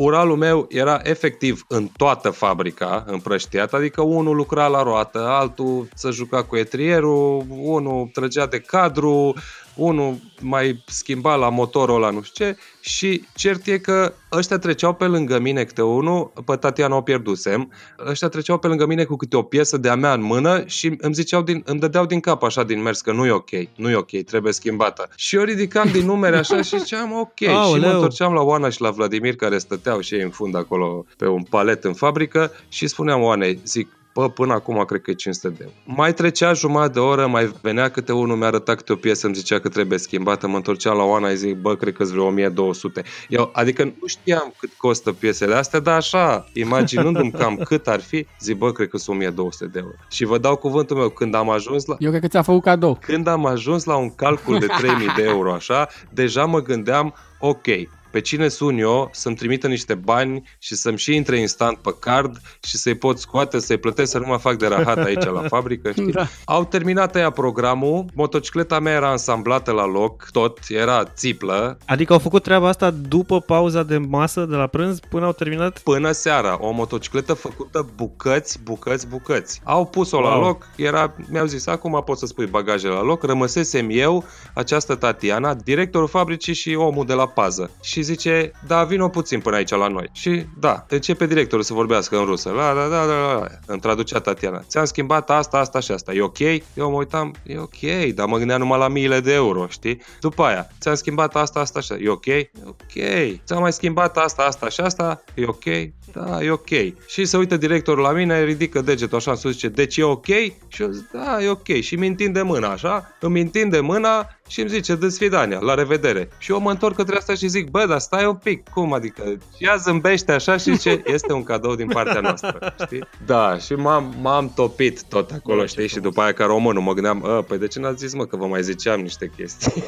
Uralul 0.02 0.38
meu 0.38 0.66
era 0.70 1.00
efectiv 1.04 1.66
în 1.68 1.88
toată 1.98 2.30
fabrica 2.30 3.04
împrăștiat, 3.08 3.74
adică 3.74 4.02
unul 4.02 4.36
lucra 4.36 4.68
la 4.68 4.84
roată, 4.84 5.20
altul 5.28 5.88
să 5.94 6.12
juca 6.12 6.44
cu 6.44 6.56
etrierul, 6.56 7.46
unul 7.50 8.10
trăgea 8.14 8.46
de 8.46 8.60
cadru, 8.60 9.36
unul 9.80 10.18
mai 10.42 10.84
schimba 10.86 11.36
la 11.36 11.50
motorul 11.50 11.96
ăla, 11.96 12.10
nu 12.10 12.22
știu 12.22 12.46
ce, 12.46 12.58
și 12.82 13.24
cert 13.36 13.68
e 13.68 13.78
că 13.78 14.14
ăștia 14.32 14.58
treceau 14.58 14.94
pe 14.94 15.06
lângă 15.06 15.40
mine 15.40 15.64
câte 15.64 15.82
unul, 15.82 16.32
pe 16.46 16.56
Tatiana 16.56 16.96
o 16.96 17.02
pierdusem, 17.02 17.72
ăștia 18.08 18.28
treceau 18.28 18.58
pe 18.58 18.68
lângă 18.68 18.86
mine 18.86 19.04
cu 19.04 19.16
câte 19.16 19.36
o 19.38 19.42
piesă 19.42 19.78
de-a 19.78 19.96
mea 19.96 20.14
în 20.14 20.22
mână 20.22 20.64
și 20.66 20.96
îmi 20.98 21.14
ziceau 21.14 21.42
din, 21.42 21.64
îmi 21.66 21.80
dădeau 21.80 22.06
din 22.06 22.20
cap 22.20 22.44
așa 22.44 22.64
din 22.64 22.82
mers 22.82 23.02
că 23.02 23.12
nu 23.12 23.26
e 23.26 23.32
ok, 23.32 23.50
nu 23.76 23.90
e 23.90 23.96
ok, 23.96 24.24
trebuie 24.26 24.54
schimbată. 24.54 25.10
Și 25.16 25.36
eu 25.36 25.44
ridicam 25.44 25.90
din 25.92 26.06
numere 26.06 26.38
așa 26.38 26.62
și 26.62 26.80
ziceam 26.80 27.12
ok 27.12 27.48
Aoleu. 27.48 27.76
și 27.76 27.80
mă 27.80 27.94
întorceam 27.94 28.34
la 28.34 28.42
Oana 28.42 28.70
și 28.70 28.82
la 28.82 28.90
Vladimir 28.90 29.36
care 29.36 29.58
stăteau 29.58 30.00
și 30.00 30.16
ei 30.16 30.22
în 30.22 30.30
fund 30.30 30.56
acolo 30.56 31.06
pe 31.18 31.28
un 31.28 31.44
palet 31.44 31.84
în 31.84 31.94
fabrică 31.94 32.52
și 32.70 32.88
spuneam 32.88 33.22
Oanei, 33.22 33.60
zic, 33.66 33.99
Bă, 34.14 34.30
până 34.30 34.54
acum 34.54 34.84
cred 34.86 35.02
că 35.02 35.12
e 35.12 35.14
500 35.14 35.50
de 35.50 35.58
euro. 35.62 36.02
Mai 36.02 36.14
trecea 36.14 36.54
jumătate 36.54 36.92
de 36.92 37.00
oră, 37.00 37.28
mai 37.28 37.54
venea 37.62 37.90
câte 37.90 38.14
unul, 38.14 38.36
mi-a 38.36 38.48
arătat 38.48 38.76
câte 38.76 38.92
o 38.92 38.96
piesă, 38.96 39.26
îmi 39.26 39.36
zicea 39.36 39.60
că 39.60 39.70
trebuie 39.70 39.98
schimbată, 40.00 40.48
mă 40.48 40.56
întorceam 40.56 40.98
la 40.98 41.04
Oana, 41.04 41.30
și 41.30 41.36
zic, 41.36 41.56
bă, 41.56 41.76
cred 41.76 41.94
că 41.94 42.04
vreo 42.04 42.26
1200. 42.26 43.04
Eu, 43.30 43.50
adică 43.54 43.84
nu 43.84 44.08
știam 44.08 44.54
cât 44.58 44.70
costă 44.78 45.12
piesele 45.12 45.56
astea, 45.56 45.80
dar 45.80 45.96
așa, 45.96 46.46
imaginându-mi 46.54 47.32
cam 47.32 47.56
cât 47.70 47.88
ar 47.88 48.00
fi, 48.00 48.26
zic, 48.40 48.58
bă, 48.58 48.72
cred 48.72 48.88
că 48.88 48.98
sunt 48.98 49.16
1200 49.16 49.66
de 49.66 49.80
euro. 49.80 49.96
Și 50.10 50.26
vă 50.26 50.38
dau 50.38 50.56
cuvântul 50.56 50.98
meu, 50.98 51.10
când 51.10 51.36
am 51.36 51.50
ajuns 51.50 51.86
la... 51.86 51.96
Eu 52.00 52.10
cred 52.10 52.22
că 52.22 52.28
ți-a 52.28 52.42
făcut 52.42 52.64
cadou. 52.64 52.98
Când 53.02 53.28
am 53.28 53.46
ajuns 53.46 53.84
la 53.84 53.96
un 53.96 54.16
calcul 54.16 54.60
de 54.60 54.66
3000 54.66 55.08
de 55.16 55.24
euro, 55.24 55.54
așa, 55.54 55.88
deja 56.14 56.46
mă 56.46 56.62
gândeam, 56.62 57.14
ok, 57.40 57.66
pe 58.12 58.22
cine 58.22 58.48
sun 58.48 58.78
eu 58.78 59.10
să-mi 59.14 59.36
trimită 59.36 59.68
niște 59.68 59.94
bani 59.94 60.44
și 60.60 60.76
să-mi 60.76 60.98
și 60.98 61.16
intre 61.16 61.38
instant 61.40 61.78
pe 61.78 61.96
card 62.00 62.42
și 62.64 62.78
să-i 62.78 62.96
pot 62.96 63.20
scoate, 63.20 63.60
să-i 63.60 63.78
plătesc, 63.78 64.12
să 64.12 64.18
nu 64.18 64.26
mă 64.28 64.38
fac 64.38 64.58
de 64.58 64.68
rahat 64.68 64.98
aici 64.98 65.26
la 65.26 65.42
fabrică. 65.54 65.92
Știi? 65.92 66.12
Da. 66.12 66.28
Au 66.46 66.66
terminat 66.66 67.16
aia 67.16 67.30
programul, 67.30 68.06
motocicleta 68.14 68.80
mea 68.80 68.94
era 68.94 69.10
ansamblată 69.10 69.72
la 69.72 69.86
loc, 69.86 70.28
tot, 70.32 70.60
era 70.68 71.04
țiplă. 71.04 71.78
Adică 71.86 72.14
au 72.14 72.20
făcut 72.20 72.44
treaba 72.44 72.68
asta 72.68 72.90
după 72.90 73.42
pauza 73.42 73.84
de 73.84 73.98
masă 73.98 74.46
de 74.46 74.56
la 74.56 74.68
prânz 74.68 75.00
până 75.10 75.26
au 75.26 75.34
terminat? 75.34 75.80
Până 75.80 76.12
seara. 76.12 76.58
O 76.62 76.72
motocicletă 76.72 77.34
făcută 77.34 77.90
bucăți, 77.96 78.60
bucăți, 78.64 79.08
bucăți. 79.08 79.62
Au 79.64 79.86
pus-o 79.86 80.18
wow. 80.18 80.26
la 80.26 80.38
loc, 80.38 80.68
era, 80.76 81.16
mi-au 81.30 81.46
zis, 81.46 81.68
acum 81.68 82.02
poți 82.06 82.20
să 82.20 82.26
spui 82.26 82.46
bagajele 82.46 82.94
la 82.94 83.02
loc, 83.02 83.24
rămăsesem 83.24 83.88
eu, 83.92 84.26
această 84.54 84.96
Tatiana, 84.96 85.54
directorul 85.54 86.08
fabricii 86.08 86.54
și 86.54 86.76
omul 86.76 87.06
de 87.06 87.14
la 87.14 87.28
pază. 87.28 87.72
Și 87.82 87.99
și 88.00 88.06
zice, 88.06 88.52
da, 88.68 88.84
vino 88.84 89.10
puțin 89.10 89.40
până 89.40 89.56
aici 89.56 89.70
la 89.70 89.88
noi. 89.88 90.10
Și 90.12 90.46
da, 90.60 90.86
începe 90.90 91.28
directorul 91.28 91.64
să 91.64 91.74
vorbească 91.74 92.18
în 92.18 92.26
rusă. 92.26 92.50
La, 92.50 92.72
la, 92.72 92.86
la, 92.86 93.06
la, 93.06 93.34
la. 93.34 93.48
Îmi 93.66 93.80
traducea 93.80 94.20
Tatiana. 94.20 94.64
Ți-am 94.68 94.86
schimbat 94.86 95.30
asta, 95.30 95.58
asta 95.58 95.80
și 95.80 95.92
asta. 95.92 96.14
E 96.14 96.22
ok? 96.22 96.40
Eu 96.74 96.90
mă 96.90 96.98
uitam, 96.98 97.36
e 97.44 97.58
ok, 97.58 98.14
dar 98.16 98.28
mă 98.28 98.38
gândeam 98.38 98.60
numai 98.60 98.80
la 98.80 98.88
miile 98.88 99.20
de 99.20 99.34
euro, 99.34 99.68
știi? 99.68 100.02
După 100.20 100.44
aia, 100.44 100.68
ți-am 100.80 100.96
schimbat 100.96 101.36
asta, 101.36 101.60
asta 101.60 101.80
și 101.80 101.92
asta. 101.92 102.04
E 102.04 102.10
ok? 102.10 102.26
E 102.26 102.52
ok. 102.66 103.04
Ți-am 103.46 103.62
mai 103.62 103.74
schimbat 103.74 104.18
asta, 104.18 104.44
asta 104.44 104.70
și 104.70 104.82
asta. 104.82 105.24
E 105.34 105.46
ok? 105.46 105.66
Da, 106.12 106.44
e 106.44 106.52
ok. 106.52 106.70
Și 107.08 107.26
se 107.26 107.38
uită 107.38 107.58
directorul 107.58 108.04
la 108.04 108.12
mine, 108.12 108.44
ridică 108.44 108.82
degetul 108.82 109.18
așa 109.18 109.32
în 109.32 109.38
sus, 109.38 109.52
zice, 109.52 109.68
deci 109.68 109.98
e 109.98 110.04
ok? 110.04 110.26
Și 110.68 110.82
eu 110.82 110.90
zic, 110.90 111.10
da, 111.12 111.44
e 111.44 111.50
ok. 111.50 111.68
Și 111.82 111.96
mi 111.96 112.08
întinde 112.08 112.42
mâna 112.42 112.68
așa, 112.68 113.16
îmi 113.20 113.42
întinde 113.42 113.80
mâna 113.80 114.39
și 114.50 114.60
îmi 114.60 114.70
zice, 114.70 114.96
dă 114.96 115.08
sfidania, 115.08 115.60
la 115.60 115.74
revedere. 115.74 116.30
Și 116.38 116.52
eu 116.52 116.60
mă 116.60 116.70
întorc 116.70 116.96
către 116.96 117.16
asta 117.16 117.34
și 117.34 117.48
zic, 117.48 117.70
bă, 117.70 117.86
dar 117.86 118.00
stai 118.00 118.26
un 118.26 118.36
pic, 118.36 118.70
cum 118.70 118.94
adică? 118.94 119.24
Și 119.58 119.66
ea 119.66 119.76
zâmbește 119.76 120.32
așa 120.32 120.58
și 120.58 120.72
zice, 120.72 121.02
este 121.16 121.34
un 121.34 121.44
cadou 121.44 121.76
din 121.76 121.88
partea 121.88 122.20
noastră, 122.20 122.74
știi? 122.86 123.04
Da, 123.26 123.58
și 123.58 123.74
m-am, 123.74 124.16
m-am 124.22 124.52
topit 124.56 125.04
tot 125.04 125.32
acolo, 125.32 125.66
știi? 125.66 125.88
Și 125.88 126.00
după 126.00 126.22
aia 126.22 126.34
ca 126.34 126.46
românul 126.46 126.82
mă 126.82 126.94
gândeam, 126.94 127.24
ă, 127.24 127.42
păi 127.42 127.58
de 127.58 127.68
ce 127.68 127.80
n-ați 127.80 127.98
zis, 127.98 128.14
mă, 128.14 128.26
că 128.26 128.36
vă 128.36 128.46
mai 128.46 128.64
ziceam 128.64 129.00
niște 129.00 129.32
chestii? 129.38 129.84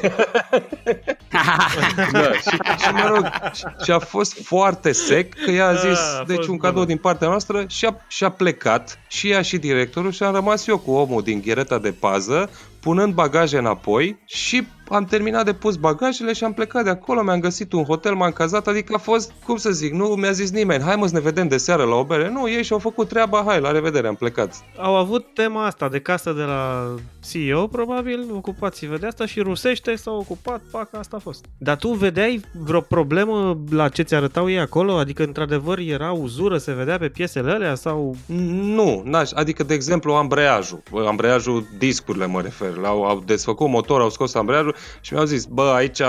da, 2.12 2.32
și, 2.32 2.56
și 2.82 2.92
mă 2.92 3.12
rog, 3.14 3.30
și, 3.54 3.64
și 3.84 3.90
a 3.90 3.98
fost 3.98 4.42
foarte 4.44 4.92
sec 4.92 5.34
că 5.44 5.50
ea 5.50 5.66
a 5.66 5.74
zis, 5.74 5.98
a, 5.98 6.24
deci 6.26 6.46
un 6.46 6.56
cadou 6.56 6.84
din 6.84 6.96
partea 6.96 7.28
noastră 7.28 7.64
și 7.68 7.86
a, 7.86 7.96
și 8.08 8.24
a 8.24 8.30
plecat 8.30 8.98
și 9.08 9.30
ea 9.30 9.42
și 9.42 9.58
directorul 9.58 10.12
și 10.12 10.22
am 10.22 10.34
rămas 10.34 10.66
eu 10.66 10.78
cu 10.78 10.90
omul 10.90 11.22
din 11.22 11.40
ghereta 11.40 11.78
de 11.78 11.92
pază 11.92 12.50
punând 12.82 13.14
bagaje 13.14 13.58
înapoi 13.58 14.18
și 14.26 14.66
am 14.92 15.04
terminat 15.04 15.44
de 15.44 15.52
pus 15.52 15.76
bagajele 15.76 16.32
și 16.32 16.44
am 16.44 16.52
plecat 16.52 16.84
de 16.84 16.90
acolo, 16.90 17.22
mi-am 17.22 17.40
găsit 17.40 17.72
un 17.72 17.84
hotel, 17.84 18.14
m-am 18.14 18.30
cazat, 18.30 18.66
adică 18.66 18.94
a 18.96 18.98
fost, 18.98 19.32
cum 19.44 19.56
să 19.56 19.70
zic, 19.70 19.92
nu 19.92 20.06
mi-a 20.06 20.32
zis 20.32 20.50
nimeni, 20.50 20.82
hai 20.82 20.96
mă 20.96 21.06
să 21.06 21.14
ne 21.14 21.20
vedem 21.20 21.48
de 21.48 21.56
seară 21.56 21.84
la 21.84 21.94
o 21.94 22.04
bere. 22.04 22.30
Nu, 22.30 22.48
ei 22.48 22.62
și-au 22.62 22.78
făcut 22.78 23.08
treaba, 23.08 23.42
hai, 23.46 23.60
la 23.60 23.70
revedere, 23.70 24.06
am 24.06 24.14
plecat. 24.14 24.64
Au 24.76 24.96
avut 24.96 25.34
tema 25.34 25.66
asta 25.66 25.88
de 25.88 26.00
casă 26.00 26.32
de 26.32 26.42
la 26.42 26.94
CEO, 27.30 27.66
probabil, 27.66 28.26
ocupați-vă 28.32 28.96
de 28.96 29.06
asta 29.06 29.26
și 29.26 29.40
rusește 29.40 29.94
s-au 29.94 30.16
ocupat, 30.18 30.60
pac, 30.70 30.88
asta 30.98 31.16
a 31.16 31.20
fost. 31.20 31.44
Dar 31.58 31.76
tu 31.76 31.88
vedeai 31.88 32.40
vreo 32.52 32.80
problemă 32.80 33.58
la 33.70 33.88
ce 33.88 34.02
ți 34.02 34.14
arătau 34.14 34.50
ei 34.50 34.58
acolo? 34.58 34.92
Adică, 34.92 35.22
într-adevăr, 35.22 35.78
era 35.78 36.12
uzură, 36.12 36.58
se 36.58 36.72
vedea 36.72 36.98
pe 36.98 37.08
piesele 37.08 37.50
alea 37.50 37.74
sau... 37.74 38.16
Nu, 38.26 39.02
n-aș, 39.04 39.30
adică, 39.34 39.62
de 39.62 39.74
exemplu, 39.74 40.12
ambreiajul, 40.12 40.82
ambreiajul 41.06 41.66
discurile 41.78 42.26
mă 42.26 42.40
refer, 42.40 42.72
au, 42.84 43.04
au 43.04 43.22
desfăcut 43.26 43.68
motor, 43.68 44.00
au 44.00 44.10
scos 44.10 44.34
ambreiajul 44.34 44.74
și 45.00 45.12
mi-au 45.12 45.24
zis, 45.24 45.44
bă, 45.44 45.62
aici 45.62 46.00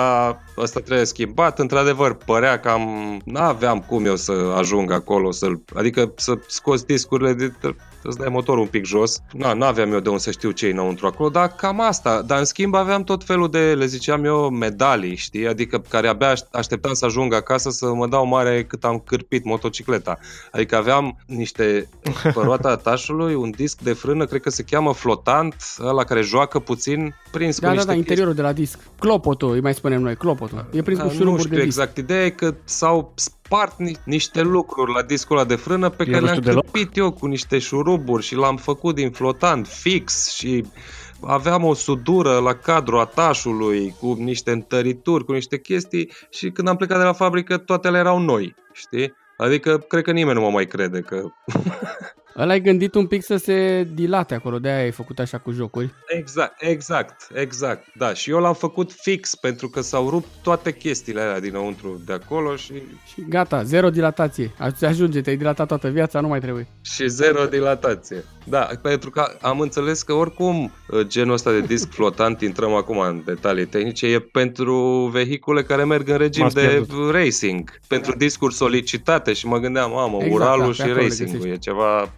ăsta 0.58 0.80
trebuie 0.80 1.06
schimbat. 1.06 1.60
Într-adevăr, 1.60 2.14
părea 2.14 2.60
că 2.60 2.70
am, 2.70 3.20
n-aveam 3.26 3.80
cum 3.80 4.06
eu 4.06 4.16
să 4.16 4.54
ajung 4.58 4.92
acolo, 4.92 5.32
să 5.32 5.48
adică 5.74 6.14
să 6.16 6.34
scos 6.48 6.84
discurile 6.84 7.34
de 7.34 7.54
să-ți 8.04 8.18
dai 8.18 8.30
motorul 8.30 8.62
un 8.62 8.68
pic 8.68 8.86
jos. 8.86 9.22
Na, 9.32 9.54
n-aveam 9.54 9.94
eu 9.94 10.00
de 10.00 10.10
unde 10.10 10.22
să 10.22 10.32
știu 10.32 10.52
ce 10.52 10.68
e 10.68 10.72
înăuntru 10.72 11.08
acolo, 11.08 11.30
dar 11.30 11.48
cam 11.48 11.82
asta. 11.82 12.22
Dar 12.22 12.40
în 12.40 12.46
schimb 12.46 12.76
aveam 12.76 13.04
tot 13.04 13.24
felul 13.24 13.50
de, 13.50 13.74
le 13.74 13.86
ziceam 13.86 14.26
eu, 14.26 14.50
medalii, 14.50 15.16
știi? 15.16 15.48
Adică 15.48 15.82
care 15.90 16.08
abia 16.08 16.34
așteptam 16.52 16.94
să 16.94 17.06
ajung 17.06 17.34
acasă 17.34 17.70
să 17.70 17.94
mă 17.94 18.08
dau 18.08 18.26
mare 18.26 18.64
cât 18.64 18.84
am 18.84 19.00
cârpit 19.06 19.44
motocicleta. 19.44 20.20
Adică 20.52 20.76
aveam 20.76 21.18
niște, 21.26 21.90
pe 22.34 22.34
roata 22.36 22.70
atașului, 22.70 23.36
un 23.36 23.52
disc 23.52 23.82
de 23.82 23.94
frână, 23.94 24.26
cred 24.26 24.42
că 24.42 24.50
se 24.50 24.64
cheamă 24.64 24.94
flotant, 24.94 25.56
ăla 25.80 26.04
care 26.04 26.22
joacă 26.22 26.60
puțin, 26.60 27.16
prins 27.32 27.60
da, 27.60 27.68
cu 27.68 27.74
da, 27.74 27.80
niște 27.80 27.92
da, 27.92 27.98
interiorul 27.98 28.34
de 28.34 28.42
la 28.42 28.54
disc. 28.54 28.80
Clopotul, 29.00 29.54
îi 29.54 29.62
mai 29.62 29.74
spunem 29.74 30.02
noi, 30.02 30.16
clopotul. 30.16 30.66
E 30.72 30.82
prins 30.82 30.98
da, 30.98 31.04
cu 31.04 31.10
șuruburi 31.10 31.36
nu 31.36 31.44
știu 31.44 31.58
de 31.58 31.64
disc. 31.64 31.80
exact. 31.80 31.98
Ideea 31.98 32.26
e 32.26 32.30
că 32.30 32.54
s-au 32.64 33.14
spart 33.46 33.78
ni- 33.80 33.98
niște 34.04 34.42
lucruri 34.42 34.94
la 34.94 35.02
discul 35.02 35.38
ăla 35.38 35.46
de 35.46 35.56
frână 35.56 35.90
pe 35.90 36.04
eu 36.08 36.12
care 36.12 36.26
le-am 36.26 36.40
cârpit 36.40 36.98
eu 36.98 37.12
cu 37.12 37.26
niște 37.26 37.60
șuruburi 37.60 38.24
și 38.24 38.36
l-am 38.36 38.58
făcut 38.58 38.96
din 38.96 39.12
flotant 39.12 39.68
fix 39.68 40.30
și 40.30 40.66
aveam 41.22 41.64
o 41.64 41.74
sudură 41.74 42.40
la 42.40 42.54
cadrul 42.54 43.00
atașului 43.00 43.96
cu 44.00 44.14
niște 44.20 44.52
întărituri, 44.52 45.26
cu 45.26 45.32
niște 45.32 45.60
chestii 45.60 46.12
și 46.30 46.50
când 46.52 46.68
am 46.68 46.76
plecat 46.76 46.98
de 46.98 47.04
la 47.04 47.14
fabrică 47.14 47.58
toate 47.58 47.90
le 47.90 47.98
erau 47.98 48.20
noi, 48.20 48.56
știi? 48.72 49.14
Adică 49.38 49.78
cred 49.78 50.04
că 50.04 50.12
nimeni 50.12 50.38
nu 50.38 50.44
mă 50.44 50.50
mai 50.50 50.66
crede 50.66 51.00
că 51.00 51.24
Ăla 52.38 52.52
ai 52.52 52.62
gândit 52.62 52.96
un 52.96 53.08
pic 53.08 53.24
să 53.24 53.38
se 53.38 53.88
dilate 53.94 54.34
acolo, 54.34 54.60
de 54.60 54.70
aia 54.70 54.84
ai 54.84 54.92
făcut 54.92 55.20
așa 55.20 55.38
cu 55.38 55.52
jocuri. 55.52 55.94
Exact, 56.08 56.56
exact, 56.60 57.28
exact. 57.34 57.88
Da, 57.96 58.14
și 58.14 58.30
eu 58.30 58.40
l-am 58.40 58.54
făcut 58.54 58.92
fix 58.92 59.36
pentru 59.36 59.70
că 59.70 59.82
s-au 59.82 60.10
rupt 60.10 60.28
toate 60.42 60.74
chestiile 60.74 61.22
alea 61.22 61.40
dinăuntru 61.40 62.02
de 62.06 62.14
acolo 62.14 62.56
și... 62.56 62.74
Și 63.14 63.26
gata, 63.30 63.64
zero 63.64 63.90
dilatație. 63.90 64.52
Ajunge, 64.82 65.22
te-ai 65.22 65.38
dilatat 65.38 65.68
toată 65.68 65.90
viața, 65.90 66.20
nu 66.20 66.28
mai 66.28 66.40
trebuie. 66.40 66.68
Și 66.82 67.08
zero 67.08 67.46
dilatație. 67.46 68.24
Da, 68.44 68.70
pentru 68.82 69.10
că 69.10 69.38
am 69.42 69.60
înțeles 69.60 70.02
că 70.02 70.14
oricum 70.14 70.74
uh, 70.90 71.00
genul 71.08 71.34
ăsta 71.34 71.52
de 71.52 71.62
disc 71.62 71.92
flotant, 71.98 72.42
intrăm 72.42 72.74
acum 72.74 73.00
în 73.00 73.22
detalii 73.26 73.66
tehnice, 73.66 74.08
e 74.08 74.20
pentru 74.20 75.10
vehicule 75.12 75.64
care 75.64 75.84
merg 75.84 76.10
în 76.10 76.18
regim 76.18 76.50
de 76.54 76.86
racing, 77.12 77.80
pentru 77.88 78.16
discuri 78.18 78.54
solicitate 78.54 79.34
și 79.34 79.48
mă 79.48 79.58
gândeam, 79.58 79.92
mamă, 79.92 80.18
exact, 80.20 80.34
Uralul 80.34 80.74
da, 80.78 80.84
și 80.84 80.92
racing 80.92 81.46
e 81.46 81.58
ceva 81.58 82.12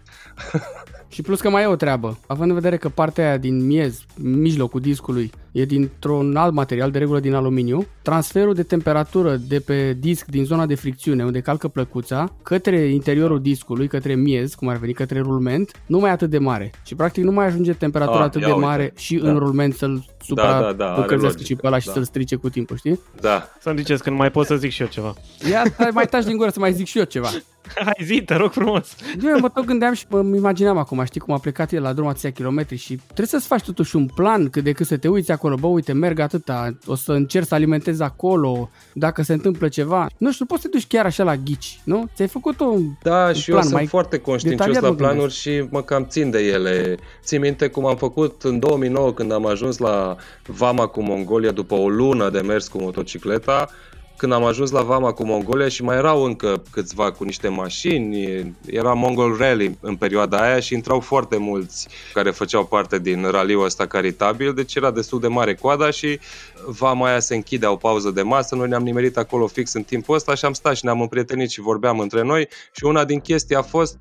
și 1.14 1.22
plus 1.22 1.40
că 1.40 1.50
mai 1.50 1.62
e 1.62 1.66
o 1.66 1.76
treabă, 1.76 2.18
având 2.26 2.48
în 2.48 2.54
vedere 2.54 2.76
că 2.76 2.88
partea 2.88 3.26
aia 3.26 3.36
din 3.36 3.66
miez, 3.66 4.04
mijlocul 4.16 4.80
discului, 4.80 5.30
e 5.52 5.64
dintr-un 5.64 6.36
alt 6.36 6.52
material, 6.52 6.90
de 6.90 6.98
regulă 6.98 7.20
din 7.20 7.34
aluminiu, 7.34 7.86
transferul 8.02 8.54
de 8.54 8.62
temperatură 8.62 9.36
de 9.36 9.60
pe 9.60 9.96
disc 10.00 10.26
din 10.26 10.44
zona 10.44 10.66
de 10.66 10.74
fricțiune, 10.74 11.24
unde 11.24 11.40
calcă 11.40 11.68
plăcuța, 11.68 12.32
către 12.42 12.78
interiorul 12.78 13.40
discului, 13.42 13.88
către 13.88 14.14
miez, 14.14 14.54
cum 14.54 14.68
ar 14.68 14.76
veni, 14.76 14.92
către 14.92 15.20
rulment, 15.20 15.70
nu 15.86 15.98
mai 15.98 16.10
e 16.10 16.12
atât 16.12 16.30
de 16.30 16.38
mare. 16.38 16.70
Și 16.84 16.94
practic 16.94 17.24
nu 17.24 17.32
mai 17.32 17.46
ajunge 17.46 17.72
temperatura 17.72 18.18
A, 18.18 18.20
ah, 18.20 18.26
atât 18.26 18.44
de 18.44 18.52
mare 18.52 18.82
uite. 18.82 18.94
și 19.00 19.16
da. 19.16 19.30
în 19.30 19.38
rulment 19.38 19.74
să-l 19.74 20.04
supra 20.20 20.60
da, 20.60 20.72
da, 20.72 21.06
da, 21.16 21.30
și 21.44 21.54
pe 21.54 21.66
ăla 21.66 21.78
și 21.78 21.86
da. 21.86 21.92
să-l 21.92 22.04
strice 22.04 22.36
cu 22.36 22.48
timpul, 22.48 22.76
știi? 22.76 23.00
Da. 23.20 23.48
Să-mi 23.60 23.78
ziceți 23.78 24.02
că 24.02 24.10
nu 24.10 24.16
mai 24.16 24.30
pot 24.30 24.46
să 24.46 24.56
zic 24.56 24.70
și 24.70 24.82
eu 24.82 24.88
ceva. 24.88 25.14
Ia, 25.50 25.62
mai 25.92 26.06
taci 26.06 26.24
din 26.24 26.36
gură 26.36 26.50
să 26.50 26.58
mai 26.58 26.72
zic 26.72 26.86
și 26.86 26.98
eu 26.98 27.04
ceva. 27.04 27.28
Hai 27.84 28.04
zi, 28.04 28.22
te 28.22 28.34
rog 28.34 28.52
frumos. 28.52 28.96
Eu 29.22 29.38
mă 29.38 29.48
tot 29.48 29.64
gândeam 29.64 29.92
și 29.92 30.04
îmi 30.08 30.36
imaginam 30.36 30.76
acum, 30.78 31.04
știi 31.04 31.20
cum 31.20 31.34
a 31.34 31.38
plecat 31.38 31.72
el 31.72 31.82
la 31.82 31.92
drum 31.92 32.06
atâția 32.06 32.30
kilometri 32.30 32.76
și 32.76 32.96
trebuie 33.04 33.26
să-ți 33.26 33.46
faci 33.46 33.64
totuși 33.64 33.96
un 33.96 34.06
plan 34.06 34.48
cât 34.50 34.64
de 34.64 34.72
cât 34.72 34.86
să 34.86 34.96
te 34.96 35.08
uiți 35.08 35.30
acolo, 35.32 35.54
bă, 35.54 35.66
uite, 35.66 35.92
merg 35.92 36.18
atâta, 36.18 36.78
o 36.86 36.94
să 36.94 37.12
încerc 37.12 37.46
să 37.46 37.54
alimentez 37.54 38.00
acolo, 38.00 38.70
dacă 38.92 39.22
se 39.22 39.32
întâmplă 39.32 39.68
ceva. 39.68 40.06
Nu 40.18 40.32
știu, 40.32 40.44
poți 40.44 40.62
să 40.62 40.68
te 40.68 40.76
duci 40.76 40.86
chiar 40.86 41.04
așa 41.04 41.24
la 41.24 41.36
ghici, 41.36 41.80
nu? 41.84 42.08
Ți-ai 42.14 42.28
făcut 42.28 42.60
un 42.60 42.82
Da, 43.02 43.26
un 43.26 43.32
și 43.32 43.50
plan 43.50 43.62
eu 43.62 43.68
mai 43.68 43.78
sunt 43.78 43.88
foarte 43.88 44.18
conștiincios 44.18 44.66
detaliat, 44.66 44.82
la 44.82 44.88
mă 44.88 44.94
planuri 44.94 45.18
gândesc. 45.18 45.40
și 45.40 45.64
mă 45.70 45.82
cam 45.82 46.06
țin 46.08 46.30
de 46.30 46.38
ele. 46.38 46.96
Țin 47.24 47.40
minte 47.40 47.68
cum 47.68 47.86
am 47.86 47.96
făcut 47.96 48.42
în 48.42 48.58
2009 48.58 49.12
când 49.12 49.32
am 49.32 49.46
ajuns 49.46 49.78
la 49.78 50.16
Vama 50.46 50.86
cu 50.86 51.02
Mongolia 51.02 51.50
după 51.50 51.74
o 51.74 51.88
lună 51.88 52.30
de 52.30 52.40
mers 52.40 52.68
cu 52.68 52.78
motocicleta. 52.82 53.68
Când 54.16 54.32
am 54.32 54.44
ajuns 54.44 54.70
la 54.70 54.82
Vama 54.82 55.12
cu 55.12 55.24
Mongolia 55.24 55.68
și 55.68 55.82
mai 55.82 55.96
erau 55.96 56.22
încă 56.24 56.62
câțiva 56.70 57.12
cu 57.12 57.24
niște 57.24 57.48
mașini, 57.48 58.54
era 58.66 58.92
Mongol 58.92 59.36
Rally 59.36 59.78
în 59.80 59.96
perioada 59.96 60.38
aia 60.38 60.60
și 60.60 60.74
intrau 60.74 61.00
foarte 61.00 61.36
mulți 61.36 61.88
care 62.12 62.30
făceau 62.30 62.64
parte 62.64 62.98
din 62.98 63.30
raliul 63.30 63.64
ăsta 63.64 63.86
caritabil, 63.86 64.54
deci 64.54 64.74
era 64.74 64.90
destul 64.90 65.20
de 65.20 65.28
mare 65.28 65.54
coada 65.54 65.90
și 65.90 66.18
Vama 66.66 67.08
aia 67.08 67.20
se 67.20 67.34
închidea 67.34 67.70
o 67.70 67.76
pauză 67.76 68.10
de 68.10 68.22
masă, 68.22 68.54
noi 68.54 68.68
ne-am 68.68 68.82
nimerit 68.82 69.16
acolo 69.16 69.46
fix 69.46 69.72
în 69.72 69.82
timpul 69.82 70.14
ăsta 70.14 70.34
și 70.34 70.44
am 70.44 70.52
stat 70.52 70.76
și 70.76 70.84
ne-am 70.84 71.00
împrietenit 71.00 71.50
și 71.50 71.60
vorbeam 71.60 71.98
între 71.98 72.22
noi 72.22 72.48
și 72.72 72.84
una 72.84 73.04
din 73.04 73.20
chestii 73.20 73.56
a 73.56 73.62
fost 73.62 73.96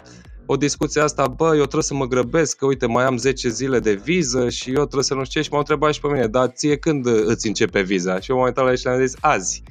o 0.45 0.55
discuție 0.55 1.01
asta, 1.01 1.27
bă, 1.27 1.45
eu 1.45 1.61
trebuie 1.61 1.83
să 1.83 1.93
mă 1.93 2.05
grăbesc, 2.05 2.57
că 2.57 2.65
uite, 2.65 2.85
mai 2.85 3.05
am 3.05 3.17
10 3.17 3.49
zile 3.49 3.79
de 3.79 3.93
viză 3.93 4.49
și 4.49 4.69
eu 4.69 4.81
trebuie 4.81 5.03
să 5.03 5.13
nu 5.13 5.23
știu 5.23 5.39
ce 5.39 5.45
și 5.45 5.51
m-au 5.51 5.59
întrebat 5.59 5.93
și 5.93 5.99
pe 5.99 6.07
mine, 6.07 6.27
dar 6.27 6.47
ție 6.47 6.77
când 6.77 7.05
îți 7.05 7.47
începe 7.47 7.81
viza? 7.81 8.19
Și 8.19 8.31
eu 8.31 8.37
m-am 8.37 8.45
uitat 8.45 8.63
la 8.63 8.69
ei 8.69 8.77
și 8.77 8.85
le-am 8.85 9.05
zis, 9.05 9.15
azi. 9.19 9.63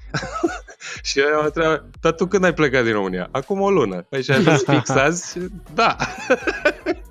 și 1.02 1.18
eu 1.18 1.38
am 1.38 1.44
întrebat, 1.44 1.84
dar 2.00 2.12
tu 2.12 2.26
când 2.26 2.44
ai 2.44 2.54
plecat 2.54 2.84
din 2.84 2.92
România? 2.92 3.28
Acum 3.30 3.60
o 3.60 3.70
lună. 3.70 4.06
Păi 4.08 4.22
și 4.22 4.30
ai 4.30 4.42
zis 4.42 4.64
fix 4.64 4.88
azi? 4.88 5.38
Da. 5.74 5.96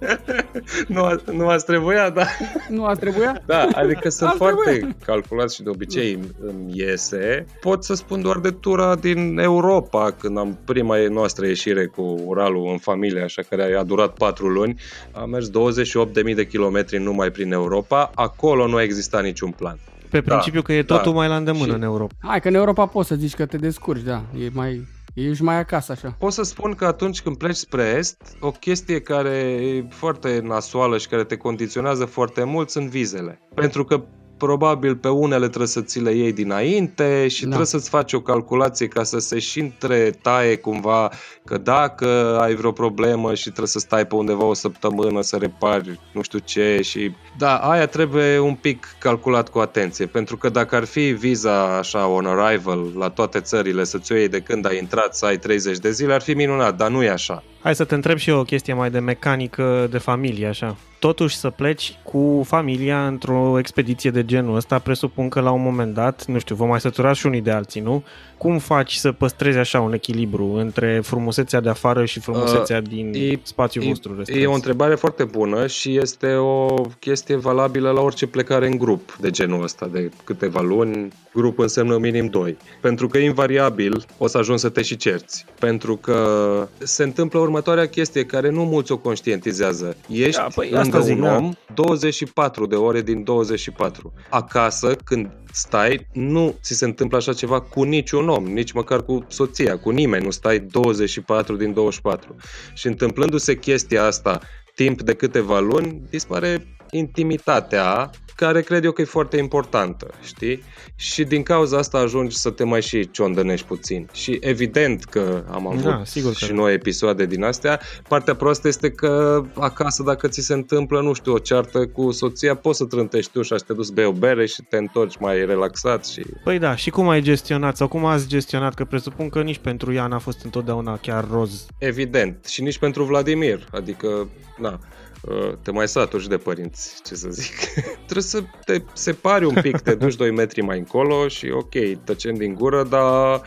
nu, 0.88 1.04
a, 1.04 1.16
nu 1.32 1.48
ați 1.48 1.66
trebuit, 1.66 1.98
da. 2.14 2.26
Nu 2.70 2.86
a 2.86 2.94
trebuit? 2.94 3.42
Da, 3.46 3.68
adică 3.74 4.10
sunt 4.10 4.30
Ar 4.30 4.36
foarte 4.36 4.72
trebui. 4.72 4.96
calculat 5.06 5.52
și 5.52 5.64
de 5.64 5.70
obicei 5.70 6.14
îmi, 6.14 6.32
îmi 6.48 6.72
iese. 6.74 7.46
Pot 7.62 7.84
să 7.84 7.94
spun 7.94 8.22
doar 8.22 8.38
de 8.40 8.50
tura 8.52 8.96
din 8.96 9.38
Europa, 9.40 10.12
când 10.20 10.38
am 10.38 10.58
prima 10.66 10.96
noastră 11.10 11.46
ieșire 11.46 11.86
cu 11.86 12.02
Uralul 12.26 12.68
în 12.72 12.78
familie, 12.78 13.22
așa 13.22 13.42
care 13.50 13.76
a 13.76 13.84
durat 13.84 14.14
patru 14.14 14.48
luni. 14.48 14.76
Am 15.12 15.30
mers 15.30 15.50
28.000 15.50 16.36
de 16.36 16.46
kilometri 16.48 16.98
numai 16.98 17.30
prin 17.32 17.52
Europa. 17.52 18.12
Acolo 18.16 18.68
nu 18.68 18.76
a 18.76 18.84
existat 18.84 19.24
niciun 19.24 19.52
plan. 19.52 19.78
Pe 20.10 20.22
principiu 20.22 20.62
că 20.62 20.74
e 20.74 20.84
totul 20.84 21.12
da. 21.12 21.18
mai 21.18 21.28
la 21.28 21.36
îndemână 21.36 21.66
Și- 21.66 21.76
în 21.78 21.82
Europa. 21.82 22.14
Hai 22.22 22.40
că 22.40 22.48
în 22.48 22.54
Europa 22.56 22.86
poți 22.86 23.08
să 23.08 23.16
zici 23.16 23.34
că 23.36 23.46
te 23.46 23.58
descurci, 23.58 24.02
da. 24.02 24.22
E 24.40 24.50
mai, 24.54 24.88
ești 25.14 25.44
mai 25.44 25.58
acasă 25.58 25.92
așa. 25.92 26.16
Pot 26.20 26.32
să 26.32 26.44
spun 26.44 26.74
că 26.74 26.86
atunci 26.86 27.22
când 27.22 27.38
pleci 27.38 27.56
spre 27.56 27.96
est, 27.98 28.38
o 28.40 28.52
chestie 28.52 29.02
care 29.02 29.38
e 29.38 29.86
foarte 29.90 30.40
nasoală 30.44 30.98
și 30.98 31.08
care 31.08 31.24
te 31.24 31.38
condiționează 31.38 32.06
foarte 32.06 32.44
mult 32.44 32.70
sunt 32.70 32.90
vizele. 32.90 33.40
Pentru 33.56 33.84
că 33.84 34.04
probabil 34.46 34.96
pe 34.96 35.08
unele 35.08 35.48
trebuie 35.48 35.68
să 35.68 35.82
ți 35.82 36.00
le 36.00 36.12
iei 36.12 36.32
dinainte 36.34 37.28
și 37.28 37.42
Da. 37.42 37.48
trebuie 37.48 37.68
să-ți 37.68 37.90
faci 37.90 38.14
o 38.14 38.22
calculație 38.22 38.88
ca 38.88 39.04
să 39.04 39.20
se 39.20 39.40
și 39.40 39.60
între 39.60 40.10
taie 40.22 40.56
cumva 40.56 41.12
că 41.46 41.58
dacă 41.58 42.38
ai 42.42 42.56
vreo 42.56 42.72
problemă 42.72 43.34
și 43.34 43.44
trebuie 43.44 43.68
să 43.68 43.80
stai 43.80 44.08
pe 44.08 44.16
undeva 44.16 44.44
o 44.46 44.54
săptămână 44.54 45.22
să 45.22 45.38
repari 45.38 46.00
nu 46.14 46.22
știu 46.22 46.40
ce 46.40 46.80
și 46.84 47.12
da, 47.38 47.56
aia 47.58 47.86
trebuie 47.88 48.40
un 48.40 48.56
pic 48.56 48.96
calculat 49.00 49.50
cu 49.50 49.60
atenție 49.60 50.06
pentru 50.06 50.38
că 50.38 50.50
dacă 50.50 50.76
ar 50.76 50.86
fi 50.86 51.12
viza 51.12 51.78
așa 51.78 52.08
on 52.08 52.26
arrival 52.26 52.92
la 52.98 53.10
toate 53.10 53.40
țările 53.40 53.84
să-ți 53.84 54.12
o 54.12 54.16
iei 54.16 54.28
de 54.28 54.40
când 54.40 54.66
ai 54.66 54.78
intrat 54.78 55.16
să 55.16 55.26
ai 55.26 55.38
30 55.38 55.78
de 55.78 55.92
zile 55.92 56.14
ar 56.14 56.22
fi 56.22 56.34
minunat, 56.34 56.76
dar 56.78 56.90
nu 56.90 57.04
e 57.04 57.10
așa. 57.10 57.44
Hai 57.64 57.76
să 57.76 57.84
te 57.84 57.96
întreb 57.96 58.18
și 58.18 58.30
eu 58.30 58.40
o 58.40 58.44
chestie 58.44 58.74
mai 58.74 58.92
de 58.92 59.00
mecanică 59.00 59.88
de 59.92 59.98
familie, 59.98 60.48
așa. 60.48 60.76
Totuși 61.00 61.36
să 61.36 61.50
pleci 61.50 62.00
cu 62.04 62.44
familia 62.46 63.08
într-o 63.08 63.60
expediție 63.60 64.10
de 64.10 64.26
genul 64.26 64.56
ăsta, 64.56 64.80
presupun 64.80 65.30
că 65.30 65.40
la 65.40 65.52
un 65.52 65.62
moment 65.62 65.94
dat, 65.94 66.26
nu 66.26 66.40
știu, 66.40 66.56
vă 66.56 66.66
mai 66.66 66.80
săturați 66.80 67.20
și 67.20 67.26
unii 67.26 67.42
de 67.42 67.52
alții, 67.52 67.82
nu? 67.82 68.04
Cum 68.38 68.58
faci 68.58 68.94
să 68.94 69.12
păstrezi 69.12 69.58
așa 69.58 69.80
un 69.82 69.94
echilibru 69.94 70.54
între 70.54 71.00
frumusețea 71.04 71.60
de 71.60 71.70
afară 71.70 72.06
și 72.06 72.20
frumusețea 72.20 72.78
uh, 72.78 72.84
din 72.90 73.12
e- 73.16 73.40
spațiul 73.42 73.84
E, 73.84 73.88
vostru 73.88 74.16
restrâns? 74.18 74.42
e 74.44 74.48
o 74.48 74.54
întrebare 74.54 74.96
foarte 74.96 75.24
bună 75.24 75.68
și 75.68 75.98
este 75.98 76.34
o 76.34 76.66
chestie 77.00 77.36
valabilă 77.36 77.92
la 77.92 78.02
orice 78.02 78.28
plecare 78.28 78.68
în 78.68 78.78
grup 78.78 79.18
de 79.20 79.30
genul 79.30 79.64
ăsta, 79.64 79.90
de 79.92 80.12
câteva 80.24 80.62
luni. 80.62 81.08
Grup 81.34 81.60
înseamnă 81.60 81.98
minim 81.98 82.26
2. 82.26 82.58
Pentru 82.82 83.08
că 83.08 83.18
invariabil 83.18 84.06
o 84.18 84.28
să 84.28 84.38
ajungi 84.38 84.62
să 84.62 84.70
te 84.70 84.82
și 84.82 84.96
cerți. 84.96 85.46
Pentru 85.60 85.96
că 85.96 86.68
se 86.78 87.04
întâmplă 87.04 87.40
următoarea 87.54 87.88
chestie 87.88 88.26
care 88.26 88.50
nu 88.50 88.64
mulți 88.64 88.92
o 88.92 88.98
conștientizează. 88.98 89.96
Ești 90.10 90.42
Da, 90.42 90.48
păi 90.56 90.70
lângă 90.70 90.98
asta 90.98 91.00
zic, 91.00 91.16
un 91.16 91.22
da. 91.22 91.36
om 91.36 91.54
24 91.74 92.66
de 92.66 92.76
ore 92.76 93.02
din 93.02 93.24
24. 93.24 94.14
Acasă, 94.30 94.96
când 95.04 95.32
stai, 95.52 96.08
nu 96.14 96.56
ți 96.62 96.74
se 96.74 96.86
întâmplă 96.86 97.18
așa 97.18 97.34
ceva 97.34 97.62
cu 97.62 97.84
niciun 97.84 98.30
om, 98.30 98.44
nici 98.44 98.72
măcar 98.72 99.04
cu 99.04 99.26
soția, 99.28 99.78
cu 99.78 99.90
nimeni. 99.90 100.24
Nu 100.24 100.32
stai 100.32 100.60
24 100.60 101.56
din 101.56 101.74
24. 101.74 102.36
Și 102.74 102.88
întâmplându-se 102.88 103.58
chestia 103.58 104.04
asta 104.04 104.40
timp 104.76 105.02
de 105.02 105.14
câteva 105.14 105.60
luni, 105.60 106.02
dispare 106.10 106.68
intimitatea, 106.94 108.12
care 108.36 108.62
cred 108.62 108.84
eu 108.84 108.92
că 108.92 109.02
e 109.02 109.06
foarte 109.06 109.38
importantă, 109.38 110.14
știi? 110.24 110.64
Și 110.96 111.24
din 111.24 111.44
cauza 111.44 111.78
asta 111.78 111.98
ajungi 111.98 112.38
să 112.38 112.50
te 112.50 112.64
mai 112.64 112.82
și 112.82 113.12
ciondănești 113.12 113.68
puțin. 113.68 114.10
Și 114.14 114.38
evident 114.42 115.04
că 115.04 115.44
am 115.52 115.68
avut 115.68 115.84
Da, 115.84 116.02
sigur 116.06 116.32
că 116.32 116.38
și 116.38 116.48
da. 116.48 116.54
noi 116.54 116.74
episoade 116.74 117.26
din 117.26 117.44
astea. 117.44 117.80
Partea 118.08 118.36
proastă 118.36 118.68
este 118.68 118.92
că 118.92 119.44
acasă, 119.54 120.04
dacă 120.04 120.28
ți 120.28 120.42
se 120.42 120.54
întâmplă, 120.54 121.02
nu 121.02 121.14
știu, 121.14 121.34
o 121.34 121.38
ceartă 121.38 121.88
cu 121.88 122.12
soția, 122.12 122.56
poți 122.56 122.78
să 122.78 122.86
trântești 122.86 123.38
ușa 123.38 123.58
și 123.58 123.64
te 123.64 123.74
duci 123.74 123.86
să 123.86 123.92
bei 123.94 124.06
o 124.06 124.12
bere 124.12 124.46
și 124.46 124.62
te 124.70 124.78
întorci 124.78 125.18
mai 125.18 125.46
relaxat 125.46 126.06
și 126.06 126.26
Păi 126.44 126.60
da, 126.60 126.76
și 126.76 126.90
cum 126.90 127.10
ai 127.10 127.22
gestionat 127.22 127.76
sau 127.76 127.88
cum 127.88 128.06
ați 128.06 128.28
gestionat, 128.28 128.74
că 128.74 128.86
presupun 128.86 129.30
că 129.30 129.42
nici 129.42 129.58
pentru 129.58 129.94
ea 129.94 130.08
n-a 130.08 130.20
fost 130.20 130.44
întotdeauna 130.44 130.98
chiar 130.98 131.28
roz. 131.32 131.66
Evident. 131.78 132.46
Și 132.46 132.62
nici 132.62 132.78
pentru 132.78 133.04
Vladimir. 133.04 133.68
Adică, 133.72 134.28
na, 134.58 134.70
uh, 134.70 135.13
te 135.62 135.72
mai 135.72 135.88
saturi 135.88 136.28
de 136.28 136.38
părinți, 136.38 137.02
ce 137.04 137.16
să 137.16 137.30
zic. 137.30 137.56
Trebuie 138.08 138.24
să 138.24 138.44
te 138.66 138.82
separi 138.94 139.46
un 139.46 139.62
pic, 139.62 139.78
te 139.78 139.96
duci 139.96 140.16
2 140.16 140.32
metri 140.32 140.62
mai 140.62 140.78
încolo 140.78 141.28
și 141.28 141.50
ok, 141.50 142.04
tăcem 142.04 142.36
din 142.36 142.54
gură, 142.54 142.84
dar 142.84 143.42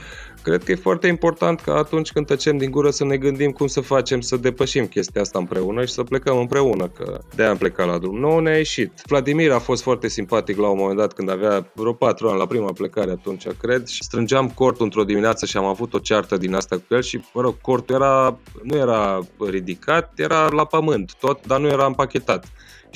cred 0.46 0.64
că 0.64 0.72
e 0.72 0.74
foarte 0.74 1.06
important 1.06 1.61
ca 1.61 1.74
atunci 1.74 2.12
când 2.12 2.26
tăcem 2.26 2.56
din 2.56 2.70
gură 2.70 2.90
să 2.90 3.04
ne 3.04 3.16
gândim 3.16 3.50
cum 3.50 3.66
să 3.66 3.80
facem 3.80 4.20
să 4.20 4.37
depășim 4.37 4.87
chestia 4.87 5.20
asta 5.20 5.38
împreună 5.38 5.85
și 5.85 5.92
să 5.92 6.02
plecăm 6.02 6.38
împreună, 6.38 6.88
că 6.88 7.20
de-aia 7.35 7.50
am 7.50 7.56
plecat 7.56 7.87
la 7.87 7.98
drum. 7.98 8.18
Nou 8.18 8.38
ne-a 8.38 8.56
ieșit. 8.56 8.92
Vladimir 9.06 9.52
a 9.52 9.59
fost 9.59 9.82
foarte 9.82 10.09
simpatic 10.09 10.56
la 10.56 10.68
un 10.68 10.78
moment 10.78 10.98
dat 10.98 11.12
când 11.12 11.30
avea 11.30 11.70
vreo 11.74 11.92
4 11.92 12.28
ani 12.28 12.38
la 12.38 12.46
prima 12.46 12.72
plecare 12.72 13.11
atunci, 13.11 13.46
cred, 13.46 13.87
și 13.87 14.02
strângeam 14.02 14.48
cortul 14.48 14.85
într-o 14.85 15.04
dimineață 15.04 15.46
și 15.46 15.56
am 15.56 15.64
avut 15.64 15.94
o 15.94 15.98
ceartă 15.98 16.37
din 16.37 16.54
asta 16.54 16.76
cu 16.76 16.94
el 16.94 17.02
și, 17.02 17.24
mă 17.32 17.40
rog, 17.40 17.54
cortul 17.61 17.94
era, 17.94 18.38
nu 18.62 18.76
era 18.76 19.20
ridicat, 19.48 20.12
era 20.16 20.48
la 20.48 20.64
pământ 20.64 21.14
tot, 21.20 21.46
dar 21.46 21.61
nu 21.61 21.66
era 21.66 21.87
împachetat. 21.87 22.44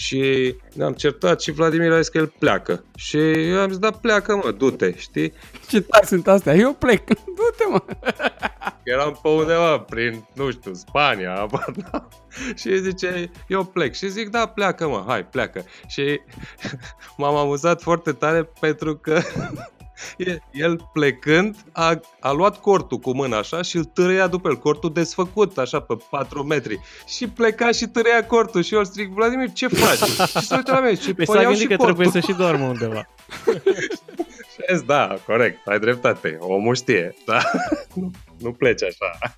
Și 0.00 0.56
ne-am 0.74 0.92
certat 0.92 1.40
și 1.40 1.50
Vladimir 1.50 1.92
a 1.92 1.96
zis 1.96 2.08
că 2.08 2.18
el 2.18 2.32
pleacă. 2.38 2.84
Și 2.96 3.18
eu 3.48 3.60
am 3.60 3.68
zis, 3.68 3.78
da, 3.78 3.90
pleacă, 3.90 4.36
mă, 4.36 4.50
du-te, 4.50 4.96
știi? 4.96 5.32
Ce 5.68 5.80
tari 5.80 6.06
sunt 6.06 6.28
astea? 6.28 6.54
Eu 6.54 6.72
plec. 6.72 7.06
Du-te, 7.36 7.64
mă. 7.70 7.82
Eram 8.82 9.18
pe 9.22 9.28
undeva 9.28 9.78
prin, 9.78 10.24
nu 10.34 10.50
știu, 10.50 10.74
Spania, 10.74 11.34
habar 11.36 11.72
n-am. 11.76 12.08
Și 12.54 12.78
zice, 12.78 13.30
eu 13.48 13.64
plec. 13.64 13.94
Și 13.94 14.08
zic, 14.08 14.28
da, 14.28 14.46
pleacă, 14.46 14.88
mă, 14.88 15.04
hai, 15.06 15.26
pleacă. 15.26 15.64
Și 15.86 16.20
m-am 17.16 17.34
amuzat 17.34 17.82
foarte 17.82 18.12
tare 18.12 18.50
pentru 18.60 18.96
că 18.96 19.20
el 20.52 20.88
plecând 20.92 21.56
a, 21.72 22.00
a 22.20 22.30
luat 22.30 22.60
cortul 22.60 22.98
cu 22.98 23.14
mâna 23.14 23.38
așa 23.38 23.62
și 23.62 23.76
îl 23.76 23.84
târâia 23.84 24.26
după 24.26 24.48
el, 24.48 24.56
cortul 24.56 24.92
desfăcut 24.92 25.58
așa 25.58 25.80
pe 25.80 25.96
4 26.10 26.42
metri 26.42 26.80
și 27.06 27.28
pleca 27.28 27.70
și 27.70 27.86
târâia 27.86 28.26
cortul 28.26 28.62
și 28.62 28.74
eu 28.74 28.80
îl 28.80 28.86
stric, 28.86 29.08
Vladimir, 29.08 29.52
ce 29.52 29.68
faci? 29.68 30.08
și 30.28 30.46
se 30.46 30.54
uită 30.54 30.72
la 30.72 30.80
mine 30.80 30.94
și 30.94 31.14
Păi 31.14 31.14
păi 31.14 31.26
s-a 31.26 31.40
iau 31.40 31.50
gândit 31.50 31.60
și 31.60 31.76
că 31.76 31.82
trebuie 31.82 32.06
cortul. 32.06 32.20
să 32.20 32.32
și 32.32 32.38
doarmă 32.38 32.64
undeva. 32.64 33.08
Și 34.52 34.74
zis, 34.74 34.82
da, 34.82 35.16
corect, 35.26 35.66
ai 35.66 35.78
dreptate, 35.78 36.36
omul 36.40 36.74
știe, 36.74 37.14
da, 37.26 37.38
nu, 37.94 38.10
nu 38.38 38.52
pleci 38.52 38.82
așa. 38.82 39.34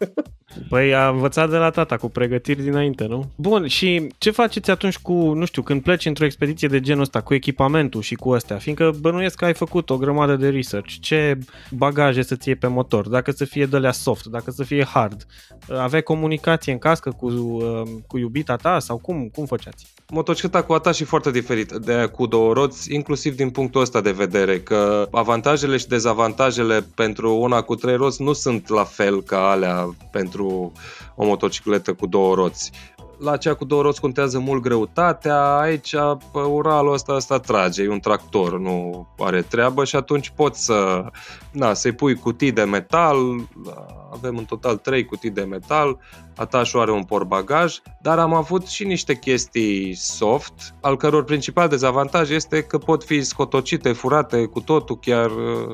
Păi 0.69 0.95
a 0.95 1.09
învățat 1.09 1.51
de 1.51 1.57
la 1.57 1.71
tata 1.71 1.97
cu 1.97 2.09
pregătiri 2.09 2.62
dinainte, 2.62 3.07
nu? 3.07 3.31
Bun, 3.35 3.67
și 3.67 4.07
ce 4.19 4.31
faceți 4.31 4.71
atunci 4.71 4.99
cu, 4.99 5.12
nu 5.12 5.45
știu, 5.45 5.62
când 5.62 5.83
pleci 5.83 6.07
într-o 6.07 6.25
expediție 6.25 6.69
de 6.69 6.81
genul 6.81 7.03
ăsta, 7.03 7.21
cu 7.21 7.35
echipamentul 7.35 8.01
și 8.03 8.15
cu 8.15 8.33
astea? 8.33 8.57
Fiindcă 8.57 8.93
bănuiesc 9.01 9.37
că 9.37 9.45
ai 9.45 9.55
făcut 9.55 9.91
o 9.91 9.97
grămadă 9.97 10.37
de 10.37 10.49
research. 10.49 10.95
Ce 11.01 11.38
bagaje 11.71 12.23
să-ți 12.23 12.49
iei 12.49 12.57
pe 12.57 12.67
motor? 12.67 13.09
Dacă 13.09 13.31
să 13.31 13.45
fie 13.45 13.67
de 13.67 13.77
alea 13.77 13.93
soft, 13.93 14.27
dacă 14.27 14.51
să 14.51 14.62
fie 14.62 14.85
hard? 14.85 15.27
Aveai 15.69 16.03
comunicație 16.03 16.73
în 16.73 16.79
cască 16.79 17.11
cu, 17.11 17.27
uh, 17.27 17.83
cu 18.07 18.19
iubita 18.19 18.57
ta 18.57 18.79
sau 18.79 18.97
cum, 18.97 19.29
cum 19.35 19.45
făceați? 19.45 19.87
Motocicleta 20.09 20.62
cu 20.62 20.73
ata 20.73 20.93
și 20.93 21.05
foarte 21.05 21.31
diferit 21.31 21.73
de 21.73 21.93
aia 21.93 22.09
cu 22.09 22.27
două 22.27 22.53
roți, 22.53 22.95
inclusiv 22.95 23.37
din 23.37 23.51
punctul 23.51 23.81
ăsta 23.81 24.01
de 24.01 24.11
vedere, 24.11 24.61
că 24.61 25.09
avantajele 25.11 25.77
și 25.77 25.87
dezavantajele 25.87 26.87
pentru 26.95 27.37
una 27.37 27.61
cu 27.61 27.75
trei 27.75 27.97
roți 27.97 28.23
nu 28.23 28.33
sunt 28.33 28.69
la 28.69 28.85
fel 28.85 29.23
ca 29.23 29.51
alea 29.51 29.95
pentru 30.11 30.41
o 31.14 31.24
motocicletă 31.24 31.94
cu 31.94 32.07
două 32.07 32.35
roți 32.35 32.72
la 33.23 33.37
cea 33.37 33.55
cu 33.55 33.65
două 33.65 33.83
roți 33.83 34.01
contează 34.01 34.39
mult 34.39 34.63
greutatea, 34.63 35.59
aici 35.59 35.95
pe 36.33 36.39
Uralul 36.39 36.93
ăsta, 36.93 37.13
ăsta 37.13 37.39
trage, 37.39 37.83
e 37.83 37.89
un 37.89 38.01
tractor, 38.01 38.59
nu 38.59 39.07
are 39.19 39.43
treabă 39.43 39.85
și 39.85 39.97
atunci 39.97 40.33
poți 40.37 40.65
să, 40.65 41.05
na, 41.51 41.75
să-i 41.75 41.93
pui 41.93 42.15
cutii 42.15 42.53
de 42.53 42.63
metal, 42.63 43.17
avem 44.13 44.37
în 44.37 44.45
total 44.45 44.77
trei 44.77 45.05
cutii 45.05 45.31
de 45.31 45.43
metal, 45.43 45.99
atașul 46.37 46.81
are 46.81 46.91
un 46.91 47.03
portbagaj, 47.03 47.77
dar 48.03 48.19
am 48.19 48.35
avut 48.35 48.67
și 48.67 48.85
niște 48.85 49.15
chestii 49.15 49.95
soft, 49.95 50.75
al 50.81 50.97
căror 50.97 51.25
principal 51.25 51.69
dezavantaj 51.69 52.31
este 52.31 52.63
că 52.63 52.79
pot 52.79 53.05
fi 53.05 53.23
scotocite, 53.23 53.93
furate 53.93 54.45
cu 54.45 54.61
totul, 54.61 54.99
chiar 54.99 55.31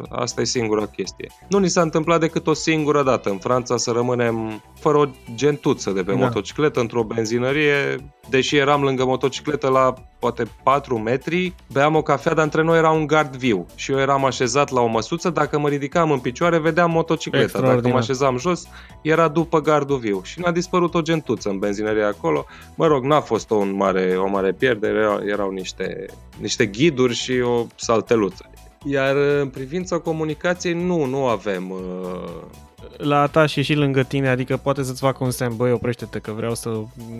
asta 0.09 0.41
e 0.41 0.45
singura 0.45 0.87
chestie. 0.87 1.31
Nu 1.49 1.59
ni 1.59 1.69
s-a 1.69 1.81
întâmplat 1.81 2.21
decât 2.21 2.47
o 2.47 2.53
singură 2.53 3.03
dată 3.03 3.31
în 3.31 3.39
Franța 3.39 3.77
să 3.77 3.91
rămânem 3.91 4.63
fără 4.75 4.99
o 4.99 5.05
gentuță 5.35 5.91
de 5.91 6.03
pe 6.03 6.13
da. 6.13 6.19
motocicletă 6.19 6.81
într-o 6.81 7.05
benzinărie, 7.39 7.97
deși 8.29 8.57
eram 8.57 8.83
lângă 8.83 9.05
motocicletă 9.05 9.69
la 9.69 9.95
poate 10.19 10.43
4 10.63 10.99
metri, 10.99 11.55
beam 11.73 11.95
o 11.95 12.03
cafea, 12.03 12.35
dar 12.35 12.45
între 12.45 12.63
noi 12.63 12.79
era 12.79 12.91
un 12.91 13.07
gard 13.07 13.37
viu 13.37 13.67
și 13.75 13.93
eu 13.93 13.99
eram 13.99 14.25
așezat 14.25 14.71
la 14.71 14.81
o 14.81 14.87
măsuță, 14.87 15.31
dacă 15.31 15.59
mă 15.59 15.69
ridicam 15.69 16.11
în 16.11 16.19
picioare, 16.19 16.59
vedeam 16.59 16.91
motocicleta, 16.91 17.61
dacă 17.61 17.89
mă 17.89 17.97
așezam 17.97 18.39
jos, 18.39 18.69
era 19.03 19.29
după 19.29 19.61
gardul 19.61 19.99
viu 19.99 20.21
și 20.25 20.41
n-a 20.41 20.51
dispărut 20.51 20.95
o 20.95 21.01
gentuță 21.01 21.49
în 21.49 21.59
benzinărie 21.59 22.05
acolo. 22.05 22.47
Mă 22.75 22.87
rog, 22.87 23.05
n-a 23.05 23.21
fost 23.21 23.51
o 23.51 23.65
mare, 23.65 24.17
o 24.17 24.29
mare 24.29 24.53
pierdere, 24.53 24.99
erau, 24.99 25.21
erau 25.27 25.51
niște, 25.51 26.07
niște 26.41 26.67
ghiduri 26.67 27.15
și 27.15 27.41
o 27.41 27.67
salteluță. 27.77 28.51
Iar 28.85 29.17
în 29.17 29.49
privința 29.49 29.99
comunicației, 29.99 30.73
nu, 30.73 31.05
nu 31.05 31.27
avem 31.27 31.71
uh, 31.71 31.79
la 32.97 33.27
ta 33.27 33.47
și 33.47 33.63
și 33.63 33.75
lângă 33.75 34.03
tine, 34.03 34.29
adică 34.29 34.57
poate 34.57 34.83
să-ți 34.83 35.01
facă 35.01 35.25
un 35.25 35.31
semn, 35.31 35.57
băi, 35.57 35.73
oprește-te 35.73 36.19
că 36.19 36.33
vreau 36.33 36.55
să, 36.55 36.69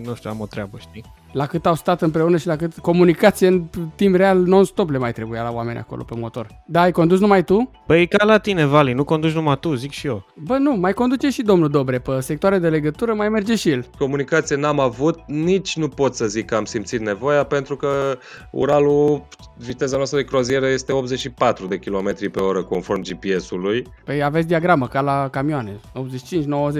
nu 0.03 0.15
știu, 0.15 0.29
am 0.29 0.39
o 0.39 0.45
treabă, 0.45 0.77
știi? 0.79 1.03
La 1.31 1.45
cât 1.45 1.65
au 1.65 1.75
stat 1.75 2.01
împreună 2.01 2.37
și 2.37 2.47
la 2.47 2.55
cât 2.55 2.77
comunicație 2.77 3.47
în 3.47 3.63
timp 3.95 4.15
real 4.15 4.37
non-stop 4.37 4.89
le 4.89 4.97
mai 4.97 5.13
trebuia 5.13 5.43
la 5.43 5.51
oameni 5.51 5.77
acolo 5.77 6.03
pe 6.03 6.15
motor. 6.17 6.47
Da, 6.65 6.81
ai 6.81 6.91
condus 6.91 7.19
numai 7.19 7.43
tu? 7.43 7.71
Păi 7.85 8.07
ca 8.07 8.25
la 8.25 8.37
tine, 8.37 8.65
Vali, 8.65 8.93
nu 8.93 9.03
conduci 9.03 9.31
numai 9.31 9.57
tu, 9.59 9.73
zic 9.73 9.91
și 9.91 10.07
eu. 10.07 10.25
Bă, 10.35 10.57
nu, 10.57 10.75
mai 10.75 10.93
conduce 10.93 11.29
și 11.29 11.41
domnul 11.41 11.69
Dobre, 11.69 11.99
pe 11.99 12.19
sectoare 12.19 12.57
de 12.57 12.69
legătură 12.69 13.13
mai 13.13 13.29
merge 13.29 13.55
și 13.55 13.69
el. 13.69 13.85
Comunicație 13.97 14.55
n-am 14.55 14.79
avut, 14.79 15.19
nici 15.27 15.77
nu 15.77 15.87
pot 15.87 16.15
să 16.15 16.27
zic 16.27 16.45
că 16.45 16.55
am 16.55 16.65
simțit 16.65 16.99
nevoia, 16.99 17.43
pentru 17.43 17.75
că 17.75 18.17
Uralul, 18.51 19.27
viteza 19.57 19.95
noastră 19.95 20.17
de 20.17 20.25
crozieră 20.25 20.67
este 20.67 20.91
84 20.91 21.67
de 21.67 21.77
km 21.77 22.31
pe 22.31 22.39
oră 22.39 22.63
conform 22.63 23.01
GPS-ului. 23.01 23.87
Păi 24.05 24.23
aveți 24.23 24.47
diagramă, 24.47 24.87
ca 24.87 25.01
la 25.01 25.27
camioane, 25.31 25.79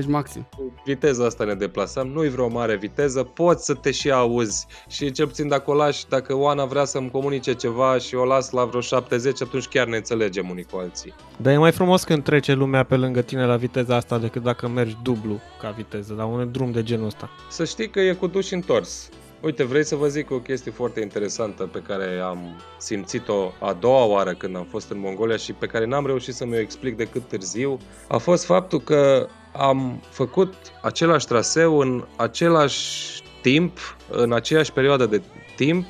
85-90 0.04 0.06
maxim. 0.08 0.48
Viteza 0.86 1.26
asta 1.26 1.44
ne 1.44 1.54
deplasăm, 1.54 2.08
nu-i 2.08 2.30
vreo 2.30 2.48
mare 2.48 2.76
viteză, 2.76 3.24
poți 3.24 3.66
să 3.66 3.74
te 3.74 3.92
și 3.92 4.12
auzi 4.12 4.39
auzi 4.40 4.66
și 4.88 5.12
cel 5.12 5.28
puțin 5.28 5.48
dacă 5.48 5.72
o 5.72 5.74
lași, 5.74 6.08
dacă 6.08 6.36
Oana 6.36 6.66
vrea 6.66 6.86
să-mi 6.86 7.12
comunice 7.12 7.54
ceva 7.54 7.98
și 7.98 8.16
o 8.16 8.26
las 8.26 8.52
la 8.52 8.66
vreo 8.66 8.82
70, 8.82 9.42
atunci 9.42 9.68
chiar 9.68 9.88
ne 9.88 9.98
înțelegem 9.98 10.50
unii 10.50 10.64
cu 10.72 10.78
alții. 10.78 11.14
Dar 11.38 11.54
e 11.54 11.58
mai 11.58 11.72
frumos 11.72 12.04
când 12.04 12.24
trece 12.24 12.54
lumea 12.54 12.84
pe 12.84 12.96
lângă 12.96 13.22
tine 13.22 13.46
la 13.46 13.56
viteza 13.56 13.96
asta 13.96 14.18
decât 14.18 14.44
dacă 14.44 14.68
mergi 14.68 14.98
dublu 15.04 15.40
ca 15.62 15.70
viteză, 15.70 16.14
la 16.18 16.26
un 16.26 16.52
drum 16.52 16.72
de 16.72 16.84
genul 16.84 17.06
ăsta. 17.06 17.30
Să 17.50 17.66
știi 17.66 17.90
că 17.90 18.00
e 18.00 18.14
cu 18.14 18.28
duș 18.28 18.52
întors. 18.52 19.10
Uite, 19.42 19.64
vrei 19.64 19.84
să 19.84 19.96
vă 19.96 20.08
zic 20.08 20.32
o 20.32 20.40
chestie 20.40 20.72
foarte 20.72 21.02
interesantă 21.02 21.64
pe 21.64 21.82
care 21.88 22.20
am 22.24 22.62
simțit-o 22.78 23.52
a 23.60 23.74
doua 23.74 24.04
oară 24.04 24.34
când 24.34 24.56
am 24.56 24.68
fost 24.70 24.90
în 24.92 25.00
Mongolia 25.00 25.38
și 25.38 25.54
pe 25.54 25.66
care 25.66 25.86
n-am 25.86 26.06
reușit 26.06 26.34
să 26.34 26.46
mi-o 26.46 26.60
explic 26.60 26.98
decât 26.98 27.28
târziu, 27.28 27.78
a 28.08 28.18
fost 28.18 28.46
faptul 28.46 28.80
că 28.80 29.28
am 29.54 30.02
făcut 30.10 30.54
același 30.82 31.28
traseu 31.28 31.80
în 31.80 32.06
același 32.16 33.22
timp, 33.42 33.78
în 34.10 34.34
aceeași 34.34 34.72
perioadă 34.72 35.06
de 35.06 35.22
timp 35.56 35.86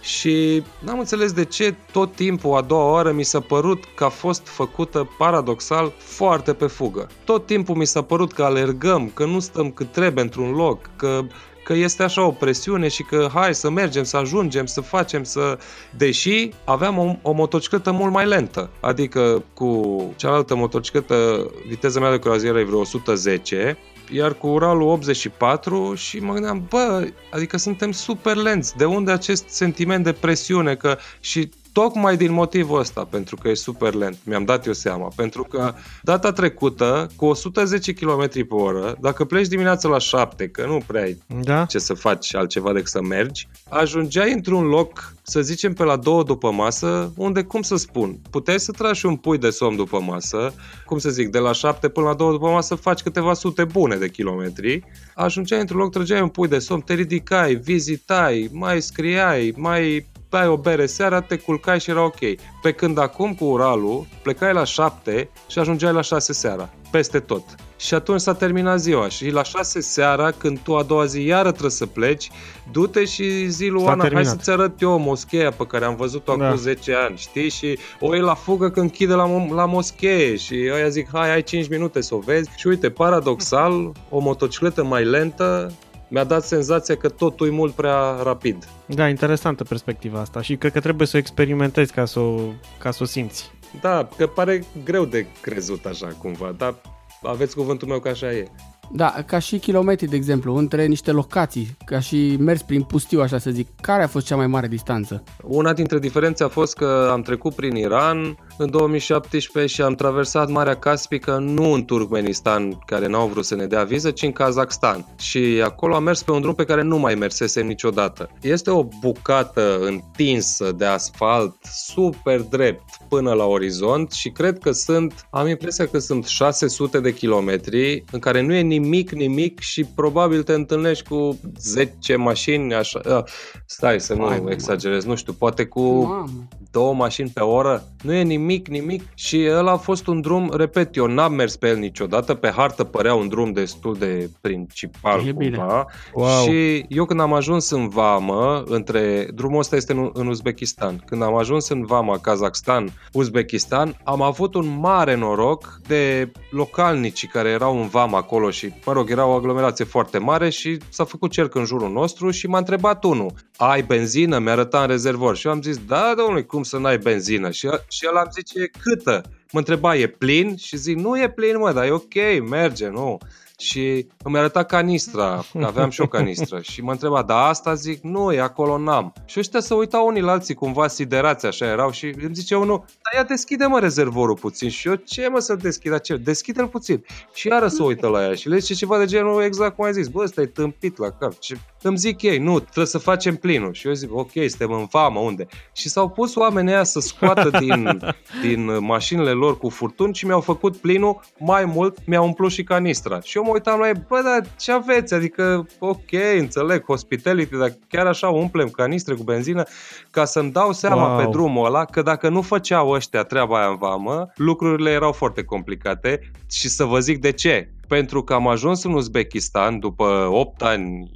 și 0.00 0.62
n-am 0.78 0.98
înțeles 0.98 1.32
de 1.32 1.44
ce 1.44 1.74
tot 1.92 2.14
timpul, 2.14 2.56
a 2.56 2.60
doua 2.60 2.90
oară, 2.90 3.12
mi 3.12 3.22
s-a 3.22 3.40
părut 3.40 3.84
că 3.94 4.04
a 4.04 4.08
fost 4.08 4.46
făcută 4.46 5.10
paradoxal 5.18 5.92
foarte 5.98 6.52
pe 6.52 6.66
fugă. 6.66 7.08
Tot 7.24 7.46
timpul 7.46 7.74
mi 7.74 7.86
s-a 7.86 8.02
părut 8.02 8.32
că 8.32 8.42
alergăm, 8.42 9.10
că 9.14 9.24
nu 9.24 9.40
stăm 9.40 9.70
cât 9.70 9.92
trebuie 9.92 10.24
într-un 10.24 10.50
loc, 10.50 10.90
că 10.96 11.24
că 11.72 11.78
este 11.78 12.02
așa 12.02 12.24
o 12.26 12.30
presiune 12.30 12.88
și 12.88 13.02
că 13.02 13.28
hai 13.32 13.54
să 13.54 13.70
mergem, 13.70 14.02
să 14.02 14.16
ajungem, 14.16 14.66
să 14.66 14.80
facem, 14.80 15.24
să... 15.24 15.58
Deși 15.96 16.50
aveam 16.64 16.98
o, 16.98 17.16
o 17.22 17.32
motocicletă 17.32 17.92
mult 17.92 18.12
mai 18.12 18.26
lentă, 18.26 18.70
adică 18.80 19.44
cu 19.54 20.02
cealaltă 20.16 20.54
motocicletă 20.54 21.50
viteza 21.68 22.00
mea 22.00 22.10
de 22.10 22.18
croazieră 22.18 22.58
e 22.58 22.64
vreo 22.64 22.78
110 22.78 23.78
iar 24.10 24.34
cu 24.34 24.46
Uralul 24.46 24.88
84 24.88 25.94
și 25.94 26.18
mă 26.18 26.32
gândeam, 26.32 26.66
bă, 26.68 27.08
adică 27.30 27.58
suntem 27.58 27.92
super 27.92 28.36
lenți, 28.36 28.76
de 28.76 28.84
unde 28.84 29.10
acest 29.10 29.48
sentiment 29.48 30.04
de 30.04 30.12
presiune, 30.12 30.74
că 30.74 30.98
și 31.20 31.50
tocmai 31.72 32.16
din 32.16 32.32
motivul 32.32 32.78
ăsta, 32.78 33.04
pentru 33.10 33.36
că 33.36 33.48
e 33.48 33.54
super 33.54 33.94
lent, 33.94 34.18
mi-am 34.24 34.44
dat 34.44 34.66
eu 34.66 34.72
seama, 34.72 35.08
pentru 35.16 35.42
că 35.42 35.74
data 36.02 36.32
trecută, 36.32 37.06
cu 37.16 37.24
110 37.24 37.92
km 37.92 38.28
pe 38.30 38.54
oră, 38.54 38.96
dacă 39.00 39.24
pleci 39.24 39.46
dimineața 39.46 39.88
la 39.88 39.98
7, 39.98 40.48
că 40.48 40.66
nu 40.66 40.80
prea 40.86 41.02
ai 41.02 41.22
da. 41.42 41.64
ce 41.64 41.78
să 41.78 41.94
faci 41.94 42.34
altceva 42.34 42.72
decât 42.72 42.88
să 42.88 43.02
mergi, 43.02 43.48
ajungeai 43.68 44.32
într-un 44.32 44.64
loc, 44.64 45.14
să 45.22 45.40
zicem 45.40 45.72
pe 45.72 45.84
la 45.84 45.96
2 45.96 46.24
după 46.24 46.50
masă, 46.50 47.12
unde, 47.16 47.42
cum 47.42 47.62
să 47.62 47.76
spun, 47.76 48.18
puteai 48.30 48.60
să 48.60 48.72
tragi 48.72 49.06
un 49.06 49.16
pui 49.16 49.38
de 49.38 49.50
somn 49.50 49.76
după 49.76 50.00
masă, 50.00 50.54
cum 50.86 50.98
să 50.98 51.10
zic, 51.10 51.28
de 51.28 51.38
la 51.38 51.52
7 51.52 51.88
până 51.88 52.06
la 52.06 52.14
2 52.14 52.30
după 52.30 52.48
masă 52.48 52.74
faci 52.74 53.00
câteva 53.00 53.34
sute 53.34 53.64
bune 53.64 53.96
de 53.96 54.08
kilometri, 54.08 54.84
ajungeai 55.14 55.60
într-un 55.60 55.78
loc, 55.78 55.90
trăgeai 55.90 56.20
un 56.20 56.28
pui 56.28 56.48
de 56.48 56.58
somn, 56.58 56.80
te 56.80 56.94
ridicai, 56.94 57.54
vizitai, 57.54 58.48
mai 58.52 58.82
scriai, 58.82 59.54
mai 59.56 60.06
beai 60.32 60.48
o 60.48 60.56
bere 60.56 60.86
seara, 60.86 61.20
te 61.20 61.36
culcai 61.36 61.80
și 61.80 61.90
era 61.90 62.04
ok. 62.04 62.18
Pe 62.62 62.72
când 62.72 62.98
acum 62.98 63.34
cu 63.34 63.44
Uralul 63.44 64.06
plecai 64.22 64.52
la 64.52 64.64
7 64.64 65.28
și 65.46 65.58
ajungeai 65.58 65.92
la 65.92 66.00
6 66.00 66.32
seara, 66.32 66.68
peste 66.90 67.20
tot. 67.20 67.42
Și 67.76 67.94
atunci 67.94 68.20
s-a 68.20 68.34
terminat 68.34 68.80
ziua 68.80 69.08
și 69.08 69.30
la 69.30 69.42
6 69.42 69.80
seara, 69.80 70.30
când 70.30 70.58
tu 70.58 70.76
a 70.76 70.82
doua 70.82 71.04
zi 71.04 71.24
iară 71.24 71.50
trebuie 71.50 71.70
să 71.70 71.86
pleci, 71.86 72.30
du-te 72.72 73.04
și 73.04 73.48
zi 73.48 73.66
lui 73.66 73.84
Ana, 73.86 74.08
hai 74.12 74.24
să-ți 74.24 74.50
arăt 74.50 74.80
eu 74.80 74.98
moscheea 74.98 75.50
pe 75.50 75.66
care 75.66 75.84
am 75.84 75.96
văzut-o 75.96 76.34
da. 76.34 76.46
acum 76.46 76.56
10 76.56 76.94
ani, 76.94 77.16
știi? 77.16 77.48
Și 77.48 77.78
o 78.00 78.16
e 78.16 78.20
la 78.20 78.34
fugă 78.34 78.70
când 78.70 78.86
închide 78.86 79.14
la, 79.14 79.46
la 79.54 79.66
moschee 79.66 80.36
și 80.36 80.70
ăia 80.74 80.88
zic, 80.88 81.08
hai, 81.12 81.32
ai 81.32 81.42
5 81.42 81.68
minute 81.68 82.00
să 82.00 82.14
o 82.14 82.18
vezi. 82.18 82.50
Și 82.56 82.66
uite, 82.66 82.90
paradoxal, 82.90 83.92
o 84.08 84.18
motocicletă 84.18 84.84
mai 84.84 85.04
lentă 85.04 85.72
mi-a 86.12 86.24
dat 86.24 86.44
senzația 86.44 86.96
că 86.96 87.08
totul 87.08 87.46
e 87.46 87.50
mult 87.50 87.72
prea 87.72 88.22
rapid. 88.22 88.68
Da, 88.86 89.08
interesantă 89.08 89.64
perspectiva 89.64 90.20
asta 90.20 90.42
și 90.42 90.56
cred 90.56 90.72
că 90.72 90.80
trebuie 90.80 91.06
să 91.06 91.16
o 91.16 91.18
experimentezi 91.18 91.92
ca 91.92 92.04
să 92.04 92.18
o, 92.18 92.38
ca 92.78 92.90
să 92.90 93.02
o 93.02 93.06
simți. 93.06 93.50
Da, 93.80 94.08
că 94.16 94.26
pare 94.26 94.64
greu 94.84 95.04
de 95.04 95.26
crezut 95.40 95.84
așa 95.84 96.06
cumva, 96.18 96.54
dar 96.58 96.74
aveți 97.22 97.54
cuvântul 97.56 97.88
meu 97.88 97.98
că 97.98 98.08
așa 98.08 98.32
e. 98.32 98.48
Da, 98.94 99.14
ca 99.26 99.38
și 99.38 99.58
kilometri, 99.58 100.06
de 100.06 100.16
exemplu, 100.16 100.54
între 100.54 100.86
niște 100.86 101.10
locații, 101.10 101.76
ca 101.84 102.00
și 102.00 102.36
mers 102.38 102.62
prin 102.62 102.82
pustiu, 102.82 103.20
așa 103.20 103.38
să 103.38 103.50
zic, 103.50 103.68
care 103.80 104.02
a 104.02 104.06
fost 104.06 104.26
cea 104.26 104.36
mai 104.36 104.46
mare 104.46 104.68
distanță? 104.68 105.22
Una 105.42 105.72
dintre 105.72 105.98
diferențe 105.98 106.44
a 106.44 106.48
fost 106.48 106.76
că 106.76 107.08
am 107.12 107.22
trecut 107.22 107.54
prin 107.54 107.76
Iran 107.76 108.36
în 108.58 108.70
2017 108.70 109.74
și 109.74 109.82
am 109.82 109.94
traversat 109.94 110.48
Marea 110.48 110.76
Caspică 110.76 111.36
nu 111.36 111.72
în 111.72 111.84
Turkmenistan, 111.84 112.78
care 112.86 113.06
n-au 113.06 113.26
vrut 113.26 113.44
să 113.44 113.54
ne 113.54 113.66
dea 113.66 113.82
viză, 113.84 114.10
ci 114.10 114.22
în 114.22 114.32
Kazakhstan. 114.32 115.06
Și 115.18 115.62
acolo 115.64 115.94
am 115.94 116.02
mers 116.02 116.22
pe 116.22 116.30
un 116.30 116.40
drum 116.40 116.54
pe 116.54 116.64
care 116.64 116.82
nu 116.82 116.98
mai 116.98 117.14
mersesem 117.14 117.66
niciodată. 117.66 118.30
Este 118.40 118.70
o 118.70 118.84
bucată 119.00 119.78
întinsă 119.80 120.72
de 120.72 120.84
asfalt, 120.84 121.56
super 121.72 122.40
drept 122.40 122.84
până 123.08 123.32
la 123.32 123.44
orizont 123.44 124.12
și 124.12 124.30
cred 124.30 124.58
că 124.58 124.72
sunt, 124.72 125.26
am 125.30 125.48
impresia 125.48 125.86
că 125.86 125.98
sunt 125.98 126.24
600 126.24 127.00
de 127.00 127.12
kilometri 127.14 128.04
în 128.10 128.18
care 128.18 128.40
nu 128.40 128.54
e 128.54 128.60
nimic, 128.60 129.10
nimic 129.10 129.60
și 129.60 129.84
probabil 129.84 130.42
te 130.42 130.52
întâlnești 130.52 131.08
cu 131.08 131.40
10 131.60 132.16
mașini, 132.16 132.74
așa, 132.74 133.00
uh, 133.08 133.22
stai 133.66 134.00
să 134.00 134.14
nu 134.14 134.26
Hai, 134.26 134.42
exagerez, 134.48 135.04
nu 135.04 135.14
știu, 135.14 135.32
poate 135.32 135.64
cu 135.64 136.02
Mamă. 136.02 136.48
două 136.70 136.94
mașini 136.94 137.30
pe 137.34 137.40
oră, 137.40 137.84
nu 138.02 138.12
e 138.12 138.22
nimic, 138.22 138.40
nimic 138.46 139.02
și 139.14 139.48
ăla 139.50 139.72
a 139.72 139.76
fost 139.76 140.06
un 140.06 140.20
drum, 140.20 140.52
repet, 140.56 140.96
eu 140.96 141.06
n-am 141.06 141.34
mers 141.34 141.56
pe 141.56 141.68
el 141.68 141.76
niciodată, 141.76 142.34
pe 142.34 142.50
hartă 142.50 142.84
părea 142.84 143.14
un 143.14 143.28
drum 143.28 143.52
destul 143.52 143.94
de 143.98 144.30
principal 144.40 145.26
e 145.26 145.32
cumva 145.32 145.86
wow. 146.14 146.44
și 146.44 146.84
eu 146.88 147.04
când 147.04 147.20
am 147.20 147.32
ajuns 147.32 147.70
în 147.70 147.88
Vamă, 147.88 148.62
între, 148.66 149.28
drumul 149.34 149.58
ăsta 149.58 149.76
este 149.76 149.92
în, 149.92 150.10
în 150.12 150.26
Uzbekistan, 150.26 151.02
când 151.06 151.22
am 151.22 151.34
ajuns 151.34 151.68
în 151.68 151.84
Vama, 151.84 152.18
Kazakhstan, 152.18 152.92
Uzbekistan, 153.12 154.00
am 154.04 154.22
avut 154.22 154.54
un 154.54 154.78
mare 154.80 155.14
noroc 155.14 155.80
de 155.86 156.32
localnici 156.50 157.26
care 157.26 157.48
erau 157.48 157.80
în 157.80 157.88
Vama 157.88 158.18
acolo 158.18 158.50
și, 158.50 158.72
mă 158.86 158.92
rog, 158.92 159.10
era 159.10 159.26
o 159.26 159.32
aglomerație 159.32 159.84
foarte 159.84 160.18
mare 160.18 160.50
și 160.50 160.78
s-a 160.88 161.04
făcut 161.04 161.30
cerc 161.30 161.54
în 161.54 161.64
jurul 161.64 161.90
nostru 161.90 162.30
și 162.30 162.46
m-a 162.46 162.58
întrebat 162.58 163.04
unul, 163.04 163.32
ai 163.56 163.82
benzină? 163.82 164.38
Mi-a 164.38 164.52
arătat 164.52 164.80
în 164.80 164.88
rezervor 164.88 165.36
și 165.36 165.46
eu 165.46 165.52
am 165.52 165.62
zis, 165.62 165.78
da, 165.86 166.12
domnule, 166.16 166.42
cum 166.42 166.62
să 166.62 166.78
n-ai 166.78 166.98
benzină? 166.98 167.50
Și, 167.50 167.68
și 167.88 168.06
el 168.06 168.16
a 168.16 168.24
zice, 168.32 168.70
câtă? 168.82 169.22
Mă 169.52 169.58
întreba, 169.58 169.96
e 169.96 170.06
plin? 170.06 170.56
Și 170.56 170.76
zic, 170.76 170.96
nu 170.96 171.20
e 171.20 171.30
plin, 171.30 171.58
mă, 171.58 171.72
dar 171.72 171.84
e 171.84 171.90
ok, 171.90 172.14
merge, 172.48 172.88
nu 172.88 173.18
și 173.62 174.06
îmi 174.22 174.38
arăta 174.38 174.62
canistra, 174.62 175.44
că 175.52 175.64
aveam 175.64 175.90
și 175.90 176.00
o 176.00 176.06
canistră 176.06 176.60
și 176.70 176.82
mă 176.82 176.90
întreba, 176.90 177.22
da 177.22 177.46
asta 177.46 177.74
zic, 177.74 178.02
nu, 178.02 178.32
e 178.32 178.40
acolo 178.40 178.78
n-am. 178.78 179.12
Și 179.24 179.38
ăștia 179.38 179.60
să 179.60 179.74
uitau 179.74 180.06
unii 180.06 180.20
la 180.20 180.32
alții 180.32 180.54
cumva 180.54 180.88
siderați 180.88 181.46
așa 181.46 181.66
erau 181.66 181.90
și 181.90 182.04
îmi 182.06 182.34
zice 182.34 182.56
unul, 182.56 182.78
dar 182.78 183.22
ia 183.22 183.22
deschide 183.22 183.66
mă 183.66 183.78
rezervorul 183.78 184.36
puțin 184.36 184.68
și 184.68 184.88
eu 184.88 184.94
ce 184.94 185.28
mă 185.28 185.38
să 185.38 185.54
deschid 185.54 186.00
ce? 186.00 186.16
Deschide-l 186.16 186.68
puțin. 186.68 187.04
Și 187.34 187.48
iară 187.48 187.68
să 187.68 187.82
uită 187.82 188.06
la 188.06 188.22
ea 188.22 188.34
și 188.34 188.48
le 188.48 188.58
zice 188.58 188.74
ceva 188.74 188.98
de 188.98 189.04
genul 189.04 189.42
exact 189.42 189.76
cum 189.76 189.84
ai 189.84 189.92
zis, 189.92 190.08
bă, 190.08 190.22
ăsta 190.22 190.40
e 190.40 190.46
tâmpit 190.46 190.98
la 190.98 191.10
cap. 191.10 191.42
Și 191.42 191.56
îmi 191.82 191.96
zic 191.96 192.22
ei, 192.22 192.38
nu, 192.38 192.60
trebuie 192.60 192.86
să 192.86 192.98
facem 192.98 193.36
plinul. 193.36 193.72
Și 193.72 193.86
eu 193.86 193.92
zic, 193.92 194.14
ok, 194.14 194.30
suntem 194.32 194.72
în 194.72 194.86
vamă, 194.90 195.20
unde? 195.20 195.46
Și 195.72 195.88
s-au 195.88 196.08
pus 196.08 196.34
oamenii 196.34 196.72
aia 196.72 196.84
să 196.84 197.00
scoată 197.00 197.50
din, 197.62 198.00
din 198.42 198.84
mașinile 198.84 199.30
lor 199.30 199.58
cu 199.58 199.68
furtuni 199.68 200.14
și 200.14 200.26
mi-au 200.26 200.40
făcut 200.40 200.76
plinul 200.76 201.20
mai 201.38 201.64
mult, 201.64 201.98
mi-au 202.06 202.24
umplut 202.24 202.50
și 202.50 202.64
canistra. 202.64 203.20
Și 203.20 203.36
eu 203.36 203.44
mă 203.44 203.51
uitam 203.52 203.78
la 203.78 203.86
ei, 203.86 204.02
bă, 204.08 204.20
dar 204.24 204.46
ce 204.58 204.72
aveți? 204.72 205.14
Adică, 205.14 205.66
ok, 205.78 206.12
înțeleg, 206.38 206.84
hospitality, 206.84 207.56
dar 207.56 207.72
chiar 207.88 208.06
așa 208.06 208.28
umplem 208.28 208.68
canistre 208.68 209.14
cu 209.14 209.22
benzină 209.22 209.62
ca 210.10 210.24
să-mi 210.24 210.52
dau 210.52 210.72
seama 210.72 211.08
wow. 211.08 211.16
pe 211.16 211.30
drumul 211.30 211.66
ăla 211.66 211.84
că 211.84 212.02
dacă 212.02 212.28
nu 212.28 212.42
făceau 212.42 212.90
ăștia 212.90 213.22
treaba 213.22 213.58
aia 213.58 213.68
în 213.68 213.76
vamă, 213.76 214.32
lucrurile 214.36 214.90
erau 214.90 215.12
foarte 215.12 215.44
complicate 215.44 216.30
și 216.50 216.68
să 216.68 216.84
vă 216.84 216.98
zic 216.98 217.20
de 217.20 217.32
ce. 217.32 217.68
Pentru 217.88 218.22
că 218.22 218.34
am 218.34 218.48
ajuns 218.48 218.84
în 218.84 218.92
Uzbekistan 218.92 219.78
după 219.78 220.28
8 220.30 220.62
ani 220.62 221.10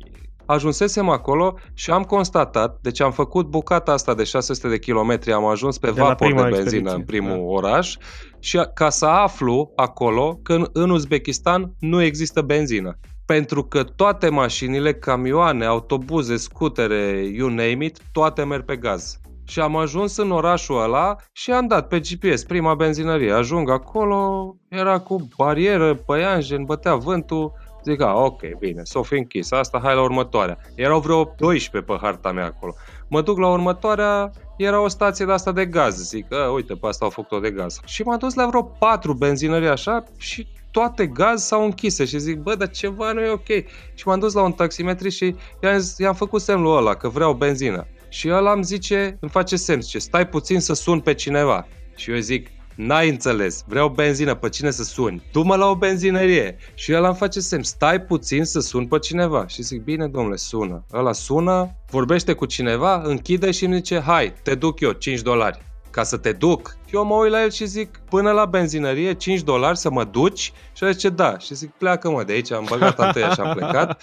ajunsesem 0.47 1.09
acolo 1.09 1.55
și 1.75 1.91
am 1.91 2.03
constatat, 2.03 2.79
deci 2.83 3.01
am 3.01 3.13
făcut 3.13 3.47
bucata 3.47 3.93
asta 3.93 4.15
de 4.15 4.25
600 4.25 4.69
de 4.69 4.79
kilometri, 4.79 5.33
am 5.33 5.45
ajuns 5.45 5.79
pe 5.79 5.91
de 5.91 6.01
vapor 6.01 6.27
de 6.27 6.35
benzină 6.35 6.57
expediție. 6.57 6.95
în 6.95 7.05
primul 7.05 7.37
da. 7.37 7.43
oraș 7.43 7.97
și 8.39 8.61
ca 8.75 8.91
să 8.91 9.07
aflu 9.07 9.73
acolo 9.77 10.39
că 10.43 10.53
în, 10.53 10.67
în 10.73 10.91
Uzbekistan 10.91 11.73
nu 11.79 12.03
există 12.03 12.41
benzină. 12.41 12.99
Pentru 13.27 13.65
că 13.65 13.83
toate 13.83 14.29
mașinile, 14.29 14.95
camioane, 14.95 15.65
autobuze, 15.65 16.37
scutere, 16.37 17.31
you 17.35 17.49
name 17.49 17.85
it, 17.85 17.99
toate 18.13 18.45
merg 18.45 18.65
pe 18.65 18.77
gaz. 18.77 19.19
Și 19.49 19.61
am 19.61 19.77
ajuns 19.77 20.17
în 20.17 20.31
orașul 20.31 20.83
ăla 20.83 21.17
și 21.33 21.51
am 21.51 21.67
dat 21.67 21.89
pe 21.89 22.01
GPS 22.01 22.45
prima 22.45 22.75
benzinărie. 22.75 23.33
Ajung 23.33 23.71
acolo, 23.71 24.55
era 24.69 24.99
cu 24.99 25.29
barieră, 25.37 25.95
păianjen, 25.95 26.65
bătea 26.65 26.95
vântul, 26.95 27.53
Zic, 27.87 28.01
a, 28.01 28.15
ok, 28.15 28.59
bine, 28.59 28.81
s-o 28.85 29.03
fi 29.03 29.15
închis 29.15 29.51
asta, 29.51 29.81
hai 29.83 29.95
la 29.95 30.03
următoarea. 30.03 30.59
Erau 30.75 31.01
vreo 31.01 31.35
12 31.37 31.93
pe 31.93 31.99
harta 32.03 32.33
mea 32.33 32.45
acolo. 32.45 32.75
Mă 33.09 33.23
duc 33.23 33.39
la 33.39 33.49
următoarea, 33.49 34.31
era 34.57 34.81
o 34.81 34.89
stație 34.89 35.25
de 35.25 35.33
asta 35.33 35.53
de 35.53 35.67
gaz. 35.67 35.97
Zic, 35.97 36.33
a, 36.35 36.51
uite, 36.51 36.75
pe 36.75 36.87
asta 36.87 37.05
au 37.05 37.11
făcut-o 37.11 37.41
de 37.41 37.51
gaz. 37.51 37.81
Și 37.85 38.03
m-am 38.03 38.19
dus 38.19 38.35
la 38.35 38.47
vreo 38.47 38.63
4 38.63 39.13
benzinării 39.13 39.69
așa 39.69 40.05
și 40.17 40.47
toate 40.71 41.07
gaz 41.07 41.43
s-au 41.43 41.65
închise 41.65 42.05
și 42.05 42.19
zic, 42.19 42.39
bă, 42.39 42.55
dar 42.55 42.69
ceva 42.69 43.13
nu 43.13 43.21
e 43.21 43.31
ok. 43.31 43.47
Și 43.95 44.07
m-am 44.07 44.19
dus 44.19 44.33
la 44.33 44.43
un 44.43 44.53
taximetri 44.53 45.11
și 45.11 45.35
i-am, 45.63 45.81
i-am 45.99 46.15
făcut 46.15 46.41
semnul 46.41 46.77
ăla 46.77 46.95
că 46.95 47.09
vreau 47.09 47.33
benzină. 47.33 47.87
Și 48.09 48.31
ăla 48.31 48.53
îmi 48.53 48.65
zice, 48.65 49.17
îmi 49.21 49.31
face 49.31 49.57
semn, 49.57 49.81
zice, 49.81 49.99
stai 49.99 50.29
puțin 50.29 50.61
să 50.61 50.73
sun 50.73 51.01
pe 51.01 51.15
cineva. 51.15 51.67
Și 51.97 52.11
eu 52.11 52.19
zic, 52.19 52.49
N-ai 52.77 53.09
înțeles, 53.09 53.65
vreau 53.67 53.89
benzină, 53.89 54.35
pe 54.35 54.49
cine 54.49 54.71
să 54.71 54.83
suni? 54.83 55.23
Du-mă 55.33 55.57
la 55.57 55.67
o 55.67 55.75
benzinărie. 55.75 56.57
Și 56.75 56.93
el 56.93 57.05
îmi 57.05 57.15
face 57.15 57.41
semn, 57.41 57.63
stai 57.63 58.01
puțin 58.01 58.45
să 58.45 58.61
sun 58.61 58.87
pe 58.87 58.99
cineva. 58.99 59.47
Și 59.47 59.63
zic, 59.63 59.83
bine 59.83 60.07
domnule, 60.09 60.37
sună. 60.37 60.85
Ăla 60.93 61.13
sună, 61.13 61.75
vorbește 61.91 62.33
cu 62.33 62.45
cineva, 62.45 63.03
închide 63.05 63.51
și 63.51 63.65
îmi 63.65 63.75
zice, 63.75 64.01
hai, 64.01 64.33
te 64.43 64.55
duc 64.55 64.81
eu, 64.81 64.93
5 64.93 65.21
dolari. 65.21 65.63
Ca 65.91 66.03
să 66.03 66.17
te 66.17 66.33
duc. 66.33 66.77
Eu 66.93 67.05
mă 67.05 67.15
uit 67.15 67.31
la 67.31 67.43
el 67.43 67.51
și 67.51 67.67
zic, 67.67 68.01
până 68.11 68.31
la 68.31 68.45
benzinărie, 68.45 69.13
5 69.13 69.41
dolari 69.41 69.79
să 69.79 69.91
mă 69.91 70.05
duci? 70.05 70.53
Și 70.73 70.85
el 70.85 70.93
zice, 70.93 71.09
da. 71.09 71.39
Și 71.39 71.55
zic, 71.55 71.71
pleacă 71.71 72.11
mă 72.11 72.25
de 72.25 72.33
aici, 72.33 72.53
am 72.53 72.67
băgat 72.69 72.99
întâia 73.07 73.31
și 73.31 73.41
am 73.41 73.55
plecat. 73.57 74.03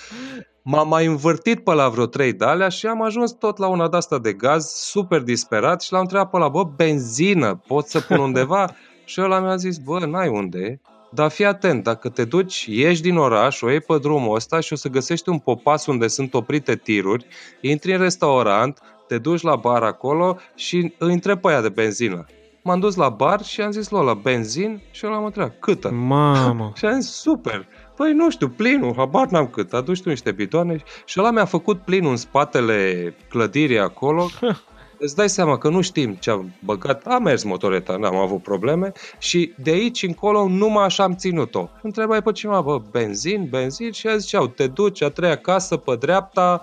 M-am 0.65 0.87
mai 0.87 1.05
învârtit 1.05 1.63
pe 1.63 1.73
la 1.73 1.89
vreo 1.89 2.05
trei 2.05 2.33
de 2.33 2.45
alea 2.45 2.69
și 2.69 2.87
am 2.87 3.01
ajuns 3.01 3.31
tot 3.31 3.57
la 3.57 3.67
una 3.67 3.89
de 3.89 3.97
asta 3.97 4.19
de 4.19 4.33
gaz, 4.33 4.65
super 4.65 5.21
disperat 5.21 5.81
și 5.81 5.91
l-am 5.91 6.01
întrebat 6.01 6.29
pe 6.29 6.37
la, 6.37 6.47
bă, 6.47 6.63
benzină, 6.75 7.61
pot 7.67 7.87
să 7.87 7.99
pun 7.99 8.17
undeva? 8.17 8.69
și 9.05 9.21
ăla 9.21 9.39
mi-a 9.39 9.55
zis, 9.55 9.77
bă, 9.77 10.05
n-ai 10.05 10.27
unde, 10.27 10.81
dar 11.11 11.29
fii 11.29 11.45
atent, 11.45 11.83
dacă 11.83 12.09
te 12.09 12.25
duci, 12.25 12.65
ieși 12.65 13.01
din 13.01 13.17
oraș, 13.17 13.61
o 13.61 13.69
iei 13.69 13.81
pe 13.81 13.97
drumul 13.97 14.35
ăsta 14.35 14.59
și 14.59 14.73
o 14.73 14.75
să 14.75 14.89
găsești 14.89 15.29
un 15.29 15.39
popas 15.39 15.85
unde 15.85 16.07
sunt 16.07 16.33
oprite 16.33 16.75
tiruri, 16.75 17.25
intri 17.61 17.93
în 17.93 17.99
restaurant, 17.99 18.79
te 19.07 19.17
duci 19.17 19.41
la 19.41 19.55
bar 19.55 19.83
acolo 19.83 20.37
și 20.55 20.93
îi 20.97 21.13
întrebi 21.13 21.41
pe 21.41 21.47
aia 21.49 21.61
de 21.61 21.69
benzină. 21.69 22.25
M-am 22.61 22.79
dus 22.79 22.95
la 22.95 23.09
bar 23.09 23.43
și 23.43 23.61
am 23.61 23.71
zis 23.71 23.89
la 23.89 23.99
ăla, 23.99 24.13
benzin? 24.13 24.81
Și 24.91 25.05
ăla 25.05 25.19
mă 25.19 25.25
întreabă, 25.25 25.55
câtă? 25.59 25.89
Mamă! 25.91 26.71
și 26.77 26.85
am 26.85 26.99
zis, 26.99 27.11
super! 27.11 27.67
Păi 27.95 28.13
nu 28.13 28.29
știu, 28.29 28.49
plinul, 28.49 28.93
habar 28.95 29.27
n-am 29.27 29.47
cât, 29.47 29.73
aduci 29.73 30.01
tu 30.01 30.09
niște 30.09 30.31
bidoane 30.31 30.83
și 31.05 31.19
ăla 31.19 31.31
mi-a 31.31 31.45
făcut 31.45 31.81
plinul 31.81 32.09
în 32.09 32.17
spatele 32.17 33.13
clădirii 33.29 33.79
acolo. 33.79 34.29
Îți 34.97 35.15
dai 35.15 35.29
seama 35.29 35.57
că 35.57 35.69
nu 35.69 35.81
știm 35.81 36.13
ce 36.13 36.29
am 36.29 36.53
băgat, 36.65 37.07
a 37.07 37.19
mers 37.19 37.43
motoreta, 37.43 37.97
n-am 37.97 38.15
avut 38.15 38.43
probleme 38.43 38.91
și 39.17 39.53
de 39.57 39.71
aici 39.71 40.03
încolo 40.03 40.47
numai 40.47 40.83
așa 40.83 41.03
am 41.03 41.15
ținut-o. 41.15 41.69
Întrebai 41.81 42.21
pe 42.21 42.31
cineva, 42.31 42.61
bă, 42.61 42.81
benzin, 42.91 43.47
benzin 43.49 43.91
și 43.91 44.07
a 44.07 44.17
ziceau, 44.17 44.47
te 44.47 44.67
duci 44.67 45.01
a 45.01 45.09
treia 45.09 45.35
casă 45.35 45.77
pe 45.77 45.95
dreapta 45.95 46.61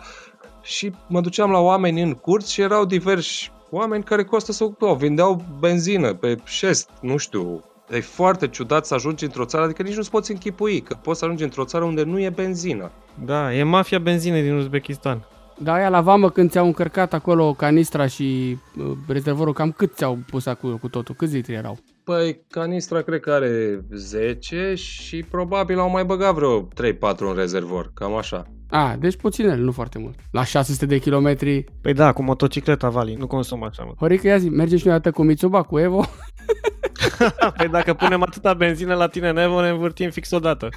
și 0.63 0.93
mă 1.09 1.21
duceam 1.21 1.51
la 1.51 1.59
oameni 1.59 2.03
în 2.03 2.15
curs 2.15 2.49
și 2.49 2.61
erau 2.61 2.85
diversi 2.85 3.53
oameni 3.71 4.05
care 4.05 4.25
costă 4.25 4.53
să 4.53 4.71
o 4.79 4.95
vindeau 4.95 5.45
benzină 5.59 6.15
pe 6.15 6.37
șest, 6.45 6.91
nu 7.01 7.17
știu, 7.17 7.65
E 7.91 8.01
foarte 8.01 8.49
ciudat 8.49 8.87
să 8.87 8.95
ajungi 8.95 9.25
într-o 9.25 9.45
țară, 9.45 9.65
adică 9.65 9.83
nici 9.83 9.97
nu-ți 9.97 10.11
poți 10.11 10.31
închipui 10.31 10.81
că 10.81 10.95
poți 11.03 11.19
să 11.19 11.25
ajungi 11.25 11.43
într-o 11.43 11.65
țară 11.65 11.85
unde 11.85 12.03
nu 12.03 12.21
e 12.21 12.31
benzină. 12.31 12.91
Da, 13.25 13.55
e 13.55 13.63
mafia 13.63 13.99
benzinei 13.99 14.43
din 14.43 14.55
Uzbekistan. 14.55 15.27
Da, 15.59 15.73
aia 15.73 15.89
la 15.89 16.01
vamă 16.01 16.31
când 16.31 16.51
ți-au 16.51 16.67
încărcat 16.67 17.13
acolo 17.13 17.53
canistra 17.53 18.07
și 18.07 18.59
uh, 18.77 18.97
rezervorul, 19.09 19.53
cam 19.53 19.73
cât 19.73 19.95
ți-au 19.95 20.19
pus 20.27 20.47
acolo 20.47 20.77
cu 20.77 20.89
totul? 20.89 21.15
Câți 21.15 21.35
litri 21.35 21.55
erau? 21.55 21.79
Păi, 22.05 22.41
canistra 22.51 23.03
cred 23.03 23.21
că 23.21 23.31
are 23.31 23.85
10 23.91 24.75
și 24.75 25.23
probabil 25.31 25.79
au 25.79 25.91
mai 25.91 26.05
băgat 26.05 26.35
vreo 26.35 26.63
3-4 26.63 26.69
în 27.19 27.35
rezervor, 27.35 27.91
cam 27.95 28.15
așa. 28.15 28.47
A, 28.71 28.97
deci 28.99 29.17
puținel, 29.17 29.59
nu 29.59 29.73
foarte 29.73 29.99
mult. 29.99 30.19
La 30.31 30.45
600 30.45 30.87
de 30.87 30.99
kilometri. 30.99 31.65
Păi 31.81 31.93
da, 31.93 32.13
cu 32.13 32.23
motocicleta, 32.23 32.89
Vali, 32.89 33.15
nu 33.15 33.27
consum 33.27 33.65
așa 33.65 33.83
mult. 33.85 33.97
Horică, 33.99 34.27
ia 34.27 34.39
zi, 34.39 34.49
mergem 34.49 34.79
și 34.79 34.87
noi 34.87 34.95
dată 34.95 35.11
cu 35.11 35.23
Mitsuba, 35.23 35.63
cu 35.63 35.79
Evo? 35.79 36.05
păi 37.57 37.69
dacă 37.69 37.95
punem 37.95 38.23
atâta 38.23 38.55
benzină 38.55 38.95
la 38.95 39.07
tine 39.07 39.29
în 39.29 39.37
Evo, 39.37 39.61
ne 39.61 39.69
învârtim 39.69 40.11
fix 40.11 40.31
odată. 40.31 40.69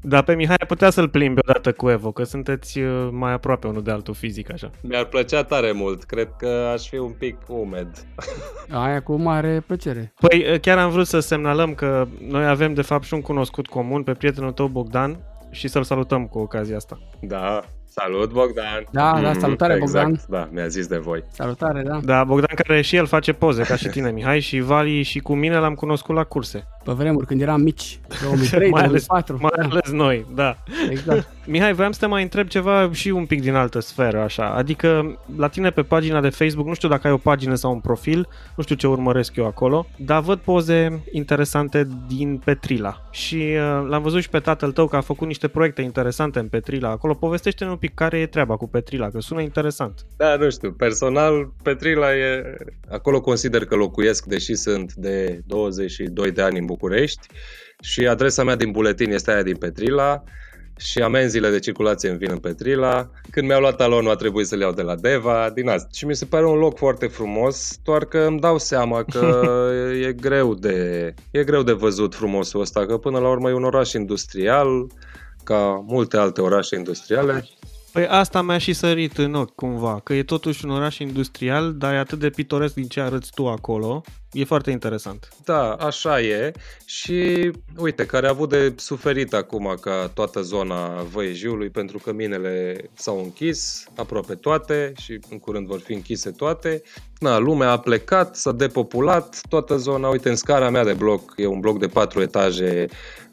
Dar 0.00 0.22
pe 0.22 0.34
Mihai 0.34 0.56
putea 0.66 0.90
să-l 0.90 1.08
plimbi 1.08 1.40
odată 1.48 1.72
cu 1.72 1.90
Evo, 1.90 2.12
că 2.12 2.24
sunteți 2.24 2.78
uh, 2.78 3.08
mai 3.10 3.32
aproape 3.32 3.66
unul 3.66 3.82
de 3.82 3.90
altul 3.90 4.14
fizic, 4.14 4.52
așa. 4.52 4.70
Mi-ar 4.80 5.04
plăcea 5.04 5.44
tare 5.44 5.72
mult, 5.72 6.04
cred 6.04 6.28
că 6.38 6.70
aș 6.72 6.88
fi 6.88 6.96
un 6.96 7.12
pic 7.18 7.36
umed. 7.48 7.88
Aia 8.84 9.02
cu 9.02 9.14
mare 9.14 9.62
plăcere. 9.66 10.12
Păi 10.20 10.46
uh, 10.52 10.60
chiar 10.60 10.78
am 10.78 10.90
vrut 10.90 11.06
să 11.06 11.18
semnalăm 11.18 11.74
că 11.74 12.06
noi 12.28 12.46
avem 12.46 12.74
de 12.74 12.82
fapt 12.82 13.04
și 13.04 13.14
un 13.14 13.20
cunoscut 13.20 13.66
comun 13.66 14.02
pe 14.02 14.12
prietenul 14.12 14.52
tău 14.52 14.66
Bogdan, 14.66 15.18
și 15.50 15.68
să-l 15.68 15.82
salutăm 15.82 16.26
cu 16.26 16.38
ocazia 16.38 16.76
asta. 16.76 16.98
Da, 17.20 17.60
Salut, 18.04 18.32
Bogdan! 18.32 18.86
Da, 18.90 19.20
da, 19.22 19.32
salutare, 19.32 19.74
exact, 19.74 20.08
Bogdan! 20.08 20.24
Da, 20.28 20.48
mi-a 20.52 20.66
zis 20.66 20.86
de 20.86 20.96
voi. 20.96 21.24
Salutare, 21.30 21.82
da. 21.82 22.00
Da, 22.04 22.24
Bogdan 22.24 22.56
care 22.56 22.80
și 22.80 22.96
el 22.96 23.06
face 23.06 23.32
poze, 23.32 23.62
ca 23.62 23.76
și 23.76 23.88
tine, 23.88 24.10
Mihai, 24.10 24.40
și 24.40 24.60
Vali 24.60 25.02
și 25.02 25.18
cu 25.18 25.34
mine 25.34 25.58
l-am 25.58 25.74
cunoscut 25.74 26.14
la 26.14 26.24
curse. 26.24 26.66
Pe 26.84 26.92
vremuri, 26.92 27.26
când 27.26 27.40
eram 27.40 27.60
mici, 27.60 28.00
2003, 28.22 28.70
mai 28.70 28.82
2004. 28.82 29.38
Mai 29.40 29.50
da. 29.56 29.62
ales 29.62 29.90
noi, 29.90 30.26
da. 30.34 30.56
Exact. 30.90 31.28
Mihai, 31.46 31.72
voiam 31.72 31.92
să 31.92 31.98
te 32.00 32.06
mai 32.06 32.22
întreb 32.22 32.46
ceva 32.46 32.90
și 32.92 33.08
un 33.08 33.26
pic 33.26 33.40
din 33.40 33.54
altă 33.54 33.80
sferă, 33.80 34.20
așa. 34.20 34.48
Adică, 34.48 35.18
la 35.36 35.48
tine 35.48 35.70
pe 35.70 35.82
pagina 35.82 36.20
de 36.20 36.28
Facebook, 36.28 36.66
nu 36.66 36.74
știu 36.74 36.88
dacă 36.88 37.06
ai 37.06 37.12
o 37.12 37.16
pagină 37.16 37.54
sau 37.54 37.72
un 37.72 37.80
profil, 37.80 38.28
nu 38.56 38.62
știu 38.62 38.74
ce 38.74 38.86
urmăresc 38.86 39.36
eu 39.36 39.46
acolo, 39.46 39.86
dar 39.96 40.20
văd 40.20 40.38
poze 40.38 41.02
interesante 41.12 41.88
din 42.06 42.40
Petrila. 42.44 43.02
Și 43.10 43.34
uh, 43.34 43.86
l-am 43.88 44.02
văzut 44.02 44.22
și 44.22 44.28
pe 44.28 44.38
tatăl 44.38 44.72
tău 44.72 44.86
că 44.86 44.96
a 44.96 45.00
făcut 45.00 45.26
niște 45.26 45.48
proiecte 45.48 45.82
interesante 45.82 46.38
în 46.38 46.48
Petrila 46.48 46.90
acolo. 46.90 47.14
Povestește-ne 47.14 47.70
un 47.70 47.76
pic 47.76 47.87
care 47.94 48.18
e 48.18 48.26
treaba 48.26 48.56
cu 48.56 48.68
Petrila, 48.68 49.10
că 49.10 49.20
sună 49.20 49.40
interesant. 49.40 50.06
Da, 50.16 50.36
nu 50.36 50.50
știu, 50.50 50.72
personal 50.72 51.52
Petrila 51.62 52.16
e... 52.16 52.56
Acolo 52.88 53.20
consider 53.20 53.64
că 53.64 53.74
locuiesc, 53.74 54.24
deși 54.24 54.54
sunt 54.54 54.94
de 54.94 55.40
22 55.46 56.30
de 56.30 56.42
ani 56.42 56.58
în 56.58 56.66
București 56.66 57.26
și 57.80 58.06
adresa 58.06 58.44
mea 58.44 58.56
din 58.56 58.70
buletin 58.70 59.12
este 59.12 59.32
aia 59.32 59.42
din 59.42 59.56
Petrila 59.56 60.22
și 60.78 60.98
amenziile 60.98 61.50
de 61.50 61.58
circulație 61.58 62.08
îmi 62.08 62.18
vin 62.18 62.30
în 62.30 62.38
Petrila. 62.38 63.10
Când 63.30 63.46
mi-au 63.46 63.60
luat 63.60 63.76
talonul 63.76 64.10
a 64.10 64.14
trebuit 64.14 64.46
să 64.46 64.56
le 64.56 64.62
iau 64.62 64.72
de 64.72 64.82
la 64.82 64.94
Deva, 64.94 65.50
din 65.54 65.68
asta. 65.68 65.88
Și 65.92 66.06
mi 66.06 66.16
se 66.16 66.24
pare 66.24 66.46
un 66.46 66.58
loc 66.58 66.76
foarte 66.76 67.06
frumos, 67.06 67.78
doar 67.84 68.04
că 68.04 68.18
îmi 68.18 68.40
dau 68.40 68.58
seama 68.58 69.02
că 69.02 69.42
e 70.06 70.12
greu 70.12 70.54
de, 70.54 71.14
e 71.30 71.44
greu 71.44 71.62
de 71.62 71.72
văzut 71.72 72.14
frumosul 72.14 72.60
ăsta, 72.60 72.86
că 72.86 72.96
până 72.96 73.18
la 73.18 73.28
urmă 73.28 73.48
e 73.48 73.52
un 73.52 73.64
oraș 73.64 73.92
industrial, 73.92 74.86
ca 75.44 75.84
multe 75.86 76.16
alte 76.16 76.40
orașe 76.40 76.76
industriale 76.76 77.48
Păi 77.98 78.06
asta 78.06 78.42
mi-a 78.42 78.58
și 78.58 78.72
sărit 78.72 79.18
în 79.18 79.34
ochi 79.34 79.54
cumva, 79.54 80.00
că 80.04 80.14
e 80.14 80.22
totuși 80.22 80.64
un 80.64 80.70
oraș 80.70 80.98
industrial, 80.98 81.74
dar 81.74 81.94
e 81.94 81.98
atât 81.98 82.18
de 82.18 82.30
pitoresc 82.30 82.74
din 82.74 82.88
ce 82.88 83.00
arăți 83.00 83.30
tu 83.34 83.48
acolo. 83.48 84.02
E 84.32 84.44
foarte 84.44 84.70
interesant. 84.70 85.28
Da, 85.44 85.72
așa 85.72 86.20
e. 86.20 86.52
Și 86.84 87.50
uite, 87.76 88.06
care 88.06 88.26
a 88.26 88.30
avut 88.30 88.48
de 88.48 88.72
suferit 88.76 89.34
acum 89.34 89.76
ca 89.80 90.10
toată 90.14 90.40
zona 90.40 91.02
Văiejiului, 91.02 91.70
pentru 91.70 91.98
că 91.98 92.12
minele 92.12 92.76
s-au 92.94 93.18
închis, 93.18 93.84
aproape 93.96 94.34
toate, 94.34 94.92
și 94.96 95.20
în 95.30 95.38
curând 95.38 95.66
vor 95.66 95.80
fi 95.80 95.92
închise 95.92 96.30
toate. 96.30 96.82
Na, 97.18 97.38
lumea 97.38 97.70
a 97.70 97.78
plecat, 97.78 98.36
s-a 98.36 98.52
depopulat 98.52 99.40
toată 99.48 99.76
zona. 99.76 100.08
Uite, 100.08 100.28
în 100.28 100.36
scara 100.36 100.70
mea 100.70 100.84
de 100.84 100.92
bloc, 100.92 101.32
e 101.36 101.46
un 101.46 101.60
bloc 101.60 101.78
de 101.78 101.86
patru 101.86 102.20
etaje 102.20 102.88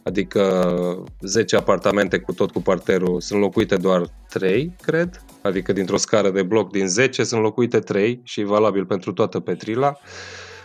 adică 0.08 1.04
10 1.22 1.56
apartamente 1.56 2.18
cu 2.18 2.34
tot 2.34 2.52
cu 2.52 2.62
parterul, 2.62 3.22
sunt 3.22 3.40
locuite 3.40 3.76
doar 3.76 4.08
3, 4.30 4.76
cred, 4.82 5.24
adică 5.42 5.74
dintr-o 5.74 5.98
scară 5.98 6.30
de 6.30 6.44
bloc 6.44 6.72
din 6.72 6.88
10 6.88 7.24
sunt 7.24 7.42
locuite 7.42 7.80
3 7.80 8.20
și 8.24 8.40
e 8.40 8.46
valabil 8.46 8.86
pentru 8.86 9.14
toată 9.14 9.40
Petrila. 9.40 9.98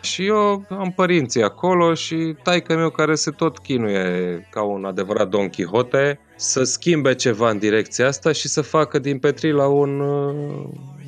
Și 0.03 0.27
eu 0.27 0.65
am 0.69 0.93
părinții 0.97 1.43
acolo 1.43 1.95
și 1.95 2.37
taică 2.43 2.77
meu 2.77 2.91
care 2.91 3.15
se 3.15 3.31
tot 3.31 3.59
chinuie 3.59 4.49
ca 4.51 4.63
un 4.63 4.85
adevărat 4.85 5.29
Don 5.29 5.49
Quixote 5.49 6.21
să 6.37 6.63
schimbe 6.63 7.15
ceva 7.15 7.51
în 7.51 7.59
direcția 7.59 8.07
asta 8.07 8.33
și 8.33 8.49
să 8.49 8.61
facă 8.61 8.99
din 8.99 9.19
Petrila 9.19 9.67
un, 9.67 10.03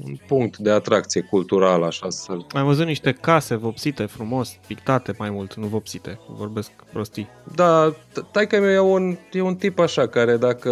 un 0.05 0.17
punct 0.27 0.59
de 0.59 0.71
atracție 0.71 1.21
culturală, 1.21 1.87
așa 1.87 2.11
să 2.11 2.37
Am 2.55 2.65
văzut 2.65 2.87
niște 2.87 3.13
case 3.13 3.55
vopsite 3.55 4.05
frumos, 4.05 4.57
pictate 4.67 5.15
mai 5.19 5.31
mult, 5.31 5.55
nu 5.55 5.67
vopsite, 5.67 6.19
vorbesc 6.29 6.71
prostii. 6.93 7.29
Da, 7.55 7.95
taică 8.31 8.61
meu 8.61 8.71
e 8.71 8.79
un, 8.79 9.17
e 9.33 9.41
un 9.41 9.55
tip 9.55 9.79
așa 9.79 10.09
care 10.09 10.37
dacă 10.37 10.71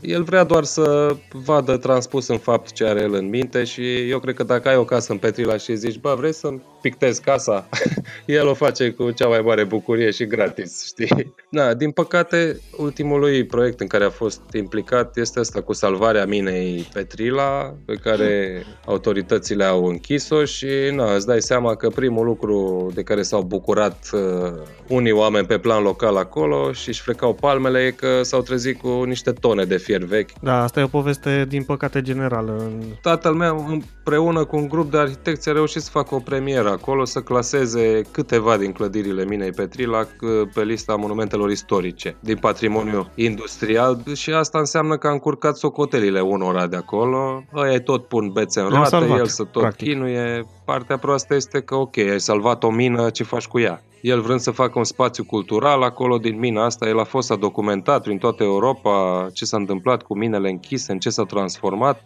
el 0.00 0.22
vrea 0.22 0.44
doar 0.44 0.64
să 0.64 1.16
vadă 1.32 1.76
transpus 1.76 2.26
în 2.28 2.38
fapt 2.38 2.72
ce 2.72 2.84
are 2.84 3.00
el 3.00 3.14
în 3.14 3.28
minte 3.28 3.64
și 3.64 4.10
eu 4.10 4.18
cred 4.18 4.34
că 4.34 4.42
dacă 4.42 4.68
ai 4.68 4.76
o 4.76 4.84
casă 4.84 5.12
în 5.12 5.18
Petrilaș 5.18 5.62
și 5.62 5.76
zici, 5.76 5.98
bă, 5.98 6.14
vrei 6.18 6.34
să-mi 6.34 6.62
pictezi 6.88 7.20
casa? 7.20 7.68
el 8.38 8.46
o 8.46 8.54
face 8.54 8.90
cu 8.90 9.10
cea 9.10 9.28
mai 9.28 9.40
mare 9.40 9.64
bucurie 9.64 10.10
și 10.10 10.26
gratis, 10.26 10.86
știi? 10.86 11.34
Da, 11.50 11.74
din 11.74 11.90
păcate, 11.90 12.60
ultimului 12.76 13.44
proiect 13.44 13.80
în 13.80 13.86
care 13.86 14.04
a 14.04 14.10
fost 14.10 14.40
implicat 14.52 15.16
este 15.16 15.38
asta 15.38 15.60
cu 15.60 15.72
salvarea 15.72 16.26
minei 16.26 16.88
Petrila, 16.92 17.74
pe 17.84 17.94
care 17.94 18.62
autoritățile 18.84 19.64
au 19.64 19.84
închis-o 19.84 20.44
și 20.44 20.66
na, 20.92 21.14
îți 21.14 21.26
dai 21.26 21.40
seama 21.40 21.74
că 21.74 21.88
primul 21.88 22.24
lucru 22.24 22.90
de 22.94 23.02
care 23.02 23.22
s-au 23.22 23.42
bucurat 23.42 24.10
uh, 24.12 24.52
unii 24.88 25.12
oameni 25.12 25.46
pe 25.46 25.58
plan 25.58 25.82
local 25.82 26.16
acolo 26.16 26.72
și 26.72 26.88
își 26.88 27.02
frecau 27.02 27.34
palmele 27.34 27.78
e 27.78 27.90
că 27.90 28.22
s-au 28.22 28.42
trezit 28.42 28.80
cu 28.80 28.88
niște 28.88 29.32
tone 29.32 29.64
de 29.64 29.76
fier 29.76 30.02
vechi. 30.02 30.30
Da, 30.40 30.62
asta 30.62 30.80
e 30.80 30.82
o 30.82 30.86
poveste 30.86 31.44
din 31.48 31.62
păcate 31.62 32.02
generală. 32.02 32.56
În... 32.58 32.82
Tatăl 33.02 33.34
meu 33.34 33.66
împreună 33.68 34.44
cu 34.44 34.56
un 34.56 34.68
grup 34.68 34.90
de 34.90 34.98
arhitecți 34.98 35.48
a 35.48 35.52
reușit 35.52 35.82
să 35.82 35.90
facă 35.90 36.14
o 36.14 36.18
premieră 36.18 36.75
acolo, 36.76 37.04
să 37.04 37.20
claseze 37.20 38.02
câteva 38.10 38.56
din 38.56 38.72
clădirile 38.72 39.24
minei 39.24 39.50
Petrilac 39.50 40.08
uh, 40.20 40.48
pe 40.54 40.64
lista 40.64 40.94
monumentelor 40.94 41.50
istorice 41.50 42.16
din 42.20 42.36
patrimoniu 42.36 43.10
industrial 43.14 44.02
și 44.14 44.30
asta 44.30 44.58
înseamnă 44.58 44.96
că 44.96 45.06
a 45.06 45.10
încurcat 45.12 45.56
socotelile 45.56 46.20
unora 46.20 46.66
de 46.66 46.76
acolo. 46.76 47.44
Ăia 47.54 47.80
tot 47.80 48.06
pun 48.06 48.30
bețe 48.32 48.60
în 48.60 48.68
roate, 48.68 48.88
salvat, 48.88 49.18
el 49.18 49.26
să 49.26 49.44
tot 49.44 49.62
practic. 49.62 49.88
chinuie. 49.88 50.46
Partea 50.64 50.98
proastă 50.98 51.34
este 51.34 51.60
că, 51.60 51.74
ok, 51.74 51.96
ai 51.96 52.20
salvat 52.20 52.64
o 52.64 52.70
mină, 52.70 53.10
ce 53.10 53.24
faci 53.24 53.46
cu 53.46 53.58
ea? 53.58 53.82
El 54.00 54.20
vrând 54.20 54.40
să 54.40 54.50
facă 54.50 54.78
un 54.78 54.84
spațiu 54.84 55.24
cultural 55.24 55.82
acolo 55.82 56.18
din 56.18 56.38
mina 56.38 56.64
asta, 56.64 56.88
el 56.88 56.98
a 56.98 57.04
fost 57.04 57.30
a 57.30 57.36
documentat 57.36 58.02
prin 58.02 58.18
toată 58.18 58.42
Europa 58.42 59.26
ce 59.32 59.44
s-a 59.44 59.56
întâmplat 59.56 60.02
cu 60.02 60.16
minele 60.16 60.48
închise, 60.48 60.92
în 60.92 60.98
ce 60.98 61.10
s-a 61.10 61.24
transformat, 61.24 62.02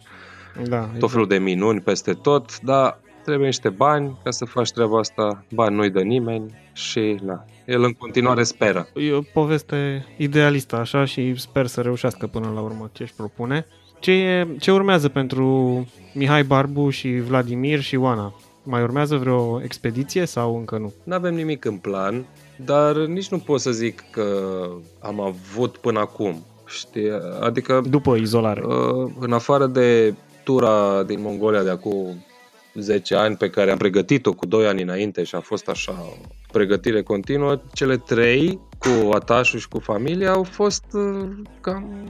da, 0.63 0.79
tot 0.79 0.93
exact. 0.93 1.11
felul 1.11 1.27
de 1.27 1.37
minuni 1.37 1.81
peste 1.81 2.13
tot, 2.13 2.59
dar 2.61 2.99
trebuie 3.23 3.45
niște 3.45 3.69
bani 3.69 4.17
ca 4.23 4.31
să 4.31 4.45
faci 4.45 4.71
treaba 4.71 4.99
asta, 4.99 5.45
bani 5.53 5.75
nu-i 5.75 5.89
dă 5.89 6.01
nimeni 6.01 6.59
și 6.73 7.19
na, 7.23 7.45
el 7.65 7.83
în 7.83 7.91
continuare 7.91 8.43
speră. 8.43 8.87
E 8.95 9.13
o 9.13 9.21
poveste 9.33 10.05
idealistă 10.17 10.75
așa 10.75 11.05
și 11.05 11.35
sper 11.35 11.67
să 11.67 11.81
reușească 11.81 12.27
până 12.27 12.51
la 12.53 12.61
urmă 12.61 12.89
ce 12.93 13.03
își 13.03 13.13
propune. 13.13 13.65
Ce, 13.99 14.11
e, 14.11 14.47
ce 14.59 14.71
urmează 14.71 15.09
pentru 15.09 15.45
Mihai 16.13 16.43
Barbu 16.43 16.89
și 16.89 17.09
Vladimir 17.09 17.79
și 17.79 17.95
Oana? 17.95 18.33
Mai 18.63 18.81
urmează 18.81 19.15
vreo 19.15 19.61
expediție 19.63 20.25
sau 20.25 20.57
încă 20.57 20.77
nu? 20.77 20.93
Nu 21.03 21.13
avem 21.13 21.33
nimic 21.33 21.65
în 21.65 21.77
plan, 21.77 22.25
dar 22.65 22.95
nici 22.95 23.29
nu 23.29 23.37
pot 23.37 23.59
să 23.59 23.71
zic 23.71 24.03
că 24.11 24.25
am 24.99 25.19
avut 25.19 25.77
până 25.77 25.99
acum. 25.99 26.45
Știi? 26.65 27.09
Adică... 27.41 27.83
După 27.89 28.15
izolare. 28.15 28.61
Uh, 28.65 29.11
în 29.19 29.33
afară 29.33 29.65
de 29.65 30.13
tura 30.43 31.03
din 31.03 31.21
Mongolia 31.21 31.63
de 31.63 31.69
acum 31.69 32.25
10 32.73 33.15
ani 33.15 33.35
pe 33.35 33.49
care 33.49 33.71
am 33.71 33.77
pregătit-o 33.77 34.33
cu 34.33 34.45
2 34.45 34.67
ani 34.67 34.81
înainte 34.81 35.23
și 35.23 35.35
a 35.35 35.39
fost 35.39 35.69
așa 35.69 35.91
o 35.91 36.27
pregătire 36.51 37.01
continuă, 37.01 37.61
cele 37.73 37.97
trei 37.97 38.59
cu 38.77 39.09
atașul 39.13 39.59
și 39.59 39.67
cu 39.67 39.79
familia 39.79 40.31
au 40.31 40.43
fost 40.43 40.83
uh, 40.93 41.29
cam 41.61 42.05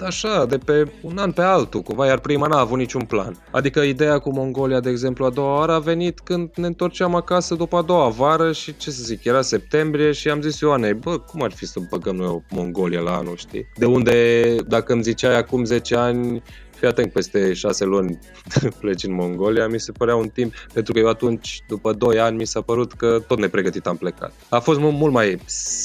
așa, 0.00 0.46
de 0.46 0.58
pe 0.58 0.92
un 1.00 1.18
an 1.18 1.32
pe 1.32 1.42
altul, 1.42 1.80
cumva, 1.80 2.06
iar 2.06 2.18
prima 2.18 2.46
n-a 2.46 2.58
avut 2.58 2.78
niciun 2.78 3.02
plan. 3.02 3.36
Adică 3.50 3.80
ideea 3.80 4.18
cu 4.18 4.32
Mongolia, 4.32 4.80
de 4.80 4.90
exemplu, 4.90 5.24
a 5.24 5.30
doua 5.30 5.58
oară 5.58 5.72
a 5.72 5.78
venit 5.78 6.20
când 6.20 6.50
ne 6.54 6.66
întorceam 6.66 7.14
acasă 7.14 7.54
după 7.54 7.76
a 7.76 7.82
doua 7.82 8.08
vară 8.08 8.52
și, 8.52 8.76
ce 8.76 8.90
să 8.90 9.02
zic, 9.02 9.24
era 9.24 9.42
septembrie 9.42 10.12
și 10.12 10.28
am 10.28 10.40
zis 10.40 10.60
Ioanei, 10.60 10.94
bă, 10.94 11.18
cum 11.18 11.42
ar 11.42 11.52
fi 11.52 11.66
să 11.66 11.80
băgăm 11.90 12.16
noi 12.16 12.26
o 12.26 12.40
Mongolia 12.50 13.00
la 13.00 13.16
anul, 13.16 13.36
știi? 13.36 13.66
De 13.76 13.84
unde, 13.84 14.56
dacă 14.68 14.92
îmi 14.92 15.02
ziceai 15.02 15.36
acum 15.36 15.64
10 15.64 15.96
ani, 15.96 16.42
fii 16.84 16.92
atent, 16.92 17.12
peste 17.12 17.52
șase 17.52 17.84
luni 17.84 18.18
pleci 18.80 19.04
în 19.04 19.14
Mongolia, 19.14 19.66
mi 19.66 19.80
se 19.80 19.92
părea 19.92 20.16
un 20.16 20.28
timp, 20.28 20.54
pentru 20.72 20.92
că 20.92 20.98
eu 20.98 21.08
atunci, 21.08 21.62
după 21.68 21.92
2 21.92 22.18
ani, 22.18 22.36
mi 22.36 22.44
s-a 22.44 22.60
părut 22.60 22.92
că 22.92 23.18
tot 23.26 23.38
nepregătit 23.38 23.86
am 23.86 23.96
plecat. 23.96 24.32
A 24.48 24.58
fost 24.58 24.80
mult 24.80 25.12
mai 25.12 25.38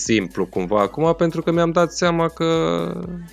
simplu 0.03 0.45
cumva 0.45 0.81
acum, 0.81 1.13
pentru 1.17 1.41
că 1.41 1.51
mi-am 1.51 1.71
dat 1.71 1.91
seama 1.91 2.27
că 2.27 2.47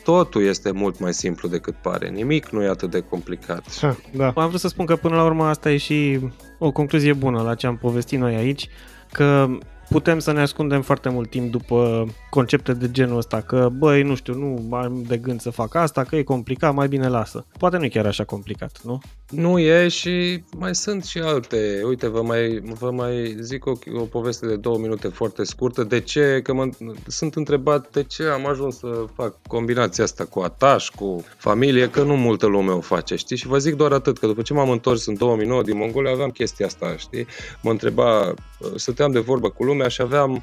totul 0.04 0.42
este 0.42 0.70
mult 0.70 0.98
mai 0.98 1.14
simplu 1.14 1.48
decât 1.48 1.74
pare. 1.74 2.08
Nimic 2.08 2.48
nu 2.48 2.62
e 2.62 2.68
atât 2.68 2.90
de 2.90 3.00
complicat. 3.00 3.78
Ha, 3.80 3.96
da. 4.12 4.32
Am 4.36 4.48
vrut 4.48 4.60
să 4.60 4.68
spun 4.68 4.86
că 4.86 4.96
până 4.96 5.14
la 5.14 5.24
urmă 5.24 5.44
asta 5.44 5.70
e 5.70 5.76
și 5.76 6.18
o 6.58 6.72
concluzie 6.72 7.12
bună 7.12 7.42
la 7.42 7.54
ce 7.54 7.66
am 7.66 7.76
povestit 7.76 8.18
noi 8.18 8.34
aici, 8.34 8.68
că 9.12 9.48
putem 9.88 10.18
să 10.18 10.32
ne 10.32 10.40
ascundem 10.40 10.82
foarte 10.82 11.08
mult 11.08 11.30
timp 11.30 11.50
după 11.50 12.06
concepte 12.30 12.72
de 12.72 12.90
genul 12.90 13.16
ăsta, 13.16 13.40
că 13.40 13.68
băi, 13.78 14.02
nu 14.02 14.14
știu, 14.14 14.34
nu 14.34 14.74
am 14.76 15.02
de 15.06 15.16
gând 15.16 15.40
să 15.40 15.50
fac 15.50 15.74
asta, 15.74 16.04
că 16.04 16.16
e 16.16 16.22
complicat, 16.22 16.74
mai 16.74 16.88
bine 16.88 17.08
lasă. 17.08 17.46
Poate 17.58 17.76
nu 17.76 17.84
e 17.84 17.88
chiar 17.88 18.06
așa 18.06 18.24
complicat, 18.24 18.80
nu? 18.82 19.00
Nu 19.30 19.58
e 19.58 19.88
și 19.88 20.44
mai 20.56 20.74
sunt 20.74 21.04
și 21.04 21.18
alte. 21.18 21.82
Uite, 21.86 22.08
vă 22.08 22.22
mai, 22.22 22.62
vă 22.78 22.90
mai 22.90 23.36
zic 23.40 23.66
o, 23.66 23.72
o 23.94 24.02
poveste 24.02 24.46
de 24.46 24.56
două 24.56 24.78
minute 24.78 25.08
foarte 25.08 25.44
scurtă. 25.44 25.84
De 25.84 26.00
ce? 26.00 26.40
Că 26.42 26.52
mă, 26.52 26.68
sunt 27.06 27.34
întrebat 27.34 27.90
de 27.90 28.02
ce 28.02 28.22
am 28.22 28.46
ajuns 28.46 28.78
să 28.78 29.04
fac 29.14 29.34
combinația 29.48 30.04
asta 30.04 30.24
cu 30.24 30.40
ataș, 30.40 30.88
cu 30.88 31.24
familie, 31.36 31.90
că 31.90 32.02
nu 32.02 32.16
multă 32.16 32.46
lume 32.46 32.70
o 32.70 32.80
face, 32.80 33.16
știi? 33.16 33.36
Și 33.36 33.46
vă 33.46 33.58
zic 33.58 33.74
doar 33.74 33.92
atât, 33.92 34.18
că 34.18 34.26
după 34.26 34.42
ce 34.42 34.52
m-am 34.52 34.70
întors 34.70 35.06
în 35.06 35.16
2009 35.16 35.62
din 35.62 35.76
Mongolia, 35.76 36.12
aveam 36.12 36.30
chestia 36.30 36.66
asta, 36.66 36.94
știi? 36.96 37.26
Mă 37.62 37.70
întreba, 37.70 38.34
stăteam 38.74 39.12
de 39.12 39.18
vorbă 39.18 39.48
cu 39.50 39.64
lumea 39.64 39.75
și 39.88 40.00
aveam 40.02 40.42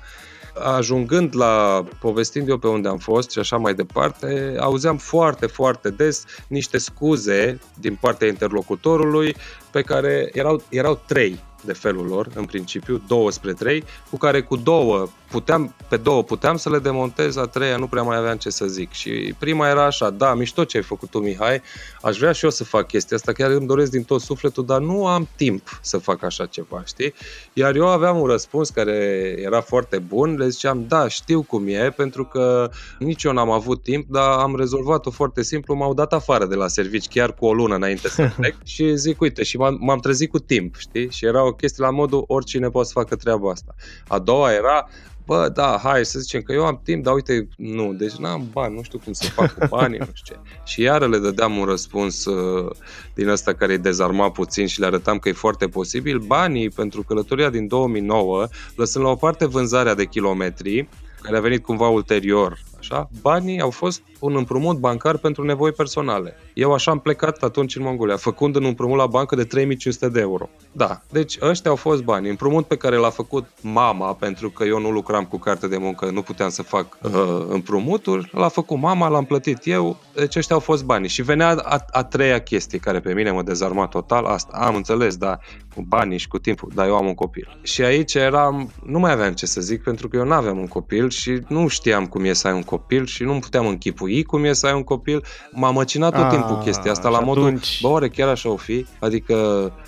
ajungând 0.75 1.35
la, 1.35 1.83
povestind 1.99 2.49
eu 2.49 2.57
pe 2.57 2.67
unde 2.67 2.87
am 2.87 2.97
fost 2.97 3.31
și 3.31 3.39
așa 3.39 3.57
mai 3.57 3.73
departe, 3.73 4.55
auzeam 4.59 4.97
foarte, 4.97 5.45
foarte 5.45 5.89
des 5.89 6.25
niște 6.47 6.77
scuze 6.77 7.59
din 7.79 7.97
partea 8.01 8.27
interlocutorului 8.27 9.35
pe 9.73 9.81
care 9.81 10.29
erau, 10.33 10.61
erau 10.69 11.01
trei 11.05 11.39
de 11.65 11.73
felul 11.73 12.05
lor, 12.05 12.27
în 12.35 12.45
principiu, 12.45 13.01
două 13.07 13.31
spre 13.31 13.53
trei, 13.53 13.83
cu 14.09 14.17
care 14.17 14.41
cu 14.41 14.55
două 14.55 15.07
puteam, 15.29 15.75
pe 15.89 15.97
două 15.97 16.23
puteam 16.23 16.57
să 16.57 16.69
le 16.69 16.79
demontez, 16.79 17.35
a 17.35 17.45
treia 17.45 17.77
nu 17.77 17.87
prea 17.87 18.01
mai 18.01 18.17
aveam 18.17 18.37
ce 18.37 18.49
să 18.49 18.65
zic. 18.65 18.91
Și 18.91 19.35
prima 19.39 19.69
era 19.69 19.85
așa, 19.85 20.09
da, 20.09 20.33
mișto 20.33 20.63
ce 20.63 20.77
ai 20.77 20.83
făcut 20.83 21.09
tu, 21.09 21.19
Mihai, 21.19 21.61
aș 22.01 22.17
vrea 22.17 22.31
și 22.31 22.43
eu 22.43 22.49
să 22.49 22.63
fac 22.63 22.87
chestia 22.87 23.17
asta, 23.17 23.31
chiar 23.31 23.51
îmi 23.51 23.67
doresc 23.67 23.91
din 23.91 24.03
tot 24.03 24.21
sufletul, 24.21 24.65
dar 24.65 24.79
nu 24.79 25.07
am 25.07 25.27
timp 25.35 25.79
să 25.81 25.97
fac 25.97 26.23
așa 26.23 26.45
ceva, 26.45 26.83
știi? 26.85 27.13
Iar 27.53 27.75
eu 27.75 27.87
aveam 27.87 28.19
un 28.19 28.27
răspuns 28.27 28.69
care 28.69 28.95
era 29.37 29.61
foarte 29.61 29.97
bun, 29.97 30.35
le 30.35 30.47
ziceam, 30.47 30.85
da, 30.87 31.07
știu 31.07 31.41
cum 31.41 31.67
e, 31.67 31.93
pentru 31.95 32.25
că 32.25 32.69
nici 32.99 33.23
eu 33.23 33.31
n-am 33.31 33.51
avut 33.51 33.83
timp, 33.83 34.09
dar 34.09 34.39
am 34.39 34.55
rezolvat-o 34.55 35.11
foarte 35.11 35.43
simplu, 35.43 35.75
m-au 35.75 35.93
dat 35.93 36.13
afară 36.13 36.45
de 36.45 36.55
la 36.55 36.67
servici 36.67 37.07
chiar 37.07 37.33
cu 37.33 37.45
o 37.45 37.53
lună 37.53 37.75
înainte 37.75 38.07
să 38.07 38.31
plec 38.37 38.55
și 38.63 38.95
zic, 38.95 39.21
uite, 39.21 39.43
și 39.43 39.57
m-am, 39.63 39.77
m-am 39.81 39.99
trezit 39.99 40.29
cu 40.29 40.39
timp, 40.39 40.75
știi? 40.75 41.11
Și 41.11 41.25
era 41.25 41.45
o 41.45 41.53
chestie 41.53 41.83
la 41.83 41.91
modul 41.91 42.23
oricine 42.27 42.69
poate 42.69 42.87
să 42.87 42.93
facă 42.93 43.15
treaba 43.15 43.49
asta. 43.49 43.75
A 44.07 44.19
doua 44.19 44.53
era, 44.53 44.89
bă, 45.25 45.49
da, 45.53 45.79
hai 45.83 46.05
să 46.05 46.19
zicem 46.19 46.41
că 46.41 46.53
eu 46.53 46.65
am 46.65 46.81
timp, 46.83 47.03
dar 47.03 47.13
uite, 47.13 47.47
nu, 47.57 47.93
deci 47.93 48.15
n-am 48.15 48.47
bani, 48.51 48.75
nu 48.75 48.81
știu 48.81 48.99
cum 49.03 49.13
să 49.13 49.29
fac 49.29 49.57
cu 49.57 49.67
banii, 49.69 49.97
nu 49.99 50.07
știu 50.13 50.35
ce. 50.35 50.49
Și 50.71 50.81
iară 50.81 51.07
le 51.07 51.17
dădeam 51.17 51.57
un 51.57 51.65
răspuns 51.65 52.25
uh, 52.25 52.71
din 53.13 53.27
ăsta 53.27 53.53
care 53.53 53.71
îi 53.71 53.77
dezarma 53.77 54.31
puțin 54.31 54.67
și 54.67 54.79
le 54.79 54.85
arătam 54.85 55.17
că 55.17 55.29
e 55.29 55.33
foarte 55.33 55.67
posibil. 55.67 56.19
Banii 56.19 56.69
pentru 56.69 57.03
călătoria 57.03 57.49
din 57.49 57.67
2009, 57.67 58.47
lăsând 58.75 59.05
la 59.05 59.11
o 59.11 59.15
parte 59.15 59.45
vânzarea 59.45 59.93
de 59.93 60.05
kilometri, 60.05 60.87
care 61.21 61.37
a 61.37 61.41
venit 61.41 61.63
cumva 61.63 61.87
ulterior, 61.87 62.59
Așa? 62.83 63.09
Banii 63.21 63.61
au 63.61 63.69
fost 63.69 64.01
un 64.19 64.35
împrumut 64.35 64.77
bancar 64.77 65.17
pentru 65.17 65.43
nevoi 65.43 65.71
personale. 65.71 66.35
Eu 66.53 66.73
așa 66.73 66.91
am 66.91 66.99
plecat 66.99 67.43
atunci 67.43 67.75
în 67.75 67.83
Mongolia, 67.83 68.17
făcând 68.17 68.55
un 68.55 68.63
împrumut 68.63 68.97
la 68.97 69.05
bancă 69.05 69.35
de 69.35 69.43
3500 69.43 70.09
de 70.09 70.19
euro. 70.19 70.49
Da, 70.71 71.01
deci 71.11 71.37
ăștia 71.41 71.69
au 71.69 71.75
fost 71.75 72.03
bani. 72.03 72.29
Împrumut 72.29 72.65
pe 72.65 72.75
care 72.75 72.95
l-a 72.95 73.09
făcut 73.09 73.47
mama, 73.61 74.13
pentru 74.13 74.49
că 74.49 74.63
eu 74.63 74.79
nu 74.79 74.91
lucram 74.91 75.25
cu 75.25 75.37
carte 75.37 75.67
de 75.67 75.77
muncă, 75.77 76.09
nu 76.09 76.21
puteam 76.21 76.49
să 76.49 76.63
fac 76.63 76.97
uh, 77.01 77.45
împrumuturi, 77.49 78.29
l-a 78.33 78.47
făcut 78.47 78.77
mama, 78.77 79.07
l-am 79.07 79.25
plătit 79.25 79.59
eu, 79.67 79.97
deci 80.13 80.35
ăștia 80.35 80.55
au 80.55 80.61
fost 80.61 80.85
bani. 80.85 81.07
Și 81.07 81.21
venea 81.21 81.49
a, 81.49 81.85
a 81.91 82.03
treia 82.03 82.41
chestie 82.41 82.79
care 82.79 82.99
pe 82.99 83.13
mine 83.13 83.31
mă 83.31 83.41
dezarma 83.41 83.87
total, 83.87 84.25
asta 84.25 84.57
am 84.57 84.75
înțeles, 84.75 85.15
dar 85.15 85.39
cu 85.75 85.81
banii 85.87 86.17
și 86.17 86.27
cu 86.27 86.37
timpul, 86.37 86.71
dar 86.75 86.87
eu 86.87 86.95
am 86.95 87.05
un 87.05 87.13
copil. 87.13 87.59
Și 87.61 87.81
aici 87.81 88.13
eram, 88.13 88.71
nu 88.85 88.99
mai 88.99 89.11
aveam 89.11 89.33
ce 89.33 89.45
să 89.45 89.61
zic, 89.61 89.83
pentru 89.83 90.07
că 90.07 90.17
eu 90.17 90.25
nu 90.25 90.33
aveam 90.33 90.57
un 90.57 90.67
copil 90.67 91.09
și 91.09 91.39
nu 91.47 91.67
știam 91.67 92.05
cum 92.05 92.23
e 92.23 92.33
să 92.33 92.47
ai 92.47 92.53
un 92.53 92.63
copil 92.63 93.05
și 93.05 93.23
nu 93.23 93.39
puteam 93.39 93.67
închipui 93.67 94.23
cum 94.23 94.43
e 94.43 94.53
să 94.53 94.67
ai 94.67 94.73
un 94.73 94.83
copil. 94.83 95.23
M-a 95.51 95.71
măcinat 95.71 96.15
tot 96.15 96.29
timpul 96.29 96.55
Ah, 96.55 96.63
chestia 96.63 96.91
asta, 96.91 97.09
la 97.09 97.17
și 97.17 97.23
modul, 97.23 97.43
atunci- 97.45 97.79
bă, 97.81 97.87
oare 97.87 98.09
chiar 98.09 98.27
așa 98.29 98.49
o 98.49 98.55
fi? 98.57 98.85
Adică 98.99 99.35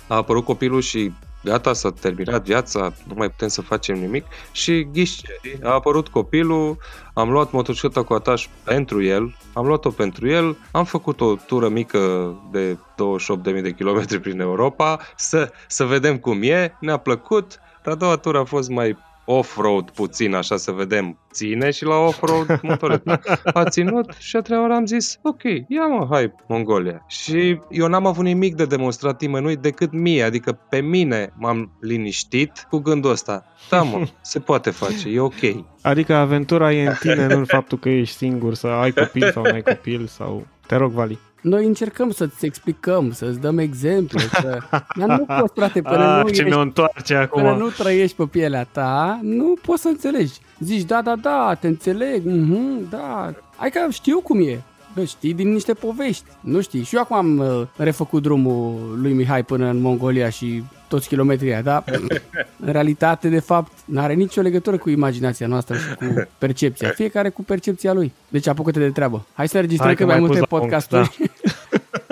a 0.08 0.14
apărut 0.16 0.44
copilul 0.44 0.80
și 0.80 1.12
gata, 1.46 1.72
s-a 1.72 1.90
terminat 1.90 2.44
viața, 2.44 2.92
nu 3.08 3.14
mai 3.16 3.30
putem 3.30 3.48
să 3.48 3.62
facem 3.62 3.98
nimic. 3.98 4.24
Și 4.52 4.88
ghiși, 4.92 5.22
a 5.62 5.70
apărut 5.70 6.08
copilul, 6.08 6.76
am 7.14 7.30
luat 7.30 7.52
motocicleta 7.52 8.02
cu 8.02 8.12
ataș 8.12 8.48
pentru 8.64 9.02
el, 9.02 9.36
am 9.52 9.66
luat-o 9.66 9.90
pentru 9.90 10.28
el, 10.28 10.56
am 10.72 10.84
făcut 10.84 11.20
o 11.20 11.34
tură 11.34 11.68
mică 11.68 12.34
de 12.50 12.76
28.000 12.76 13.62
de 13.62 13.74
kilometri 13.76 14.20
prin 14.20 14.40
Europa, 14.40 14.98
să, 15.16 15.52
să 15.66 15.84
vedem 15.84 16.18
cum 16.18 16.42
e, 16.42 16.76
ne-a 16.80 16.96
plăcut, 16.96 17.60
a 17.84 17.94
doua 17.94 18.16
tură 18.16 18.38
a 18.38 18.44
fost 18.44 18.68
mai 18.68 18.96
off-road 19.26 19.90
puțin, 19.90 20.34
așa 20.34 20.56
să 20.56 20.70
vedem, 20.70 21.18
ține 21.32 21.70
și 21.70 21.84
la 21.84 21.94
off-road 21.94 22.60
motoreta. 22.62 23.20
A 23.44 23.64
ținut 23.64 24.14
și 24.18 24.36
a 24.36 24.40
treia 24.40 24.60
oară 24.60 24.74
am 24.74 24.86
zis, 24.86 25.18
ok, 25.22 25.42
ia 25.68 25.86
mă, 25.86 26.06
hai, 26.10 26.32
Mongolia. 26.48 27.04
Și 27.06 27.60
eu 27.70 27.86
n-am 27.86 28.06
avut 28.06 28.24
nimic 28.24 28.54
de 28.54 28.64
demonstrat 28.64 29.20
nimănui 29.20 29.56
decât 29.56 29.92
mie, 29.92 30.22
adică 30.22 30.58
pe 30.68 30.80
mine 30.80 31.32
m-am 31.38 31.70
liniștit 31.80 32.66
cu 32.70 32.78
gândul 32.78 33.10
ăsta. 33.10 33.44
Da, 33.70 33.82
mă, 33.82 34.06
se 34.20 34.38
poate 34.38 34.70
face, 34.70 35.08
e 35.08 35.20
ok. 35.20 35.64
Adică 35.82 36.14
aventura 36.14 36.72
e 36.72 36.86
în 36.86 36.94
tine, 37.00 37.26
nu 37.26 37.36
în 37.36 37.44
faptul 37.44 37.78
că 37.78 37.88
ești 37.88 38.16
singur, 38.16 38.54
să 38.54 38.66
ai 38.66 38.92
copil 38.92 39.30
sau 39.32 39.42
nu 39.42 39.52
ai 39.52 39.62
copil 39.62 40.06
sau... 40.06 40.46
Te 40.66 40.76
rog, 40.76 40.92
Vali. 40.92 41.18
Noi 41.40 41.66
încercăm 41.66 42.10
să-ți 42.10 42.46
explicăm, 42.46 43.12
să-ți 43.12 43.40
dăm 43.40 43.58
exemple, 43.58 44.20
să... 44.20 44.58
dar 44.98 45.18
nu 45.18 45.24
poți, 45.24 45.52
frate, 45.54 45.82
până 45.82 46.04
ah, 46.04 46.22
nu 46.22 46.28
ce 46.28 46.40
ești 46.40 46.44
mi-o 46.44 46.60
întoarce 46.60 47.14
acum. 47.14 47.42
Până 47.42 47.54
nu 47.54 47.68
trăiești 47.68 48.16
pe 48.16 48.24
pielea 48.24 48.66
ta, 48.72 49.18
nu 49.22 49.56
poți 49.62 49.82
să 49.82 49.88
înțelegi. 49.88 50.32
Zici, 50.58 50.82
da, 50.82 51.02
da, 51.02 51.16
da, 51.16 51.56
te 51.60 51.66
înțeleg, 51.66 52.24
mhm, 52.24 52.88
da. 52.90 53.32
Hai 53.56 53.70
că 53.70 53.86
știu 53.90 54.20
cum 54.20 54.40
e. 54.40 54.62
Bă, 54.96 55.04
știi 55.04 55.34
din 55.34 55.52
niște 55.52 55.74
povești, 55.74 56.24
nu 56.40 56.60
știi. 56.60 56.82
Și 56.82 56.94
eu 56.94 57.00
acum 57.00 57.16
am 57.16 57.38
uh, 57.38 57.66
refăcut 57.76 58.22
drumul 58.22 58.98
lui 59.00 59.12
Mihai 59.12 59.44
până 59.44 59.68
în 59.68 59.80
Mongolia 59.80 60.28
și 60.28 60.62
toți 60.88 61.08
kilometrii 61.08 61.52
aia, 61.52 61.62
dar 61.62 61.84
în 62.64 62.72
realitate, 62.72 63.28
de 63.28 63.38
fapt, 63.38 63.72
nu 63.84 64.00
are 64.00 64.14
nicio 64.14 64.40
legătură 64.40 64.78
cu 64.78 64.90
imaginația 64.90 65.46
noastră 65.46 65.76
și 65.76 65.94
cu 65.94 66.28
percepția. 66.38 66.88
Fiecare 66.88 67.28
cu 67.28 67.42
percepția 67.42 67.92
lui. 67.92 68.12
Deci 68.28 68.46
apucă-te 68.46 68.78
de 68.78 68.90
treabă. 68.90 69.26
Hai 69.34 69.48
să 69.48 69.56
înregistrăm 69.56 69.94
Hai 69.94 69.96
că 69.96 70.04
cât 70.04 70.12
mai 70.12 70.20
m-ai 70.20 70.28
pus 70.28 70.38
multe 70.38 70.54
la 70.54 70.58
punct, 70.58 70.84
podcasturi. 70.84 71.30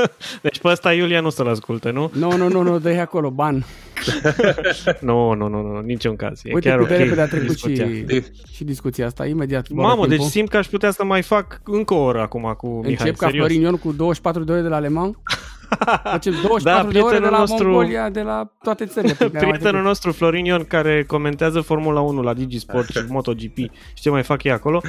Deci 0.42 0.58
pe 0.58 0.68
ăsta 0.68 0.92
Iulia 0.92 1.20
nu 1.20 1.30
să-l 1.30 1.48
asculte, 1.48 1.90
nu? 1.90 2.10
Nu, 2.14 2.36
nu, 2.36 2.48
nu, 2.48 2.62
nu, 2.62 2.78
dă 2.78 2.90
acolo, 3.00 3.30
ban. 3.30 3.64
Nu, 5.00 5.32
nu, 5.32 5.48
nu, 5.48 5.62
nu, 5.62 5.80
niciun 5.80 6.16
caz. 6.16 6.40
E 6.44 6.50
Uite 6.54 6.68
chiar 6.68 6.78
cât 6.78 6.88
de 6.88 6.94
ok 6.94 7.00
repede 7.00 7.20
a 7.20 7.26
trecut 7.28 7.48
discuția. 7.48 7.86
și, 7.86 8.22
și 8.52 8.64
discuția 8.64 9.06
asta, 9.06 9.26
imediat. 9.26 9.66
zboară 9.66 9.88
Mamă, 9.88 10.02
deci 10.02 10.10
timpul. 10.10 10.28
simt 10.30 10.48
că 10.48 10.56
aș 10.56 10.66
putea 10.66 10.90
să 10.90 11.04
mai 11.04 11.22
fac 11.22 11.60
încă 11.64 11.94
o 11.94 12.02
oră 12.02 12.20
acum 12.20 12.54
cu 12.56 12.66
Mihai, 12.66 12.90
Încep 12.90 13.16
ca 13.16 13.26
serios. 13.26 13.46
Florin 13.46 13.62
Ion 13.62 13.76
cu 13.76 13.92
24 13.92 14.44
de 14.44 14.52
ore 14.52 14.60
de 14.62 14.68
la 14.68 14.78
Le 14.78 14.88
Mans? 14.88 15.14
Facem 16.02 16.32
24 16.42 16.62
Da, 16.62 16.72
de 16.72 16.78
ore 16.78 16.92
de 16.92 16.98
prietenul 16.98 17.30
la 17.30 17.38
nostru- 17.38 17.64
Mongolia, 17.70 18.10
de 18.10 18.20
la 18.22 18.50
toate 18.62 18.86
țările. 18.86 19.12
pe 19.12 19.18
care 19.18 19.28
am 19.28 19.32
mai 19.32 19.40
Prietenul 19.42 19.60
trecut. 19.70 19.86
nostru 19.86 20.12
Florin 20.12 20.44
Ion 20.44 20.64
care 20.64 21.04
comentează 21.06 21.60
Formula 21.60 22.00
1 22.00 22.22
la 22.22 22.34
Digisport 22.34 22.88
și 22.88 22.98
MotoGP 23.08 23.56
și 23.94 24.02
ce 24.02 24.10
mai 24.10 24.22
fac 24.22 24.42
ei 24.42 24.52
acolo 24.52 24.80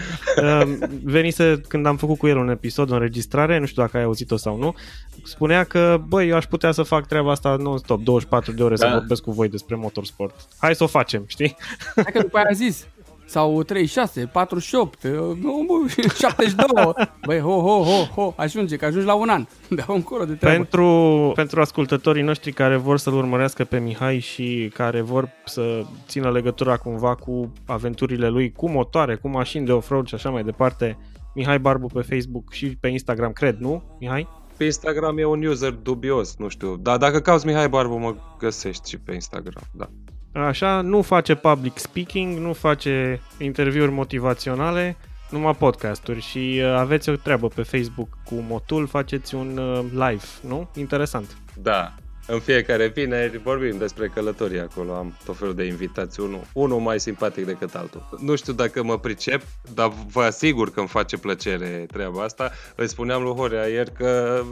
uh, 0.42 0.62
venise 1.04 1.62
când 1.68 1.86
am 1.86 1.98
făcut 1.98 2.18
cu 2.18 2.28
el 2.28 2.38
un 2.38 2.50
episod, 2.50 2.92
o 2.92 2.94
înregistrare, 2.94 3.60
nu 3.60 3.66
știu 3.66 3.82
dacă 3.82 3.98
ai 3.98 4.04
auzit-o 4.04 4.38
sau 4.38 4.58
nu, 4.58 4.76
spunea 5.24 5.64
că, 5.64 6.02
băi, 6.08 6.28
eu 6.30 6.36
aș 6.36 6.46
putea 6.46 6.72
să 6.72 6.84
fac 6.84 7.08
treaba 7.08 7.32
asta 7.32 7.56
non-stop, 7.60 8.02
24 8.04 8.52
de 8.52 8.64
ore 8.64 8.76
să 8.76 8.86
Da. 8.86 8.92
vorbesc 8.94 9.22
cu 9.24 9.32
voi 9.32 9.50
despre 9.50 9.76
motorsport. 9.76 10.36
Hai 10.58 10.76
să 10.76 10.84
o 10.84 10.88
facem, 10.88 11.24
știi? 11.28 11.56
Hai 11.96 12.12
că 12.14 12.20
după 12.20 12.38
aia 12.38 12.46
a 12.50 12.54
zis. 12.54 12.88
Sau 13.26 13.64
36, 13.64 14.30
48, 14.32 15.04
uh, 15.04 15.12
nu, 15.42 15.66
mă, 15.68 15.88
72. 16.20 16.94
Băi, 17.26 17.40
ho, 17.40 17.60
ho, 17.62 17.84
ho, 17.84 18.04
ho, 18.16 18.34
ajunge, 18.38 18.76
că 18.76 18.86
ajungi 18.86 19.06
la 19.06 19.14
un 19.14 19.30
an. 19.30 19.46
De 19.70 19.84
încolo 19.88 20.26
de 20.26 20.34
treabă. 20.34 20.58
Pentru, 20.58 21.32
pentru 21.36 21.62
ascultătorii 21.62 22.24
noștri 22.24 22.52
care 22.52 22.76
vor 22.76 22.98
să-l 22.98 23.14
urmărească 23.14 23.64
pe 23.64 23.80
Mihai 23.80 24.20
și 24.20 24.72
care 24.74 25.02
vor 25.02 25.30
să 25.46 25.84
țină 26.08 26.32
legătura 26.32 26.78
cumva 26.78 27.16
cu 27.16 27.52
aventurile 27.66 28.30
lui, 28.30 28.52
cu 28.52 28.70
motoare, 28.70 29.16
cu 29.16 29.28
mașini 29.28 29.66
de 29.66 29.72
off-road 29.72 30.08
și 30.08 30.16
așa 30.16 30.30
mai 30.30 30.44
departe, 30.44 30.98
Mihai 31.34 31.60
Barbu 31.60 31.88
pe 31.88 32.02
Facebook 32.02 32.52
și 32.52 32.68
pe 32.68 32.88
Instagram, 32.88 33.32
cred, 33.32 33.58
nu, 33.58 33.84
Mihai? 34.00 34.28
Pe 34.58 34.64
Instagram 34.64 35.18
e 35.18 35.26
un 35.26 35.46
user 35.46 35.72
dubios, 35.72 36.36
nu 36.38 36.48
știu. 36.48 36.76
Dar 36.76 36.98
dacă 36.98 37.20
cauți 37.20 37.46
Mihai 37.46 37.70
Barbu, 37.70 37.98
mă 37.98 38.16
găsești 38.38 38.90
și 38.90 38.98
pe 38.98 39.14
Instagram, 39.14 39.64
da. 39.72 39.90
Așa, 40.36 40.82
nu 40.82 41.02
face 41.02 41.36
public 41.36 41.78
speaking, 41.78 42.38
nu 42.38 42.54
face 42.54 43.22
interviuri 43.38 43.92
motivaționale, 43.92 44.98
numai 45.30 45.56
podcasturi 45.56 46.22
și 46.22 46.62
uh, 46.62 46.66
aveți 46.66 47.10
o 47.10 47.16
treabă 47.16 47.48
pe 47.48 47.62
Facebook 47.62 48.18
cu 48.26 48.36
Motul, 48.36 48.88
faceți 48.88 49.36
un 49.36 49.58
uh, 49.58 49.86
live, 49.92 50.26
nu? 50.48 50.70
Interesant. 50.76 51.38
Da. 51.62 51.94
În 52.28 52.40
fiecare 52.40 52.88
vineri 52.88 53.38
vorbim 53.38 53.78
despre 53.78 54.08
călătorii 54.08 54.60
acolo, 54.60 54.94
am 54.94 55.18
tot 55.26 55.38
felul 55.38 55.56
de 55.56 55.64
invitați, 55.64 56.20
unul, 56.20 56.42
unul 56.54 56.80
mai 56.80 57.00
simpatic 57.00 57.46
decât 57.46 57.76
altul. 57.76 58.08
Nu 58.20 58.36
știu 58.36 58.54
dacă 58.54 58.84
mă 58.84 59.00
pricep, 59.00 59.42
dar 59.74 59.92
vă 60.12 60.22
asigur 60.22 60.72
că 60.72 60.80
îmi 60.80 60.90
face 60.90 61.18
plăcere 61.18 61.86
treaba 61.92 62.24
asta. 62.24 62.52
Îi 62.76 62.88
spuneam 62.88 63.24
lui 63.24 63.34
Horea 63.34 63.68
ieri 63.68 63.92
că 63.92 64.44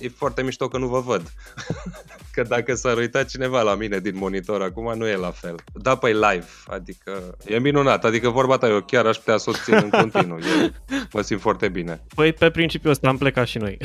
e 0.00 0.08
foarte 0.08 0.42
mișto 0.42 0.68
că 0.68 0.78
nu 0.78 0.86
vă 0.86 1.00
văd. 1.00 1.32
că 2.34 2.42
dacă 2.42 2.74
s-ar 2.74 2.96
uita 2.96 3.24
cineva 3.24 3.62
la 3.62 3.74
mine 3.74 3.98
din 3.98 4.16
monitor 4.16 4.62
acum, 4.62 4.98
nu 4.98 5.08
e 5.08 5.16
la 5.16 5.30
fel. 5.30 5.54
Da, 5.72 5.94
păi 5.94 6.12
live, 6.12 6.46
adică 6.66 7.36
e 7.44 7.58
minunat, 7.58 8.04
adică 8.04 8.28
vorba 8.28 8.56
ta, 8.56 8.68
eu 8.68 8.80
chiar 8.80 9.06
aș 9.06 9.16
putea 9.16 9.36
să 9.36 9.50
o 9.50 9.52
țin 9.52 9.74
în 9.74 9.90
continuu. 9.90 10.38
E, 10.38 10.72
mă 11.12 11.20
simt 11.20 11.40
foarte 11.40 11.68
bine. 11.68 12.02
Păi 12.14 12.32
pe 12.32 12.50
principiul 12.50 12.92
ăsta 12.92 13.08
am 13.08 13.16
plecat 13.16 13.46
și 13.46 13.58
noi. 13.58 13.78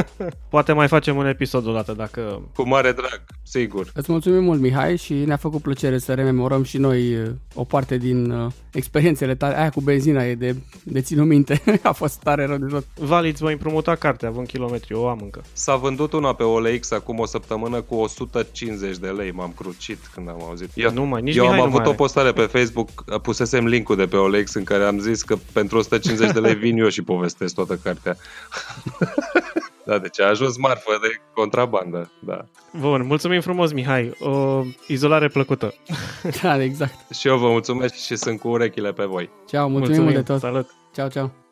Poate 0.50 0.72
mai 0.72 0.88
facem 0.88 1.16
un 1.16 1.26
episod 1.26 1.66
o 1.66 1.72
dată 1.72 1.92
dacă... 1.92 2.48
Cu 2.54 2.68
mare 2.68 2.92
drag, 2.92 3.22
sigur. 3.42 3.90
Îți 3.94 4.10
mulțumim 4.10 4.42
mult, 4.42 4.60
Mihai, 4.60 4.96
și 4.96 5.14
ne-a 5.14 5.36
făcut 5.36 5.62
plăcere 5.62 5.98
să 5.98 6.14
rememorăm 6.14 6.62
și 6.62 6.78
noi 6.78 7.14
uh, 7.16 7.30
o 7.54 7.64
parte 7.64 7.96
din 7.96 8.30
uh, 8.30 8.52
experiențele 8.72 9.34
tale. 9.34 9.58
Aia 9.58 9.70
cu 9.70 9.80
benzina 9.80 10.24
e 10.24 10.34
de, 10.34 10.56
de 10.82 11.00
ținut 11.00 11.26
minte. 11.26 11.62
A 11.82 11.92
fost 11.92 12.18
tare 12.22 12.44
rău 12.46 12.56
de 12.56 12.66
tot. 12.66 12.84
Vali, 12.94 13.28
îți 13.28 13.42
voi 13.42 13.52
împrumuta 13.52 13.94
cartea, 13.94 14.28
având 14.28 14.46
kilometri, 14.46 14.94
o 14.94 15.08
am 15.08 15.18
încă. 15.22 15.42
S-a 15.52 15.76
vândut 15.76 16.12
una 16.12 16.34
pe 16.34 16.42
OLX 16.42 16.90
acum 16.90 17.18
o 17.18 17.26
săptămână 17.26 17.80
cu 17.80 17.94
150 17.94 18.96
de 18.96 19.08
lei. 19.08 19.30
M-am 19.30 19.52
crucit 19.56 19.98
când 20.14 20.28
am 20.28 20.42
auzit. 20.42 20.70
Eu, 20.74 20.90
Nu 20.92 21.04
mai, 21.04 21.22
nici 21.22 21.36
eu 21.36 21.42
am 21.42 21.50
Mihai 21.50 21.60
nu 21.60 21.66
avut 21.68 21.78
mai 21.78 21.86
o 21.86 21.88
are. 21.88 21.98
postare 21.98 22.32
pe 22.32 22.42
Facebook, 22.58 23.18
pusesem 23.22 23.66
linkul 23.66 23.96
de 23.96 24.06
pe 24.06 24.16
OLX 24.16 24.54
în 24.54 24.64
care 24.64 24.84
am 24.84 24.98
zis 24.98 25.22
că 25.22 25.36
pentru 25.52 25.78
150 25.78 26.32
de 26.32 26.38
lei 26.40 26.54
vin 26.54 26.78
eu 26.78 26.88
și 26.88 27.02
povestesc 27.02 27.54
toată 27.54 27.76
cartea. 27.82 28.16
da, 29.84 29.98
deci 29.98 30.20
a 30.20 30.26
ajuns 30.28 30.56
marfă 30.56 30.98
de 31.02 31.08
contrabandă. 31.34 32.10
Da. 32.20 32.44
Bun, 32.80 33.06
mulțumim 33.06 33.40
frumos, 33.40 33.72
Mihai. 33.72 34.14
O 34.20 34.62
izolare 34.86 35.28
plăcută. 35.28 35.74
Da, 36.42 36.62
exact. 36.62 37.14
Și 37.14 37.28
eu 37.28 37.36
vă 37.36 37.48
mulțumesc 37.48 37.94
și 37.94 38.16
sunt 38.16 38.40
cu 38.40 38.48
urechile 38.48 38.92
pe 38.92 39.04
voi. 39.04 39.30
Ceau, 39.46 39.68
mulțumim, 39.68 40.02
mulțumim. 40.02 40.24
de 40.24 40.32
tot. 40.32 40.40
Salut! 40.40 40.70
Ceau, 40.94 41.08
ceau. 41.08 41.32